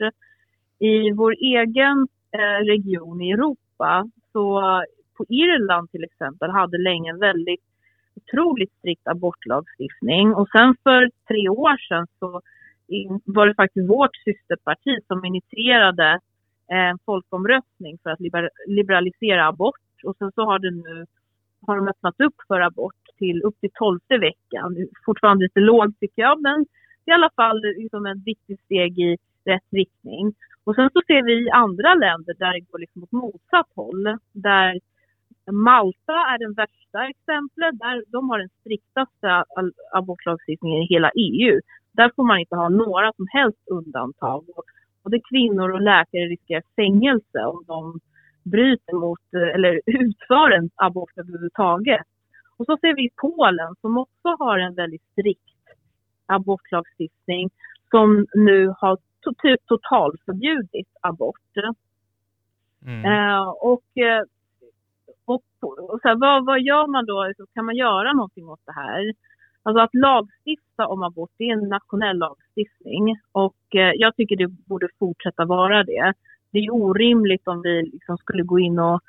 I 0.80 1.12
vår 1.12 1.34
egen 1.40 2.08
eh, 2.32 2.66
region 2.66 3.22
i 3.22 3.32
Europa, 3.32 4.10
så 4.32 4.62
på 5.18 5.26
Irland 5.30 5.92
till 5.92 6.04
exempel, 6.04 6.50
hade 6.50 6.78
länge 6.78 7.10
en 7.10 7.20
väldigt 7.20 7.64
otroligt 8.16 8.74
strikt 8.80 9.08
abortlagstiftning. 9.08 10.34
Och 10.34 10.50
sen 10.50 10.76
för 10.84 11.12
tre 11.28 11.50
år 11.50 11.78
sedan 11.78 12.08
så 12.20 12.42
var 13.26 13.48
det 13.48 13.56
faktiskt 13.56 13.90
vårt 13.90 14.16
systerparti 14.16 14.98
som 15.08 15.26
initierade 15.26 16.20
eh, 16.72 16.90
en 16.90 17.00
folkomröstning 17.06 17.98
för 18.04 18.10
att 18.10 18.20
liberalisera 18.68 19.48
abort. 19.48 20.04
Och 20.04 20.16
sen 20.18 20.32
så 20.36 20.46
har 20.46 20.60
det 20.60 20.72
nu 20.72 21.06
har 21.68 21.76
de 21.76 21.88
öppnat 21.88 22.22
upp 22.22 22.36
för 22.48 22.62
abort 22.62 23.05
till 23.18 23.42
upp 23.42 23.60
till 23.60 23.70
tolfte 23.74 24.18
veckan. 24.18 24.78
Fortfarande 25.06 25.44
lite 25.44 25.60
lågt 25.60 26.00
tycker 26.00 26.22
jag, 26.22 26.42
men 26.42 26.66
i 27.06 27.12
alla 27.12 27.30
fall 27.36 27.62
liksom 27.62 28.06
ett 28.06 28.26
viktigt 28.26 28.60
steg 28.60 29.00
i 29.00 29.18
rätt 29.46 29.70
riktning. 29.72 30.34
Och 30.64 30.76
sen 30.76 30.90
så 30.94 31.02
ser 31.08 31.24
vi 31.24 31.50
andra 31.50 31.94
länder 31.94 32.34
där 32.40 32.54
det 32.54 32.60
går 32.60 32.80
liksom 32.80 33.04
åt 33.04 33.12
motsatt 33.12 33.70
håll. 33.76 34.18
Där 34.32 34.80
Malta 35.52 36.14
är 36.14 36.40
den 36.40 36.54
värsta 36.54 37.08
exemplet. 37.08 37.80
Där 37.80 38.04
de 38.08 38.30
har 38.30 38.40
den 38.40 38.50
striktaste 38.60 39.44
abortlagstiftningen 39.92 40.84
i 40.84 40.88
hela 40.88 41.12
EU. 41.16 41.60
Där 41.92 42.12
får 42.16 42.24
man 42.24 42.40
inte 42.40 42.56
ha 42.56 42.70
några 42.70 43.14
som 43.16 43.28
helst 43.30 43.68
undantag. 43.72 44.46
Både 45.04 45.20
kvinnor 45.30 45.72
och 45.72 45.82
läkare 45.82 46.26
riskerar 46.26 46.64
fängelse 46.76 47.40
om 47.46 47.64
de 47.68 48.00
bryter 48.44 48.94
mot 48.94 49.34
eller 49.56 49.82
utför 49.86 50.52
en 50.52 50.70
abort 50.76 51.18
överhuvudtaget. 51.18 52.08
Och 52.58 52.66
så 52.66 52.78
ser 52.78 52.96
vi 52.96 53.10
Polen 53.16 53.76
som 53.82 53.98
också 53.98 54.36
har 54.40 54.60
en 54.60 54.76
väldigt 54.76 55.04
strikt 55.12 55.42
abortlagstiftning 56.26 57.50
som 57.90 58.26
nu 58.34 58.74
har 58.80 58.98
typ 59.42 59.66
totalförbjudit 59.66 60.88
abort. 61.02 61.36
Mm. 62.86 63.06
Uh, 63.06 63.48
och, 63.48 63.98
eh, 63.98 64.24
och, 65.26 65.44
och 65.62 66.00
så 66.02 66.08
här, 66.08 66.16
vad, 66.16 66.46
vad 66.46 66.62
gör 66.62 66.88
man 66.88 67.06
då? 67.06 67.34
Kan 67.54 67.66
man 67.66 67.76
göra 67.76 68.14
någonting 68.14 68.50
åt 68.50 68.66
det 68.66 68.72
här? 68.72 69.14
Alltså 69.64 69.82
att 69.82 69.94
lagstifta 69.94 70.88
om 70.88 71.04
abort, 71.04 71.32
det 71.38 71.44
är 71.44 71.54
en 71.54 71.70
nationell 71.70 72.18
lagstiftning 72.18 73.20
och 73.32 73.76
eh, 73.76 73.92
jag 73.96 74.16
tycker 74.16 74.36
det 74.36 74.48
borde 74.48 74.88
fortsätta 75.00 75.46
vara 75.46 75.84
det. 75.84 76.14
Det 76.52 76.60
är 76.60 76.74
orimligt 76.74 77.48
om 77.48 77.62
vi 77.62 77.82
liksom 77.82 78.18
skulle 78.18 78.44
gå 78.44 78.60
in 78.60 78.80
och 78.80 79.02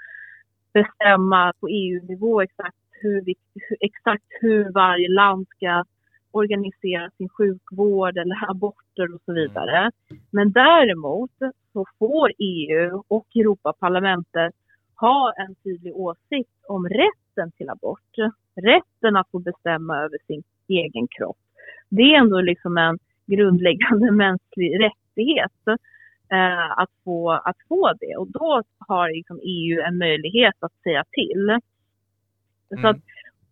bestämma 0.73 1.53
på 1.61 1.69
EU-nivå 1.69 2.41
exakt 2.41 2.77
hur, 3.07 3.21
vi, 3.21 3.35
exakt 3.81 4.25
hur 4.41 4.73
varje 4.73 5.09
land 5.09 5.47
ska 5.57 5.85
organisera 6.31 7.11
sin 7.11 7.29
sjukvård 7.29 8.19
eller 8.19 8.51
aborter 8.51 9.15
och 9.15 9.21
så 9.25 9.33
vidare. 9.33 9.91
Men 10.31 10.53
däremot 10.53 11.31
så 11.73 11.85
får 11.99 12.33
EU 12.39 13.03
och 13.09 13.27
Europaparlamentet 13.35 14.55
ha 14.97 15.33
en 15.37 15.55
tydlig 15.55 15.97
åsikt 15.97 16.51
om 16.69 16.89
rätten 16.89 17.53
till 17.57 17.71
abort. 17.71 18.15
Rätten 18.55 19.17
att 19.17 19.31
få 19.31 19.39
bestämma 19.39 19.97
över 19.97 20.19
sin 20.27 20.43
egen 20.69 21.09
kropp. 21.09 21.37
Det 21.89 22.03
är 22.03 22.19
ändå 22.19 22.41
liksom 22.41 22.79
en 22.79 22.99
grundläggande 23.27 24.11
mänsklig 24.25 24.81
rättighet 24.81 25.53
eh, 26.33 26.79
att, 26.79 26.91
få, 27.05 27.31
att 27.31 27.57
få 27.69 27.93
det. 28.01 28.17
Och 28.17 28.31
då 28.31 28.63
har 28.79 29.11
liksom 29.11 29.41
EU 29.43 29.81
en 29.81 29.99
möjlighet 29.99 30.55
att 30.61 30.73
säga 30.83 31.05
till. 31.11 31.61
Mm. 32.71 32.83
Så 32.83 32.89
att, 32.89 32.97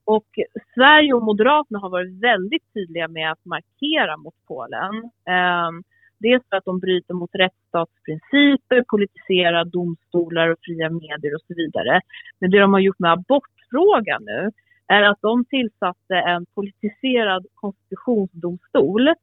och 0.05 0.27
Sverige 0.75 1.12
och 1.12 1.23
Moderaterna 1.23 1.79
har 1.79 1.91
varit 1.91 2.23
väldigt 2.23 2.75
tydliga 2.75 3.09
med 3.09 3.33
att 3.33 3.45
markera 3.45 4.17
mot 4.17 4.35
Polen. 4.47 4.95
Eh, 5.29 5.71
dels 6.19 6.43
för 6.49 6.57
att 6.57 6.65
de 6.65 6.79
bryter 6.79 7.15
mot 7.15 7.35
rättsstatsprinciper, 7.35 8.85
politiserar 8.89 9.65
domstolar 9.65 10.49
och 10.49 10.59
fria 10.62 10.91
medier 10.91 11.35
och 11.35 11.45
så 11.47 11.55
vidare. 11.55 12.01
Men 12.39 12.51
det 12.51 12.61
de 12.61 12.73
har 12.73 12.81
gjort 12.81 12.99
med 12.99 13.12
abortfrågan 13.12 14.23
nu 14.25 14.51
är 14.87 15.03
att 15.03 15.21
de 15.21 15.45
tillsatte 15.45 16.15
en 16.15 16.47
politiserad 16.55 17.47
konstitutionsdomstol 17.55 19.15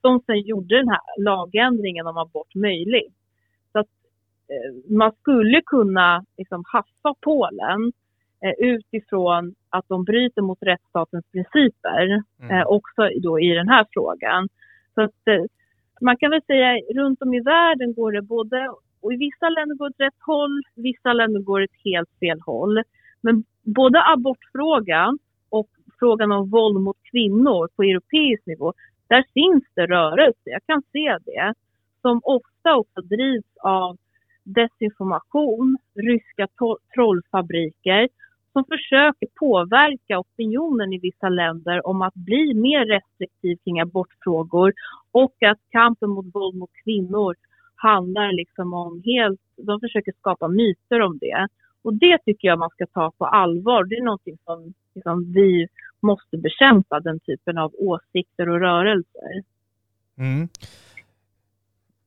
som 0.00 0.20
sen 0.26 0.40
gjorde 0.40 0.76
den 0.76 0.88
här 0.88 1.00
lagändringen 1.18 2.06
om 2.06 2.16
abort 2.16 2.54
möjlig. 2.54 3.12
Så 3.72 3.78
att 3.78 3.86
eh, 4.48 4.96
man 4.96 5.12
skulle 5.20 5.62
kunna 5.66 6.24
liksom 6.38 6.64
haffa 6.66 7.14
Polen 7.20 7.92
utifrån 8.58 9.54
att 9.70 9.84
de 9.88 10.04
bryter 10.04 10.42
mot 10.42 10.58
rättsstatens 10.62 11.24
principer 11.32 12.22
mm. 12.40 12.50
eh, 12.50 12.66
också 12.66 13.08
då 13.22 13.40
i 13.40 13.48
den 13.48 13.68
här 13.68 13.86
frågan. 13.92 14.48
Så 14.94 15.02
att 15.02 15.28
eh, 15.28 15.44
man 16.00 16.16
kan 16.16 16.30
väl 16.30 16.42
säga 16.42 16.80
runt 16.94 17.22
om 17.22 17.34
i 17.34 17.40
världen 17.40 17.94
går 17.94 18.12
det 18.12 18.22
både, 18.22 18.68
och 19.00 19.12
i 19.12 19.16
vissa 19.16 19.48
länder 19.48 19.74
går 19.74 19.88
det 19.88 19.94
åt 19.94 20.00
rätt 20.00 20.20
håll, 20.26 20.62
vissa 20.74 21.12
länder 21.12 21.40
går 21.40 21.60
det 21.60 21.64
ett 21.64 21.84
helt 21.84 22.10
fel 22.20 22.40
håll. 22.40 22.82
Men 23.20 23.44
både 23.62 24.02
abortfrågan 24.06 25.18
och 25.48 25.68
frågan 25.98 26.32
om 26.32 26.50
våld 26.50 26.80
mot 26.80 26.96
kvinnor 27.10 27.68
på 27.76 27.82
europeisk 27.82 28.46
nivå, 28.46 28.72
där 29.08 29.24
finns 29.34 29.64
det 29.74 29.86
rörelse, 29.86 30.42
jag 30.44 30.66
kan 30.66 30.82
se 30.92 31.18
det, 31.24 31.54
som 32.00 32.20
ofta 32.24 32.76
också 32.76 33.00
drivs 33.00 33.56
av 33.62 33.96
desinformation, 34.44 35.78
ryska 35.94 36.48
trollfabriker 36.94 38.08
som 38.52 38.64
försöker 38.64 39.28
påverka 39.34 40.18
opinionen 40.18 40.92
i 40.92 40.98
vissa 40.98 41.28
länder 41.28 41.86
om 41.86 42.02
att 42.02 42.14
bli 42.14 42.54
mer 42.54 42.86
restriktiv 42.86 43.56
kring 43.64 43.80
abortfrågor 43.80 44.72
och 45.12 45.42
att 45.42 45.58
kampen 45.70 46.10
mot 46.10 46.26
våld 46.34 46.56
mot 46.56 46.70
kvinnor 46.84 47.34
handlar 47.74 48.32
liksom 48.32 48.74
om 48.74 49.02
helt, 49.04 49.40
de 49.56 49.80
försöker 49.80 50.12
skapa 50.18 50.48
myter 50.48 51.00
om 51.00 51.18
det. 51.18 51.48
Och 51.82 51.94
det 51.94 52.18
tycker 52.24 52.48
jag 52.48 52.58
man 52.58 52.70
ska 52.70 52.86
ta 52.86 53.10
på 53.18 53.26
allvar. 53.26 53.84
Det 53.84 53.96
är 53.96 54.04
någonting 54.04 54.38
som 54.44 54.74
liksom, 54.94 55.32
vi 55.32 55.68
måste 56.00 56.36
bekämpa, 56.36 57.00
den 57.00 57.20
typen 57.20 57.58
av 57.58 57.74
åsikter 57.78 58.48
och 58.48 58.60
rörelser. 58.60 59.42
Mm. 60.18 60.48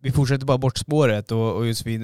Vi 0.02 0.12
fortsätter 0.12 0.46
bara 0.46 0.58
bort 0.58 0.78
spåret 0.78 1.32
och, 1.32 1.56
och 1.58 1.68
just 1.68 1.88
vid, 1.88 2.02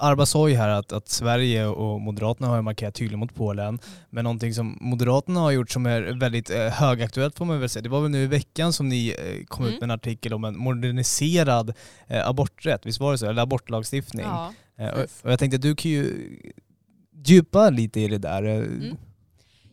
Arba 0.00 0.26
sa 0.26 0.48
ju 0.48 0.54
här 0.54 0.68
att, 0.68 0.92
att 0.92 1.08
Sverige 1.08 1.66
och 1.66 2.00
Moderaterna 2.00 2.48
har 2.48 2.62
markerat 2.62 2.94
tydligt 2.94 3.18
mot 3.18 3.34
Polen, 3.34 3.78
men 4.10 4.24
någonting 4.24 4.54
som 4.54 4.78
Moderaterna 4.80 5.40
har 5.40 5.50
gjort 5.50 5.70
som 5.70 5.86
är 5.86 6.02
väldigt 6.20 6.50
eh, 6.50 6.58
högaktuellt 6.58 7.38
får 7.38 7.44
man 7.44 7.60
väl 7.60 7.68
säga, 7.68 7.82
det 7.82 7.88
var 7.88 8.00
väl 8.00 8.10
nu 8.10 8.22
i 8.22 8.26
veckan 8.26 8.72
som 8.72 8.88
ni 8.88 9.08
eh, 9.08 9.44
kom 9.46 9.64
mm. 9.64 9.74
ut 9.74 9.80
med 9.80 9.86
en 9.86 9.94
artikel 9.94 10.34
om 10.34 10.44
en 10.44 10.58
moderniserad 10.58 11.72
eh, 12.06 12.28
aborträtt, 12.28 12.86
visst 12.86 13.00
var 13.00 13.12
det 13.12 13.18
så? 13.18 13.26
Eller 13.26 13.42
abortlagstiftning. 13.42 14.26
Ja, 14.26 14.52
och, 14.76 15.24
och 15.24 15.32
jag 15.32 15.38
tänkte 15.38 15.56
att 15.56 15.62
du 15.62 15.76
kan 15.76 15.90
ju 15.90 16.14
djupa 17.24 17.70
lite 17.70 18.00
i 18.00 18.08
det 18.08 18.18
där. 18.18 18.42
Mm. 18.42 18.96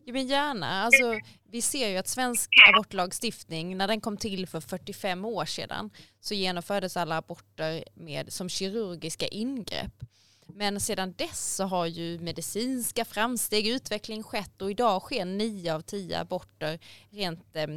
Ja, 0.08 0.14
men 0.14 0.28
gärna. 0.28 0.84
Alltså, 0.84 1.20
vi 1.51 1.62
ser 1.62 1.89
ju 1.89 1.97
att 1.97 2.08
svensk 2.08 2.49
abortlagstiftning, 2.74 3.78
när 3.78 3.88
den 3.88 4.01
kom 4.01 4.18
till 4.18 4.47
för 4.47 4.60
45 4.62 5.26
år 5.26 5.45
sedan, 5.45 5.89
så 6.20 6.34
genomfördes 6.34 6.97
alla 6.97 7.18
aborter 7.18 7.84
med, 7.93 8.34
som 8.34 8.49
kirurgiska 8.49 9.28
ingrepp. 9.28 10.03
Men 10.50 10.80
sedan 10.80 11.14
dess 11.18 11.56
så 11.56 11.64
har 11.64 11.86
ju 11.86 12.20
medicinska 12.20 13.06
framsteg, 13.06 13.68
utveckling 13.68 14.24
skett 14.24 14.62
och 14.62 14.72
idag 14.72 15.02
sker 15.02 15.26
nio 15.26 15.76
av 15.76 15.82
tio 15.82 16.20
aborter 16.20 16.80
rent 17.10 17.56
eh, 17.56 17.68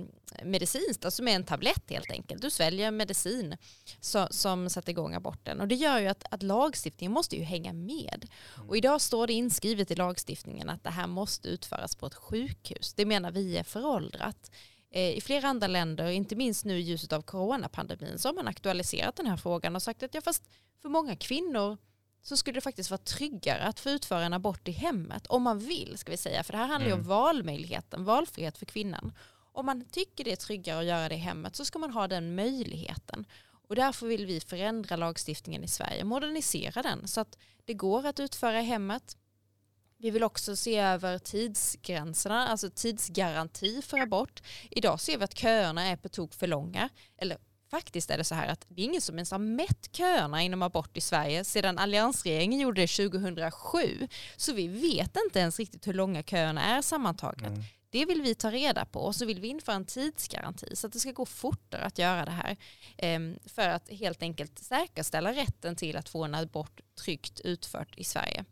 medicinskt, 0.45 1.05
alltså 1.05 1.23
med 1.23 1.37
en 1.37 1.45
tablett 1.45 1.91
helt 1.91 2.11
enkelt. 2.11 2.43
Du 2.43 2.51
sväljer 2.51 2.91
medicin 2.91 3.57
så, 4.01 4.29
som 4.31 4.71
sätter 4.71 4.91
igång 4.91 5.14
aborten 5.14 5.61
och 5.61 5.68
det 5.68 5.75
gör 5.75 5.99
ju 5.99 6.07
att, 6.07 6.25
att 6.31 6.43
lagstiftningen 6.43 7.12
måste 7.12 7.37
ju 7.37 7.43
hänga 7.43 7.73
med. 7.73 8.27
Och 8.68 8.77
idag 8.77 9.01
står 9.01 9.27
det 9.27 9.33
inskrivet 9.33 9.91
i 9.91 9.95
lagstiftningen 9.95 10.68
att 10.68 10.85
det 10.85 10.91
här 10.91 11.07
måste 11.07 11.49
utföras 11.49 11.97
på 11.97 12.07
ett 12.07 12.14
sjukhus. 12.14 12.95
Det 12.95 13.07
menar 13.07 13.31
vi 13.31 13.59
är 13.59 13.64
föråldrat. 13.64 14.51
Eh, 14.91 15.11
I 15.11 15.21
flera 15.21 15.49
andra 15.49 15.66
länder, 15.66 16.09
inte 16.09 16.37
minst 16.37 16.64
nu 16.64 16.79
i 16.79 16.83
ljuset 16.83 17.12
av 17.12 17.23
coronapandemin, 17.23 18.18
så 18.18 18.29
har 18.29 18.35
man 18.35 18.49
aktualiserat 18.49 19.16
den 19.16 19.27
här 19.27 19.37
frågan 19.37 19.77
och 19.77 19.83
sagt 19.83 20.03
att 20.03 20.14
ja, 20.14 20.21
fast 20.21 20.43
för 20.83 20.89
många 20.89 21.16
kvinnor 21.16 21.79
så 22.23 22.37
skulle 22.37 22.57
det 22.57 22.61
faktiskt 22.61 22.91
vara 22.91 22.99
tryggare 22.99 23.62
att 23.62 23.81
få 23.81 23.91
utföra 23.91 24.25
en 24.25 24.33
abort 24.33 24.68
i 24.68 24.73
hemmet 24.73 25.27
om 25.27 25.43
man 25.43 25.59
vill 25.59 25.99
ska 25.99 26.11
vi 26.11 26.16
säga 26.16 26.43
för 26.43 26.53
det 26.53 26.59
här 26.59 26.66
handlar 26.66 26.89
ju 26.89 26.93
mm. 26.93 27.03
om 27.03 27.09
valmöjligheten, 27.09 28.05
valfrihet 28.05 28.59
för 28.59 28.66
kvinnan. 28.66 29.12
Om 29.53 29.66
man 29.66 29.85
tycker 29.85 30.25
det 30.25 30.33
är 30.33 30.37
tryggare 30.37 30.79
att 30.79 30.85
göra 30.85 31.09
det 31.09 31.14
i 31.14 31.18
hemmet 31.18 31.57
så 31.57 31.64
ska 31.64 31.79
man 31.79 31.91
ha 31.91 32.09
den 32.09 32.35
möjligheten. 32.35 33.25
Och 33.68 33.77
därför 33.77 34.07
vill 34.07 34.27
vi 34.27 34.41
förändra 34.41 34.97
lagstiftningen 34.97 35.64
i 35.64 35.68
Sverige, 35.68 36.05
modernisera 36.05 36.83
den 36.83 37.09
så 37.09 37.21
att 37.21 37.39
det 37.64 37.75
går 37.75 38.07
att 38.07 38.21
utföra 38.21 38.61
i 38.61 38.64
hemmet. 38.64 39.16
Vi 39.99 40.11
vill 40.11 40.23
också 40.23 40.57
se 40.57 40.79
över 40.79 41.18
tidsgränserna, 41.18 42.49
alltså 42.49 42.71
tidsgaranti 42.71 43.83
för 43.83 43.99
abort. 43.99 44.43
Idag 44.71 45.01
ser 45.01 45.18
vi 45.18 45.25
att 45.25 45.39
köerna 45.39 45.83
är 45.83 45.97
på 45.97 46.09
tok 46.09 46.35
för 46.35 46.47
långa, 46.47 46.89
eller 47.16 47.39
faktiskt 47.71 48.11
är 48.11 48.18
det 48.18 48.25
så 48.25 48.35
här 48.35 48.49
att 48.49 48.66
det 48.68 48.83
är 48.83 48.85
ingen 48.85 49.01
som 49.01 49.14
ens 49.14 49.31
har 49.31 49.39
mätt 49.39 49.89
köerna 49.93 50.43
inom 50.43 50.62
abort 50.62 50.97
i 50.97 51.01
Sverige 51.01 51.45
sedan 51.45 51.79
alliansregeringen 51.79 52.61
gjorde 52.61 52.81
det 52.81 52.87
2007. 52.87 54.09
Så 54.37 54.53
vi 54.53 54.68
vet 54.68 55.16
inte 55.27 55.39
ens 55.39 55.59
riktigt 55.59 55.87
hur 55.87 55.95
långa 55.95 56.23
köerna 56.23 56.64
är 56.64 56.83
sammantaget. 56.83 57.47
Mm. 57.47 57.62
Det 57.91 58.05
vill 58.05 58.23
vi 58.23 58.35
ta 58.35 58.51
reda 58.51 58.85
på 58.85 59.01
och 59.01 59.16
så 59.16 59.27
vill 59.27 59.41
vi 59.41 59.49
införa 59.49 59.77
en 59.77 59.85
tidsgaranti 59.85 60.77
så 60.77 60.87
att 60.87 60.93
det 60.93 60.99
ska 60.99 61.12
gå 61.12 61.27
fortare 61.27 61.83
att 61.85 61.99
göra 61.99 62.25
det 62.25 62.31
här. 62.31 62.57
Ehm, 62.99 63.39
för 63.47 63.68
att 63.68 63.89
helt 63.89 64.23
enkelt 64.23 64.59
säkerställa 64.59 65.33
rätten 65.33 65.77
till 65.77 65.97
att 65.97 66.09
få 66.09 66.25
en 66.25 66.35
abort 66.35 66.81
tryggt 67.05 67.41
utfört 67.41 67.95
i 67.97 68.05
Sverige. 68.05 68.45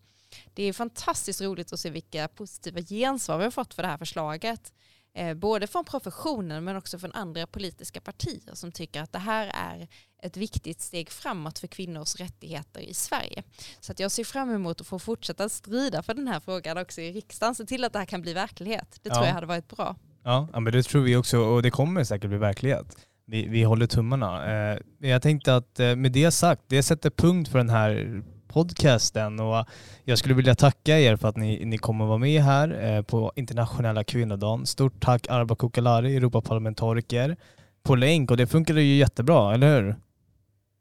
Det 0.54 0.62
är 0.62 0.72
fantastiskt 0.72 1.40
roligt 1.40 1.72
att 1.72 1.80
se 1.80 1.90
vilka 1.90 2.28
positiva 2.28 2.80
gensvar 2.80 3.38
vi 3.38 3.44
har 3.44 3.50
fått 3.50 3.74
för 3.74 3.82
det 3.82 3.88
här 3.88 3.98
förslaget. 3.98 4.72
Eh, 5.18 5.34
både 5.34 5.66
från 5.66 5.84
professionen 5.84 6.64
men 6.64 6.76
också 6.76 6.98
från 6.98 7.12
andra 7.12 7.46
politiska 7.46 8.00
partier 8.00 8.54
som 8.54 8.72
tycker 8.72 9.02
att 9.02 9.12
det 9.12 9.18
här 9.18 9.50
är 9.54 9.88
ett 10.22 10.36
viktigt 10.36 10.80
steg 10.80 11.10
framåt 11.10 11.58
för 11.58 11.66
kvinnors 11.66 12.16
rättigheter 12.16 12.80
i 12.80 12.94
Sverige. 12.94 13.42
Så 13.80 13.92
att 13.92 14.00
jag 14.00 14.10
ser 14.10 14.24
fram 14.24 14.50
emot 14.50 14.80
att 14.80 14.86
få 14.86 14.98
fortsätta 14.98 15.48
strida 15.48 16.02
för 16.02 16.14
den 16.14 16.28
här 16.28 16.40
frågan 16.40 16.78
också 16.78 17.00
i 17.00 17.12
riksdagen, 17.12 17.54
se 17.54 17.64
till 17.64 17.84
att 17.84 17.92
det 17.92 17.98
här 17.98 18.06
kan 18.06 18.22
bli 18.22 18.32
verklighet. 18.32 19.00
Det 19.02 19.10
tror 19.10 19.26
jag 19.26 19.34
hade 19.34 19.46
varit 19.46 19.68
bra. 19.68 19.96
Ja, 20.24 20.48
men 20.52 20.72
det 20.72 20.82
tror 20.82 21.02
vi 21.02 21.16
också 21.16 21.38
och 21.38 21.62
det 21.62 21.70
kommer 21.70 22.04
säkert 22.04 22.28
bli 22.28 22.38
verklighet. 22.38 22.96
Vi, 23.26 23.48
vi 23.48 23.62
håller 23.62 23.86
tummarna. 23.86 24.46
Eh, 24.72 24.78
jag 24.98 25.22
tänkte 25.22 25.56
att 25.56 25.80
eh, 25.80 25.96
med 25.96 26.12
det 26.12 26.30
sagt, 26.30 26.62
det 26.66 26.82
sätter 26.82 27.10
punkt 27.10 27.48
för 27.50 27.58
den 27.58 27.70
här 27.70 28.22
podcasten 28.58 29.40
och 29.40 29.64
jag 30.04 30.18
skulle 30.18 30.34
vilja 30.34 30.54
tacka 30.54 30.98
er 30.98 31.16
för 31.16 31.28
att 31.28 31.36
ni, 31.36 31.64
ni 31.64 31.78
kommer 31.78 32.06
vara 32.06 32.18
med 32.18 32.42
här 32.42 32.84
eh, 32.84 33.02
på 33.02 33.32
internationella 33.36 34.04
kvinnodagen. 34.04 34.66
Stort 34.66 35.00
tack 35.00 35.26
Arba 35.30 35.54
Kokalari, 35.54 36.16
Europaparlamentariker, 36.16 37.36
på 37.82 37.94
länk 37.94 38.30
och 38.30 38.36
det 38.36 38.46
funkade 38.46 38.82
ju 38.82 38.96
jättebra, 38.96 39.54
eller 39.54 39.80
hur? 39.80 39.96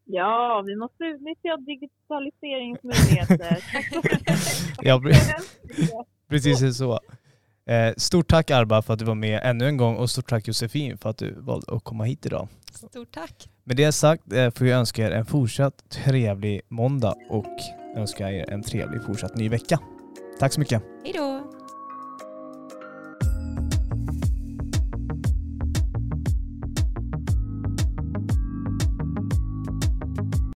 Ja, 0.06 0.64
vi 0.66 0.76
måste 0.76 1.04
utnyttja 1.04 1.58
digitaliseringsmöjligheter. 1.58 3.58
ja, 4.88 5.02
precis 6.30 6.78
så. 6.78 7.00
Eh, 7.68 7.94
stort 7.98 8.28
tack 8.28 8.52
Arba 8.52 8.82
för 8.82 8.94
att 8.94 9.00
du 9.00 9.06
var 9.06 9.16
med 9.16 9.40
ännu 9.44 9.68
en 9.68 9.78
gång 9.78 9.96
och 9.96 10.10
stort 10.10 10.30
tack 10.30 10.48
Josefin 10.48 10.98
för 10.98 11.10
att 11.10 11.18
du 11.18 11.36
valde 11.40 11.76
att 11.76 11.84
komma 11.84 12.04
hit 12.04 12.26
idag. 12.26 12.48
Stort 12.74 13.12
tack. 13.12 13.50
Med 13.64 13.78
det 13.78 13.92
sagt 13.92 14.34
eh, 14.34 14.50
får 14.52 14.68
jag 14.68 14.80
önska 14.80 15.08
er 15.08 15.12
en 15.12 15.26
fortsatt 15.26 15.90
trevlig 15.90 16.62
måndag 16.70 17.16
och 17.30 17.58
önska 17.96 18.32
er 18.32 18.50
en 18.50 18.64
trevlig 18.64 19.04
fortsatt 19.04 19.36
ny 19.36 19.50
vecka. 19.50 19.80
Tack 20.40 20.54
så 20.54 20.60
mycket. 20.60 20.84
Hej 21.04 21.14
då. 21.14 21.47